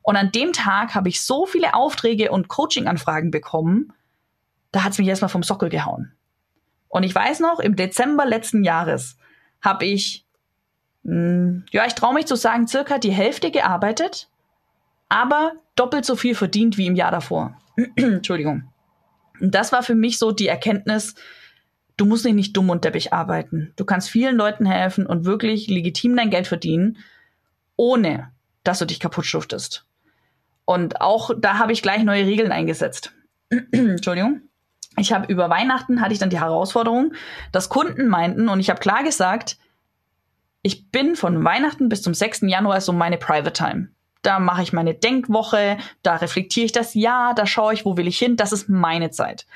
Und 0.03 0.16
an 0.16 0.33
dem 0.33 0.53
Tag 0.53 0.94
habe 0.94 1.09
ich 1.09 1.20
so 1.20 1.46
viele 1.46 1.74
Aufträge 1.74 2.31
und 2.31 2.48
Coaching-Anfragen 2.48 3.31
bekommen, 3.31 3.92
da 4.72 4.85
hat 4.85 4.92
es 4.92 4.98
mich 4.98 5.09
erstmal 5.09 5.29
vom 5.29 5.42
Sockel 5.42 5.68
gehauen. 5.68 6.12
Und 6.88 7.03
ich 7.03 7.14
weiß 7.14 7.40
noch, 7.40 7.59
im 7.59 7.76
Dezember 7.76 8.24
letzten 8.24 8.64
Jahres 8.64 9.16
habe 9.61 9.85
ich, 9.85 10.24
mh, 11.03 11.12
hm, 11.12 11.64
ja, 11.70 11.87
ich 11.87 11.94
traue 11.94 12.14
mich 12.14 12.26
zu 12.26 12.37
sagen, 12.37 12.68
circa 12.68 12.98
die 12.98 13.12
Hälfte 13.12 13.50
gearbeitet, 13.50 14.29
aber 15.09 15.53
doppelt 15.74 16.05
so 16.05 16.16
viel 16.16 16.35
verdient 16.35 16.79
wie 16.79 16.87
im 16.87 16.94
Jahr 16.94 17.11
davor. 17.11 17.59
Entschuldigung. 17.96 18.70
Und 19.40 19.55
das 19.55 19.72
war 19.72 19.83
für 19.83 19.94
mich 19.94 20.18
so 20.18 20.33
die 20.33 20.48
Erkenntnis, 20.48 21.14
du 22.01 22.07
musst 22.07 22.25
nicht, 22.25 22.35
nicht 22.35 22.57
dumm 22.57 22.71
und 22.71 22.85
deppig 22.85 23.13
arbeiten. 23.13 23.73
Du 23.77 23.85
kannst 23.85 24.09
vielen 24.09 24.37
Leuten 24.37 24.65
helfen 24.65 25.07
und 25.07 25.27
wirklich 25.27 25.69
legitim 25.69 26.17
dein 26.17 26.31
Geld 26.31 26.47
verdienen, 26.47 26.99
ohne 27.77 28.33
dass 28.65 28.79
du 28.79 28.87
dich 28.87 29.01
kaputt 29.01 29.27
schuftest. 29.27 29.85
Und 30.65 31.01
auch 31.01 31.31
da 31.37 31.59
habe 31.59 31.73
ich 31.73 31.83
gleich 31.83 32.03
neue 32.03 32.25
Regeln 32.25 32.53
eingesetzt. 32.53 33.13
Entschuldigung. 33.51 34.43
Ich 34.97 35.13
habe 35.13 35.31
über 35.33 35.51
Weihnachten 35.51 36.01
hatte 36.01 36.13
ich 36.13 36.19
dann 36.19 36.31
die 36.31 36.41
Herausforderung, 36.41 37.13
dass 37.53 37.69
Kunden 37.69 38.09
meinten 38.09 38.49
und 38.49 38.61
ich 38.61 38.71
habe 38.71 38.81
klar 38.81 39.05
gesagt, 39.05 39.59
ich 40.63 40.91
bin 40.91 41.17
von 41.17 41.45
Weihnachten 41.45 41.89
bis 41.89 42.03
zum 42.03 42.13
6. 42.13 42.43
Januar 42.43 42.81
so 42.81 42.93
meine 42.93 43.17
Private 43.17 43.53
Time. 43.53 43.89
Da 44.23 44.39
mache 44.39 44.63
ich 44.63 44.73
meine 44.73 44.95
Denkwoche, 44.95 45.79
da 46.03 46.17
reflektiere 46.17 46.67
ich 46.67 46.73
das 46.73 46.95
Jahr, 46.95 47.35
da 47.35 47.47
schaue 47.47 47.73
ich, 47.73 47.85
wo 47.85 47.97
will 47.97 48.09
ich 48.09 48.19
hin, 48.19 48.37
das 48.37 48.53
ist 48.53 48.69
meine 48.69 49.11
Zeit. 49.11 49.47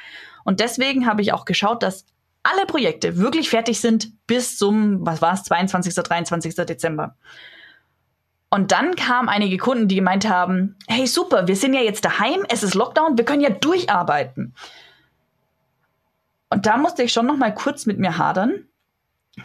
Und 0.44 0.60
deswegen 0.60 1.06
habe 1.06 1.20
ich 1.20 1.32
auch 1.32 1.44
geschaut, 1.44 1.82
dass 1.82 2.06
alle 2.44 2.66
Projekte 2.66 3.16
wirklich 3.16 3.50
fertig 3.50 3.80
sind 3.80 4.12
bis 4.26 4.56
zum, 4.56 5.04
was 5.04 5.20
war 5.20 5.34
es, 5.34 5.42
22., 5.42 5.94
23. 5.94 6.54
Dezember. 6.54 7.16
Und 8.50 8.70
dann 8.70 8.94
kamen 8.94 9.28
einige 9.28 9.56
Kunden, 9.56 9.88
die 9.88 9.96
gemeint 9.96 10.28
haben, 10.28 10.76
hey 10.86 11.08
super, 11.08 11.48
wir 11.48 11.56
sind 11.56 11.74
ja 11.74 11.80
jetzt 11.80 12.04
daheim, 12.04 12.44
es 12.48 12.62
ist 12.62 12.74
Lockdown, 12.74 13.18
wir 13.18 13.24
können 13.24 13.42
ja 13.42 13.50
durcharbeiten. 13.50 14.54
Und 16.50 16.66
da 16.66 16.76
musste 16.76 17.02
ich 17.02 17.12
schon 17.12 17.26
noch 17.26 17.36
mal 17.36 17.52
kurz 17.52 17.84
mit 17.84 17.98
mir 17.98 18.16
hadern. 18.16 18.68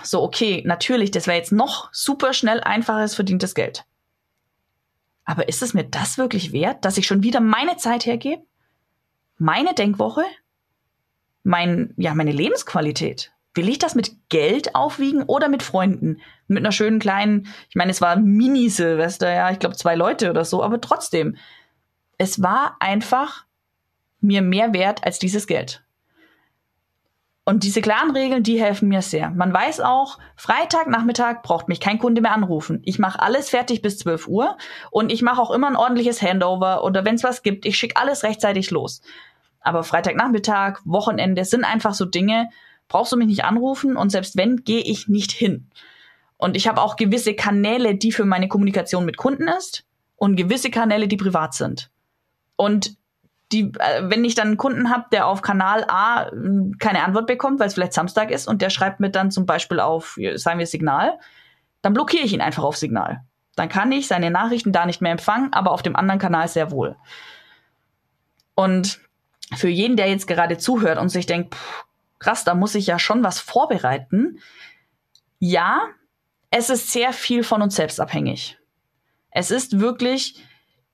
So, 0.03 0.21
okay, 0.21 0.61
natürlich, 0.65 1.09
das 1.09 1.25
wäre 1.25 1.37
jetzt 1.37 1.51
noch 1.51 1.89
super 1.91 2.33
schnell 2.33 2.61
einfaches 2.61 3.15
verdientes 3.15 3.55
Geld. 3.55 3.85
Aber 5.25 5.47
ist 5.47 5.63
es 5.63 5.73
mir 5.73 5.85
das 5.85 6.17
wirklich 6.17 6.51
wert, 6.51 6.85
dass 6.85 6.97
ich 6.97 7.07
schon 7.07 7.23
wieder 7.23 7.39
meine 7.39 7.77
Zeit 7.77 8.05
hergebe? 8.05 8.43
Meine 9.37 9.73
Denkwoche? 9.73 10.23
Mein, 11.49 11.95
ja, 11.97 12.13
meine 12.13 12.31
Lebensqualität? 12.31 13.31
Will 13.55 13.69
ich 13.69 13.79
das 13.79 13.95
mit 13.95 14.29
Geld 14.29 14.75
aufwiegen 14.75 15.23
oder 15.23 15.49
mit 15.49 15.63
Freunden? 15.63 16.21
Mit 16.47 16.59
einer 16.59 16.71
schönen 16.71 16.99
kleinen, 16.99 17.47
ich 17.69 17.75
meine, 17.75 17.89
es 17.89 18.01
war 18.01 18.17
Mini-Silvester, 18.17 19.33
ja, 19.33 19.49
ich 19.49 19.57
glaube 19.57 19.75
zwei 19.75 19.95
Leute 19.95 20.29
oder 20.29 20.45
so, 20.45 20.61
aber 20.61 20.79
trotzdem. 20.79 21.37
Es 22.19 22.43
war 22.43 22.75
einfach 22.79 23.45
mir 24.21 24.43
mehr 24.43 24.73
wert 24.75 25.03
als 25.03 25.17
dieses 25.17 25.47
Geld. 25.47 25.83
Und 27.45 27.63
diese 27.63 27.81
klaren 27.81 28.11
Regeln, 28.11 28.43
die 28.43 28.61
helfen 28.61 28.87
mir 28.87 29.01
sehr. 29.01 29.31
Man 29.31 29.51
weiß 29.51 29.79
auch, 29.79 30.19
Freitagnachmittag 30.35 31.41
braucht 31.41 31.67
mich 31.67 31.79
kein 31.79 31.97
Kunde 31.97 32.21
mehr 32.21 32.33
anrufen. 32.33 32.83
Ich 32.85 32.99
mache 32.99 33.19
alles 33.19 33.49
fertig 33.49 33.81
bis 33.81 33.97
12 33.97 34.27
Uhr 34.27 34.55
und 34.91 35.11
ich 35.11 35.23
mache 35.23 35.41
auch 35.41 35.49
immer 35.49 35.65
ein 35.65 35.75
ordentliches 35.75 36.21
Handover 36.21 36.83
oder 36.83 37.05
wenn 37.05 37.15
es 37.15 37.23
was 37.23 37.41
gibt, 37.41 37.65
ich 37.65 37.75
schicke 37.75 37.99
alles 37.99 38.21
rechtzeitig 38.21 38.69
los. 38.69 39.01
Aber 39.61 39.83
Freitagnachmittag, 39.83 40.79
Wochenende 40.85 41.45
sind 41.45 41.63
einfach 41.63 41.93
so 41.93 42.05
Dinge, 42.05 42.49
brauchst 42.87 43.11
du 43.11 43.17
mich 43.17 43.27
nicht 43.27 43.43
anrufen 43.43 43.97
und 43.97 44.09
selbst 44.09 44.35
wenn, 44.37 44.63
gehe 44.63 44.81
ich 44.81 45.07
nicht 45.07 45.31
hin. 45.31 45.69
Und 46.37 46.55
ich 46.55 46.67
habe 46.67 46.81
auch 46.81 46.95
gewisse 46.95 47.33
Kanäle, 47.33 47.95
die 47.95 48.11
für 48.11 48.25
meine 48.25 48.47
Kommunikation 48.47 49.05
mit 49.05 49.17
Kunden 49.17 49.47
ist 49.47 49.85
und 50.15 50.35
gewisse 50.35 50.71
Kanäle, 50.71 51.07
die 51.07 51.17
privat 51.17 51.53
sind. 51.53 51.91
Und 52.55 52.97
die, 53.51 53.71
äh, 53.79 54.03
wenn 54.09 54.23
ich 54.23 54.35
dann 54.35 54.47
einen 54.47 54.57
Kunden 54.57 54.89
habe, 54.89 55.05
der 55.11 55.27
auf 55.27 55.41
Kanal 55.41 55.85
A 55.87 56.29
hm, 56.29 56.77
keine 56.79 57.03
Antwort 57.03 57.27
bekommt, 57.27 57.59
weil 57.59 57.67
es 57.67 57.73
vielleicht 57.73 57.93
Samstag 57.93 58.31
ist 58.31 58.47
und 58.47 58.61
der 58.61 58.69
schreibt 58.69 58.99
mir 58.99 59.09
dann 59.09 59.31
zum 59.31 59.45
Beispiel 59.45 59.79
auf, 59.79 60.17
sagen 60.35 60.59
wir 60.59 60.67
Signal, 60.67 61.19
dann 61.81 61.93
blockiere 61.93 62.23
ich 62.23 62.33
ihn 62.33 62.41
einfach 62.41 62.63
auf 62.63 62.77
Signal. 62.77 63.21
Dann 63.55 63.69
kann 63.69 63.91
ich 63.91 64.07
seine 64.07 64.31
Nachrichten 64.31 64.71
da 64.71 64.85
nicht 64.85 65.01
mehr 65.01 65.11
empfangen, 65.11 65.51
aber 65.51 65.71
auf 65.71 65.81
dem 65.81 65.95
anderen 65.95 66.19
Kanal 66.19 66.47
sehr 66.47 66.71
wohl. 66.71 66.95
Und 68.55 68.99
für 69.55 69.69
jeden, 69.69 69.97
der 69.97 70.09
jetzt 70.09 70.27
gerade 70.27 70.57
zuhört 70.57 70.99
und 70.99 71.09
sich 71.09 71.25
denkt, 71.25 71.55
pff, 71.55 71.85
krass, 72.19 72.43
da 72.43 72.53
muss 72.53 72.75
ich 72.75 72.87
ja 72.87 72.99
schon 72.99 73.23
was 73.23 73.39
vorbereiten. 73.39 74.39
Ja, 75.39 75.81
es 76.51 76.69
ist 76.69 76.91
sehr 76.91 77.13
viel 77.13 77.43
von 77.43 77.61
uns 77.61 77.75
selbst 77.75 77.99
abhängig. 77.99 78.57
Es 79.31 79.51
ist 79.51 79.79
wirklich 79.79 80.43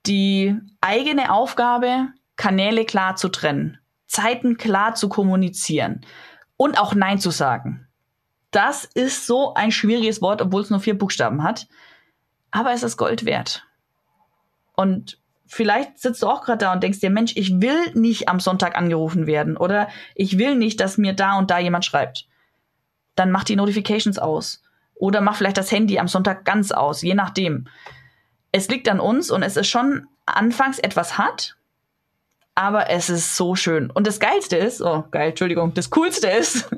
die 0.05 0.55
eigene 0.81 1.31
Aufgabe, 1.31 2.09
Kanäle 2.35 2.85
klar 2.85 3.15
zu 3.15 3.29
trennen, 3.29 3.79
Zeiten 4.07 4.57
klar 4.57 4.95
zu 4.95 5.09
kommunizieren 5.09 6.05
und 6.57 6.77
auch 6.77 6.93
Nein 6.93 7.19
zu 7.19 7.31
sagen. 7.31 7.87
Das 8.51 8.85
ist 8.85 9.25
so 9.25 9.53
ein 9.53 9.71
schwieriges 9.71 10.21
Wort, 10.21 10.41
obwohl 10.41 10.61
es 10.61 10.69
nur 10.69 10.79
vier 10.79 10.97
Buchstaben 10.97 11.43
hat. 11.43 11.67
Aber 12.51 12.71
es 12.71 12.83
ist 12.83 12.95
Gold 12.95 13.25
wert. 13.25 13.65
Und 14.75 15.19
vielleicht 15.45 15.99
sitzt 15.99 16.23
du 16.23 16.27
auch 16.27 16.43
gerade 16.43 16.59
da 16.59 16.73
und 16.73 16.83
denkst 16.83 16.99
dir, 16.99 17.09
Mensch, 17.09 17.33
ich 17.35 17.61
will 17.61 17.91
nicht 17.93 18.29
am 18.29 18.39
Sonntag 18.39 18.75
angerufen 18.75 19.27
werden 19.27 19.57
oder 19.57 19.87
ich 20.15 20.37
will 20.37 20.55
nicht, 20.55 20.79
dass 20.79 20.97
mir 20.97 21.13
da 21.13 21.37
und 21.37 21.51
da 21.51 21.59
jemand 21.59 21.85
schreibt. 21.85 22.27
Dann 23.15 23.31
mach 23.31 23.43
die 23.43 23.55
Notifications 23.55 24.19
aus. 24.19 24.61
Oder 24.95 25.19
mach 25.19 25.35
vielleicht 25.35 25.57
das 25.57 25.71
Handy 25.71 25.99
am 25.99 26.07
Sonntag 26.07 26.45
ganz 26.45 26.71
aus, 26.71 27.01
je 27.01 27.15
nachdem. 27.15 27.67
Es 28.51 28.69
liegt 28.69 28.87
an 28.87 29.01
uns 29.01 29.29
und 29.29 29.43
es 29.43 29.57
ist 29.57 29.67
schon 29.67 30.07
anfangs 30.25 30.79
etwas 30.79 31.17
hart, 31.17 31.57
aber 32.55 32.89
es 32.89 33.09
ist 33.09 33.35
so 33.35 33.55
schön. 33.55 33.91
Und 33.91 34.07
das 34.07 34.21
Geilste 34.21 34.55
ist, 34.55 34.81
oh 34.81 35.03
geil, 35.11 35.29
Entschuldigung, 35.29 35.73
das 35.73 35.89
Coolste 35.89 36.29
ist, 36.29 36.69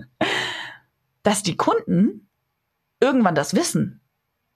dass 1.23 1.43
die 1.43 1.55
Kunden 1.55 2.27
irgendwann 2.99 3.35
das 3.35 3.53
wissen. 3.53 4.01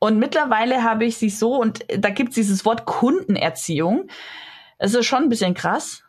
Und 0.03 0.17
mittlerweile 0.17 0.81
habe 0.81 1.05
ich 1.05 1.17
sie 1.17 1.29
so, 1.29 1.61
und 1.61 1.85
da 1.95 2.09
gibt 2.09 2.29
es 2.29 2.35
dieses 2.35 2.65
Wort 2.65 2.87
Kundenerziehung. 2.87 4.07
Es 4.79 4.95
ist 4.95 5.05
schon 5.05 5.21
ein 5.21 5.29
bisschen 5.29 5.53
krass, 5.53 6.03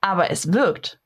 aber 0.00 0.30
es 0.30 0.54
wirkt. 0.54 0.98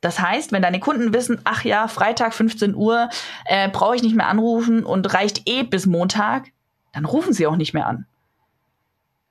Das 0.00 0.20
heißt, 0.20 0.52
wenn 0.52 0.62
deine 0.62 0.78
Kunden 0.78 1.12
wissen, 1.12 1.40
ach 1.42 1.64
ja, 1.64 1.88
Freitag 1.88 2.34
15 2.34 2.76
Uhr 2.76 3.08
äh, 3.46 3.68
brauche 3.68 3.96
ich 3.96 4.04
nicht 4.04 4.14
mehr 4.14 4.28
anrufen 4.28 4.84
und 4.84 5.12
reicht 5.12 5.48
eh 5.48 5.64
bis 5.64 5.86
Montag, 5.86 6.52
dann 6.92 7.04
rufen 7.04 7.32
sie 7.32 7.48
auch 7.48 7.56
nicht 7.56 7.74
mehr 7.74 7.88
an. 7.88 8.06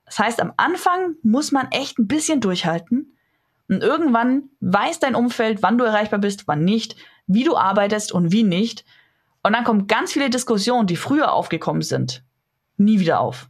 Das 0.03 0.19
heißt, 0.19 0.41
am 0.41 0.51
Anfang 0.57 1.15
muss 1.23 1.53
man 1.53 1.71
echt 1.71 1.99
ein 1.99 2.07
bisschen 2.07 2.41
durchhalten. 2.41 3.17
Und 3.69 3.81
irgendwann 3.81 4.49
weiß 4.59 4.99
dein 4.99 5.15
Umfeld, 5.15 5.63
wann 5.63 5.77
du 5.77 5.85
erreichbar 5.85 6.19
bist, 6.19 6.49
wann 6.49 6.65
nicht, 6.65 6.97
wie 7.27 7.45
du 7.45 7.55
arbeitest 7.55 8.11
und 8.11 8.33
wie 8.33 8.43
nicht. 8.43 8.83
Und 9.43 9.53
dann 9.53 9.65
kommen 9.65 9.87
ganz 9.87 10.13
viele 10.13 10.29
Diskussionen, 10.29 10.87
die 10.87 10.95
früher 10.95 11.33
aufgekommen 11.33 11.81
sind, 11.81 12.23
nie 12.77 12.99
wieder 12.99 13.19
auf. 13.19 13.49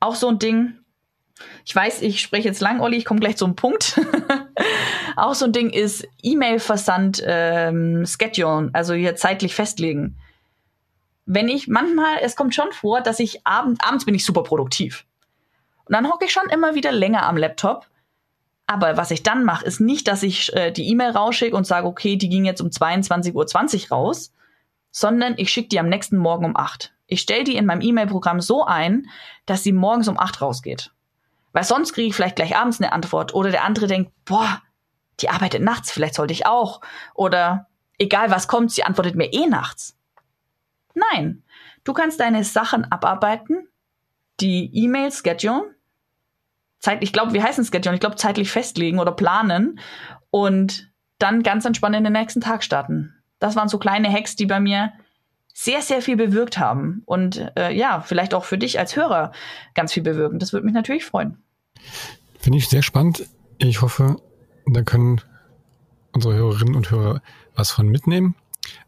Auch 0.00 0.14
so 0.14 0.28
ein 0.28 0.38
Ding, 0.38 0.78
Ich 1.64 1.74
weiß, 1.74 2.02
ich 2.02 2.20
spreche 2.20 2.48
jetzt 2.48 2.60
lang, 2.60 2.80
Olli, 2.80 2.96
ich 2.96 3.04
komme 3.04 3.20
gleich 3.20 3.36
zum 3.36 3.56
Punkt. 3.56 4.00
auch 5.16 5.34
so 5.34 5.46
ein 5.46 5.52
Ding 5.52 5.70
ist 5.70 6.06
E-Mail-Versand 6.22 7.22
ähm, 7.26 8.06
Schedule, 8.06 8.70
also 8.72 8.94
hier 8.94 9.16
zeitlich 9.16 9.54
festlegen. 9.54 10.16
Wenn 11.26 11.48
ich 11.48 11.68
manchmal, 11.68 12.18
es 12.22 12.36
kommt 12.36 12.54
schon 12.54 12.70
vor, 12.72 13.00
dass 13.00 13.18
ich 13.18 13.46
abend, 13.46 13.80
abends 13.84 14.04
bin 14.04 14.14
ich 14.14 14.24
super 14.24 14.42
produktiv. 14.42 15.04
Und 15.86 15.94
dann 15.94 16.08
hocke 16.08 16.26
ich 16.26 16.32
schon 16.32 16.48
immer 16.50 16.74
wieder 16.74 16.92
länger 16.92 17.24
am 17.24 17.36
Laptop. 17.36 17.86
Aber 18.66 18.96
was 18.96 19.10
ich 19.10 19.22
dann 19.22 19.44
mache, 19.44 19.64
ist 19.64 19.80
nicht, 19.80 20.06
dass 20.06 20.22
ich 20.22 20.54
äh, 20.54 20.70
die 20.70 20.88
E-Mail 20.88 21.10
rausschicke 21.10 21.56
und 21.56 21.66
sage, 21.66 21.86
okay, 21.86 22.16
die 22.16 22.28
ging 22.28 22.44
jetzt 22.44 22.60
um 22.60 22.68
22.20 22.68 23.34
Uhr 23.34 23.88
raus, 23.90 24.32
sondern 24.96 25.34
ich 25.38 25.50
schicke 25.50 25.70
die 25.70 25.80
am 25.80 25.88
nächsten 25.88 26.16
Morgen 26.16 26.44
um 26.44 26.56
8. 26.56 26.94
Ich 27.08 27.20
stelle 27.20 27.42
die 27.42 27.56
in 27.56 27.66
meinem 27.66 27.80
E-Mail-Programm 27.80 28.40
so 28.40 28.64
ein, 28.64 29.10
dass 29.44 29.64
sie 29.64 29.72
morgens 29.72 30.06
um 30.06 30.20
8 30.20 30.40
rausgeht. 30.40 30.92
Weil 31.52 31.64
sonst 31.64 31.94
kriege 31.94 32.06
ich 32.06 32.14
vielleicht 32.14 32.36
gleich 32.36 32.56
abends 32.56 32.80
eine 32.80 32.92
Antwort 32.92 33.34
oder 33.34 33.50
der 33.50 33.64
andere 33.64 33.88
denkt, 33.88 34.12
boah, 34.24 34.62
die 35.18 35.28
arbeitet 35.28 35.62
nachts, 35.62 35.90
vielleicht 35.90 36.14
sollte 36.14 36.32
ich 36.32 36.46
auch. 36.46 36.80
Oder 37.12 37.66
egal 37.98 38.30
was 38.30 38.46
kommt, 38.46 38.70
sie 38.70 38.84
antwortet 38.84 39.16
mir 39.16 39.32
eh 39.32 39.46
nachts. 39.46 39.98
Nein, 40.94 41.42
du 41.82 41.92
kannst 41.92 42.20
deine 42.20 42.44
Sachen 42.44 42.84
abarbeiten, 42.84 43.66
die 44.38 44.70
E-Mail 44.72 45.10
schedule, 45.10 45.74
Zeit, 46.78 47.02
ich 47.02 47.12
glaube, 47.12 47.34
wie 47.34 47.42
heißen 47.42 47.64
schedule? 47.64 47.94
Ich 47.94 48.00
glaube, 48.00 48.16
zeitlich 48.16 48.50
festlegen 48.50 49.00
oder 49.00 49.12
planen 49.12 49.80
und 50.30 50.92
dann 51.18 51.42
ganz 51.42 51.64
entspannt 51.64 51.96
in 51.96 52.04
den 52.04 52.12
nächsten 52.12 52.40
Tag 52.40 52.62
starten. 52.62 53.13
Das 53.44 53.56
waren 53.56 53.68
so 53.68 53.76
kleine 53.78 54.10
Hacks, 54.10 54.36
die 54.36 54.46
bei 54.46 54.58
mir 54.58 54.94
sehr, 55.52 55.82
sehr 55.82 56.00
viel 56.00 56.16
bewirkt 56.16 56.56
haben. 56.56 57.02
Und 57.04 57.52
äh, 57.58 57.76
ja, 57.76 58.00
vielleicht 58.00 58.32
auch 58.32 58.46
für 58.46 58.56
dich 58.56 58.78
als 58.78 58.96
Hörer 58.96 59.32
ganz 59.74 59.92
viel 59.92 60.02
bewirken. 60.02 60.38
Das 60.38 60.54
würde 60.54 60.64
mich 60.64 60.74
natürlich 60.74 61.04
freuen. 61.04 61.36
Finde 62.38 62.56
ich 62.56 62.70
sehr 62.70 62.80
spannend. 62.80 63.26
Ich 63.58 63.82
hoffe, 63.82 64.16
da 64.66 64.80
können 64.80 65.20
unsere 66.12 66.34
Hörerinnen 66.34 66.74
und 66.74 66.90
Hörer 66.90 67.20
was 67.54 67.70
von 67.70 67.86
mitnehmen, 67.86 68.34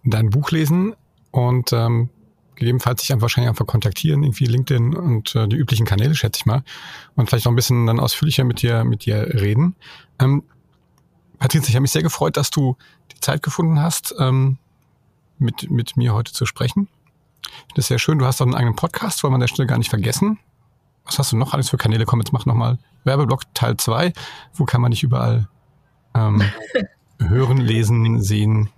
dein 0.05 0.31
Buch 0.31 0.51
lesen 0.53 0.95
und 1.33 1.75
ähm, 1.75 2.09
gegebenenfalls 2.55 3.03
sich 3.03 3.13
einfach 3.13 3.25
wahrscheinlich 3.25 3.51
einfach 3.51 3.67
kontaktieren, 3.67 4.23
irgendwie 4.23 4.47
LinkedIn 4.47 4.97
und 4.97 5.35
äh, 5.35 5.47
die 5.49 5.57
üblichen 5.57 5.85
Kanäle, 5.85 6.15
schätze 6.15 6.41
ich 6.41 6.47
mal. 6.47 6.63
Und 7.15 7.29
vielleicht 7.29 7.45
noch 7.45 7.53
ein 7.53 7.57
bisschen 7.57 7.87
dann 7.87 8.01
ausführlicher 8.01 8.45
mit 8.45 8.63
dir, 8.63 8.85
mit 8.85 9.05
dir 9.05 9.35
reden. 9.35 9.77
Ähm, 10.19 10.45
Patricia, 11.39 11.69
ich 11.69 11.75
habe 11.75 11.83
mich 11.83 11.93
sehr 11.93 12.03
gefreut, 12.03 12.37
dass 12.37 12.51
du 12.51 12.77
die 13.13 13.21
Zeit 13.21 13.43
gefunden 13.43 13.81
hast, 13.81 14.15
ähm, 14.19 14.59
mit, 15.39 15.71
mit 15.71 15.97
mir 15.97 16.15
heute 16.15 16.33
zu 16.33 16.47
sprechen. 16.47 16.89
Das 17.75 17.85
ist 17.85 17.89
sehr 17.89 17.99
schön. 17.99 18.19
Du 18.19 18.27
hast 18.27 18.41
auch 18.41 18.47
einen 18.47 18.55
eigenen 18.55 18.77
Podcast, 18.77 19.23
wollen 19.23 19.33
wir 19.33 19.37
an 19.37 19.41
der 19.41 19.49
Stelle 19.49 19.67
gar 19.67 19.79
nicht 19.79 19.91
vergessen. 19.91 20.39
Was 21.05 21.19
hast 21.19 21.33
du 21.33 21.37
noch 21.37 21.53
alles 21.53 21.71
für 21.71 21.77
Kanäle? 21.77 22.05
Komm, 22.05 22.21
jetzt 22.21 22.33
mach 22.33 22.47
nochmal 22.47 22.79
Werbeblock 23.05 23.43
Teil 23.55 23.77
2. 23.77 24.13
Wo 24.55 24.65
kann 24.65 24.81
man 24.81 24.91
dich 24.91 25.03
überall 25.03 25.49
ähm, 26.15 26.43
hören, 27.19 27.59
lesen, 27.59 28.21
sehen, 28.23 28.71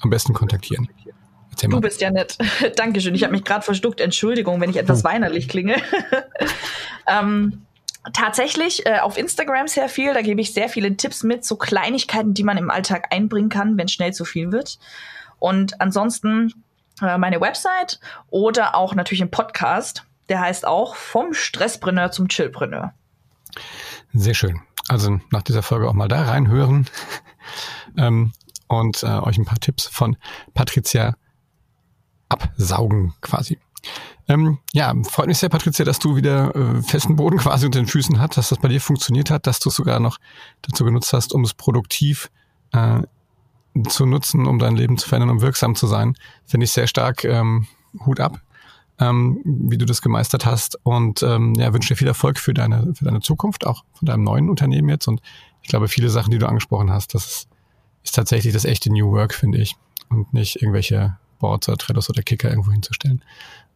am 0.00 0.10
besten 0.10 0.32
kontaktieren? 0.32 0.88
Du 1.62 1.80
bist 1.80 2.00
ja 2.02 2.10
nett. 2.10 2.36
Dankeschön. 2.76 3.14
Ich 3.14 3.24
habe 3.24 3.32
mich 3.32 3.44
gerade 3.44 3.64
verstuckt. 3.64 4.00
Entschuldigung, 4.00 4.60
wenn 4.60 4.70
ich 4.70 4.76
etwas 4.76 5.00
oh. 5.00 5.04
weinerlich 5.04 5.48
klinge. 5.48 5.76
ähm, 7.06 7.65
tatsächlich 8.12 8.86
äh, 8.86 8.98
auf 8.98 9.16
Instagram 9.16 9.68
sehr 9.68 9.88
viel. 9.88 10.14
Da 10.14 10.22
gebe 10.22 10.40
ich 10.40 10.52
sehr 10.52 10.68
viele 10.68 10.96
Tipps 10.96 11.22
mit, 11.22 11.44
so 11.44 11.56
Kleinigkeiten, 11.56 12.34
die 12.34 12.44
man 12.44 12.56
im 12.56 12.70
Alltag 12.70 13.08
einbringen 13.10 13.48
kann, 13.48 13.76
wenn 13.76 13.88
schnell 13.88 14.12
zu 14.12 14.24
viel 14.24 14.52
wird. 14.52 14.78
Und 15.38 15.80
ansonsten 15.80 16.52
äh, 17.02 17.18
meine 17.18 17.40
Website 17.40 18.00
oder 18.30 18.74
auch 18.74 18.94
natürlich 18.94 19.22
ein 19.22 19.30
Podcast. 19.30 20.04
Der 20.28 20.40
heißt 20.40 20.66
auch 20.66 20.96
vom 20.96 21.34
Stresspreneur 21.34 22.10
zum 22.10 22.28
Chillpreneur. 22.28 22.92
Sehr 24.12 24.34
schön. 24.34 24.60
Also 24.88 25.20
nach 25.30 25.42
dieser 25.42 25.62
Folge 25.62 25.88
auch 25.88 25.92
mal 25.92 26.08
da 26.08 26.22
reinhören 26.22 26.88
ähm, 27.96 28.32
und 28.68 29.02
äh, 29.02 29.06
euch 29.06 29.38
ein 29.38 29.44
paar 29.44 29.60
Tipps 29.60 29.86
von 29.86 30.16
Patricia 30.54 31.16
absaugen 32.28 33.14
quasi. 33.20 33.58
Ähm, 34.28 34.58
ja, 34.72 34.92
freut 35.08 35.28
mich 35.28 35.38
sehr, 35.38 35.48
Patricia, 35.48 35.84
dass 35.84 35.98
du 35.98 36.16
wieder 36.16 36.54
äh, 36.54 36.82
festen 36.82 37.16
Boden 37.16 37.38
quasi 37.38 37.66
unter 37.66 37.78
den 37.78 37.86
Füßen 37.86 38.20
hast, 38.20 38.36
dass 38.36 38.48
das 38.48 38.58
bei 38.58 38.68
dir 38.68 38.80
funktioniert 38.80 39.30
hat, 39.30 39.46
dass 39.46 39.60
du 39.60 39.68
es 39.68 39.76
sogar 39.76 40.00
noch 40.00 40.18
dazu 40.62 40.84
genutzt 40.84 41.12
hast, 41.12 41.32
um 41.32 41.44
es 41.44 41.54
produktiv 41.54 42.30
äh, 42.72 43.02
zu 43.88 44.06
nutzen, 44.06 44.46
um 44.46 44.58
dein 44.58 44.76
Leben 44.76 44.98
zu 44.98 45.08
verändern, 45.08 45.30
um 45.30 45.40
wirksam 45.42 45.74
zu 45.74 45.86
sein. 45.86 46.16
Finde 46.46 46.64
ich 46.64 46.72
sehr 46.72 46.86
stark. 46.86 47.24
Ähm, 47.24 47.66
Hut 48.04 48.20
ab, 48.20 48.40
ähm, 48.98 49.40
wie 49.44 49.78
du 49.78 49.86
das 49.86 50.02
gemeistert 50.02 50.44
hast. 50.44 50.78
Und 50.82 51.22
ähm, 51.22 51.54
ja, 51.56 51.72
wünsche 51.72 51.88
dir 51.88 51.96
viel 51.96 52.08
Erfolg 52.08 52.38
für 52.38 52.54
deine, 52.54 52.94
für 52.94 53.04
deine 53.04 53.20
Zukunft, 53.20 53.66
auch 53.66 53.84
von 53.94 54.06
deinem 54.06 54.24
neuen 54.24 54.50
Unternehmen 54.50 54.88
jetzt. 54.88 55.06
Und 55.06 55.20
ich 55.62 55.68
glaube, 55.68 55.88
viele 55.88 56.10
Sachen, 56.10 56.30
die 56.30 56.38
du 56.38 56.48
angesprochen 56.48 56.90
hast, 56.90 57.14
das 57.14 57.26
ist, 57.26 57.48
ist 58.04 58.14
tatsächlich 58.14 58.52
das 58.52 58.64
echte 58.64 58.90
New 58.90 59.10
Work, 59.12 59.34
finde 59.34 59.58
ich. 59.58 59.76
Und 60.08 60.32
nicht 60.32 60.56
irgendwelche 60.56 61.16
Boards 61.38 61.68
oder 61.68 61.78
Trellos 61.78 62.08
oder 62.08 62.22
Kicker 62.22 62.48
irgendwo 62.48 62.70
hinzustellen, 62.72 63.22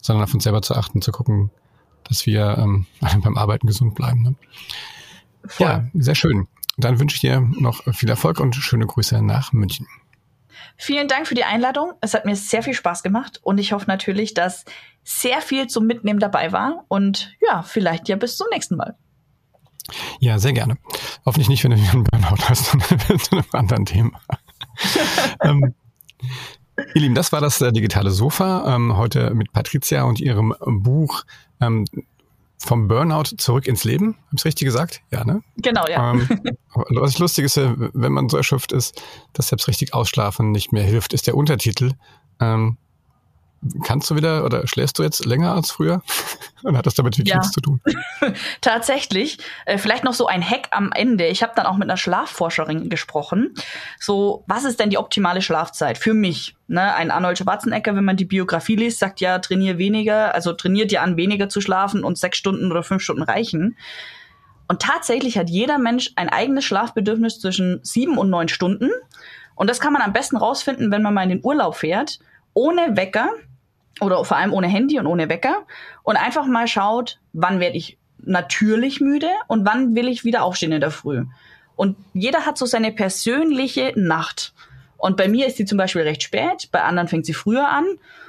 sondern 0.03 0.25
auf 0.25 0.35
uns 0.35 0.45
selber 0.45 0.63
zu 0.63 0.75
achten, 0.75 1.03
zu 1.03 1.13
gucken, 1.13 1.51
dass 2.05 2.27
wir 2.27 2.59
ähm, 2.59 2.87
beim 3.23 3.37
Arbeiten 3.37 3.67
gesund 3.67 3.95
bleiben. 3.95 4.23
Ne? 4.23 4.35
Ja, 5.59 5.85
sehr 5.95 6.15
schön. 6.15 6.49
Dann 6.77 6.99
wünsche 6.99 7.17
ich 7.17 7.21
dir 7.21 7.41
noch 7.41 7.83
viel 7.93 8.09
Erfolg 8.09 8.41
und 8.41 8.55
schöne 8.55 8.87
Grüße 8.87 9.23
nach 9.23 9.53
München. 9.53 9.87
Vielen 10.77 11.09
Dank 11.09 11.27
für 11.27 11.35
die 11.35 11.45
Einladung. 11.45 11.93
Es 12.01 12.15
hat 12.15 12.25
mir 12.25 12.37
sehr 12.37 12.63
viel 12.63 12.75
Spaß 12.75 13.03
gemacht 13.03 13.41
und 13.43 13.59
ich 13.59 13.73
hoffe 13.73 13.87
natürlich, 13.87 14.35
dass 14.35 14.65
sehr 15.05 15.41
viel 15.43 15.67
zum 15.67 15.87
Mitnehmen 15.87 16.21
dabei 16.21 16.53
war 16.53 16.85
und 16.89 17.35
ja, 17.47 17.63
vielleicht 17.63 18.09
ja 18.09 18.17
bis 18.17 18.37
zum 18.37 18.47
nächsten 18.51 18.77
Mal. 18.77 18.97
Ja, 20.21 20.39
sehr 20.39 20.53
gerne. 20.53 20.77
Hoffentlich 21.27 21.49
nicht, 21.49 21.65
wenn 21.65 21.73
du 21.73 21.79
wieder 21.79 21.93
einen 21.93 22.05
Burnout 22.05 22.49
hast, 22.49 22.67
sondern 22.71 23.19
zu 23.19 23.33
einem 23.33 23.45
anderen 23.53 23.87
Thema. 23.87 24.21
ähm, 25.43 25.75
Ihr 26.95 27.01
Lieben, 27.01 27.15
das 27.15 27.33
war 27.33 27.41
das 27.41 27.61
äh, 27.61 27.73
digitale 27.73 28.11
Sofa. 28.11 28.75
Ähm, 28.75 28.97
heute 28.97 29.35
mit 29.35 29.53
Patricia 29.53 30.05
und 30.05 30.21
ihrem 30.21 30.55
Buch 30.61 31.25
ähm, 31.61 31.85
vom 32.59 32.89
Burnout 32.89 33.37
zurück 33.39 33.67
ins 33.67 33.85
Leben. 33.85 34.17
Habe 34.27 34.37
ich 34.37 34.45
richtig 34.45 34.67
gesagt? 34.67 35.01
Ja, 35.11 35.25
ne? 35.25 35.43
Genau, 35.57 35.85
ja. 35.89 36.13
Ähm, 36.13 36.29
was 36.91 37.19
lustig 37.19 37.47
ist, 37.47 37.57
äh, 37.57 37.73
wenn 37.77 38.13
man 38.13 38.29
so 38.29 38.37
erschöpft 38.37 38.73
ist, 38.73 39.03
dass 39.33 39.49
selbst 39.49 39.69
richtig 39.69 39.95
ausschlafen 39.95 40.53
nicht 40.53 40.73
mehr 40.73 40.85
hilft, 40.85 41.13
ist 41.13 41.27
der 41.27 41.37
Untertitel. 41.37 41.93
Ähm, 42.39 42.77
Kannst 43.85 44.11
du 44.11 44.17
wieder 44.17 44.45
oder 44.47 44.67
schläfst 44.67 44.99
du 44.99 45.03
jetzt 45.03 45.27
länger 45.27 45.55
als 45.55 45.71
früher? 45.71 46.03
Und 46.63 46.79
hat 46.79 46.87
das 46.87 46.95
damit 46.95 47.19
wirklich 47.19 47.35
ja. 47.35 47.39
nichts 47.39 47.53
zu 47.53 47.61
tun? 47.61 47.81
Tatsächlich. 48.63 49.39
Äh, 49.67 49.77
vielleicht 49.77 50.03
noch 50.03 50.15
so 50.15 50.27
ein 50.27 50.43
Hack 50.43 50.69
am 50.71 50.93
Ende. 50.93 51.27
Ich 51.27 51.43
habe 51.43 51.53
dann 51.55 51.67
auch 51.67 51.77
mit 51.77 51.89
einer 51.89 51.99
Schlafforscherin 51.99 52.89
gesprochen. 52.89 53.55
So, 53.99 54.45
was 54.47 54.65
ist 54.65 54.81
denn 54.81 54.89
die 54.89 54.97
optimale 54.97 55.43
Schlafzeit 55.43 55.99
für 55.99 56.15
mich? 56.15 56.57
Ne, 56.69 56.95
ein 56.95 57.11
Arnold 57.11 57.37
Schwarzenegger, 57.37 57.95
wenn 57.97 58.05
man 58.05 58.17
die 58.17 58.25
Biografie 58.25 58.77
liest, 58.77 58.99
sagt 58.99 59.21
ja, 59.21 59.39
trainier 59.41 59.77
weniger, 59.77 60.35
also 60.35 60.53
trainiert 60.53 60.91
dir 60.91 61.03
an, 61.03 61.17
weniger 61.17 61.49
zu 61.49 61.61
schlafen 61.61 62.03
und 62.03 62.17
sechs 62.17 62.39
Stunden 62.39 62.71
oder 62.71 62.83
fünf 62.83 63.03
Stunden 63.03 63.23
reichen. 63.23 63.77
Und 64.69 64.81
tatsächlich 64.81 65.37
hat 65.37 65.51
jeder 65.51 65.79
Mensch 65.79 66.13
ein 66.17 66.29
eigenes 66.29 66.65
Schlafbedürfnis 66.65 67.41
zwischen 67.41 67.81
sieben 67.83 68.17
und 68.17 68.31
neun 68.31 68.49
Stunden. 68.49 68.89
Und 69.55 69.69
das 69.69 69.81
kann 69.81 69.93
man 69.93 70.01
am 70.01 70.13
besten 70.13 70.37
rausfinden, 70.37 70.91
wenn 70.93 71.03
man 71.03 71.13
mal 71.13 71.25
in 71.25 71.29
den 71.29 71.45
Urlaub 71.45 71.75
fährt, 71.77 72.21
ohne 72.55 72.97
Wecker 72.97 73.31
oder 74.01 74.25
vor 74.25 74.37
allem 74.37 74.53
ohne 74.53 74.69
Handy 74.69 74.99
und 74.99 75.07
ohne 75.07 75.29
Wecker 75.29 75.67
und 76.03 76.17
einfach 76.17 76.47
mal 76.47 76.69
schaut, 76.69 77.21
wann 77.33 77.61
werde 77.61 77.77
ich 77.77 77.99
natürlich 78.19 79.01
müde 79.01 79.29
und 79.49 79.65
wann 79.67 79.95
will 79.95 80.09
ich 80.09 80.25
wieder 80.25 80.43
aufstehen 80.43 80.73
in 80.73 80.81
der 80.81 80.91
Früh. 80.91 81.25
Und 81.77 81.97
jeder 82.13 82.45
hat 82.45 82.59
so 82.59 82.67
seine 82.67 82.93
persönliche 82.93 83.93
Nacht. 83.97 84.53
Und 84.99 85.17
bei 85.17 85.29
mir 85.29 85.47
ist 85.47 85.57
sie 85.57 85.65
zum 85.65 85.79
Beispiel 85.79 86.03
recht 86.03 86.23
spät, 86.23 86.69
bei 86.73 86.83
anderen 86.83 87.09
fängt 87.09 87.25
sie 87.25 87.33
früher 87.33 87.69
an. 87.69 87.87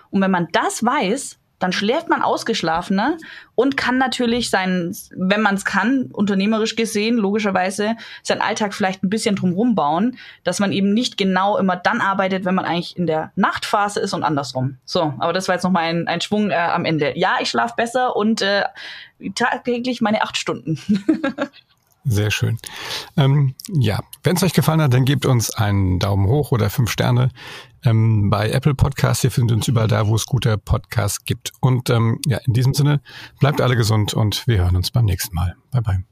Und 0.09 0.21
wenn 0.21 0.31
man 0.31 0.47
das 0.53 0.83
weiß, 0.83 1.37
dann 1.61 1.71
schläft 1.71 2.09
man 2.09 2.21
ausgeschlafener 2.21 3.17
und 3.55 3.77
kann 3.77 3.97
natürlich 3.97 4.49
sein, 4.49 4.95
wenn 5.15 5.41
man 5.41 5.55
es 5.55 5.63
kann, 5.63 6.09
unternehmerisch 6.11 6.75
gesehen, 6.75 7.17
logischerweise, 7.17 7.95
seinen 8.23 8.41
Alltag 8.41 8.73
vielleicht 8.73 9.03
ein 9.03 9.09
bisschen 9.09 9.35
drumherum 9.35 9.75
bauen, 9.75 10.17
dass 10.43 10.59
man 10.59 10.71
eben 10.71 10.93
nicht 10.93 11.17
genau 11.17 11.57
immer 11.57 11.75
dann 11.75 12.01
arbeitet, 12.01 12.45
wenn 12.45 12.55
man 12.55 12.65
eigentlich 12.65 12.97
in 12.97 13.05
der 13.05 13.31
Nachtphase 13.35 13.99
ist 13.99 14.13
und 14.13 14.23
andersrum. 14.23 14.77
So, 14.85 15.13
aber 15.19 15.33
das 15.33 15.47
war 15.47 15.55
jetzt 15.55 15.63
nochmal 15.63 15.83
ein, 15.83 16.07
ein 16.07 16.21
Schwung 16.21 16.49
äh, 16.49 16.55
am 16.55 16.83
Ende. 16.85 17.13
Ja, 17.15 17.35
ich 17.39 17.49
schlafe 17.49 17.75
besser 17.77 18.15
und 18.15 18.41
äh, 18.41 18.63
tagtäglich 19.35 20.01
meine 20.01 20.23
acht 20.23 20.37
Stunden. 20.37 20.79
Sehr 22.03 22.31
schön. 22.31 22.57
Ähm, 23.15 23.53
ja, 23.71 23.99
wenn 24.23 24.35
es 24.35 24.43
euch 24.43 24.53
gefallen 24.53 24.81
hat, 24.81 24.93
dann 24.93 25.05
gebt 25.05 25.25
uns 25.25 25.51
einen 25.51 25.99
Daumen 25.99 26.27
hoch 26.27 26.51
oder 26.51 26.69
fünf 26.69 26.89
Sterne 26.89 27.29
ähm, 27.83 28.29
bei 28.29 28.49
Apple 28.49 28.73
Podcasts. 28.73 29.23
Ihr 29.23 29.31
findet 29.31 29.57
uns 29.57 29.67
überall 29.67 29.87
da, 29.87 30.07
wo 30.07 30.15
es 30.15 30.25
gute 30.25 30.57
Podcasts 30.57 31.23
gibt. 31.25 31.51
Und 31.59 31.89
ähm, 31.89 32.19
ja, 32.25 32.39
in 32.45 32.53
diesem 32.53 32.73
Sinne, 32.73 33.01
bleibt 33.39 33.61
alle 33.61 33.75
gesund 33.75 34.13
und 34.13 34.47
wir 34.47 34.59
hören 34.59 34.75
uns 34.75 34.89
beim 34.91 35.05
nächsten 35.05 35.35
Mal. 35.35 35.55
Bye 35.71 35.81
bye. 35.81 36.10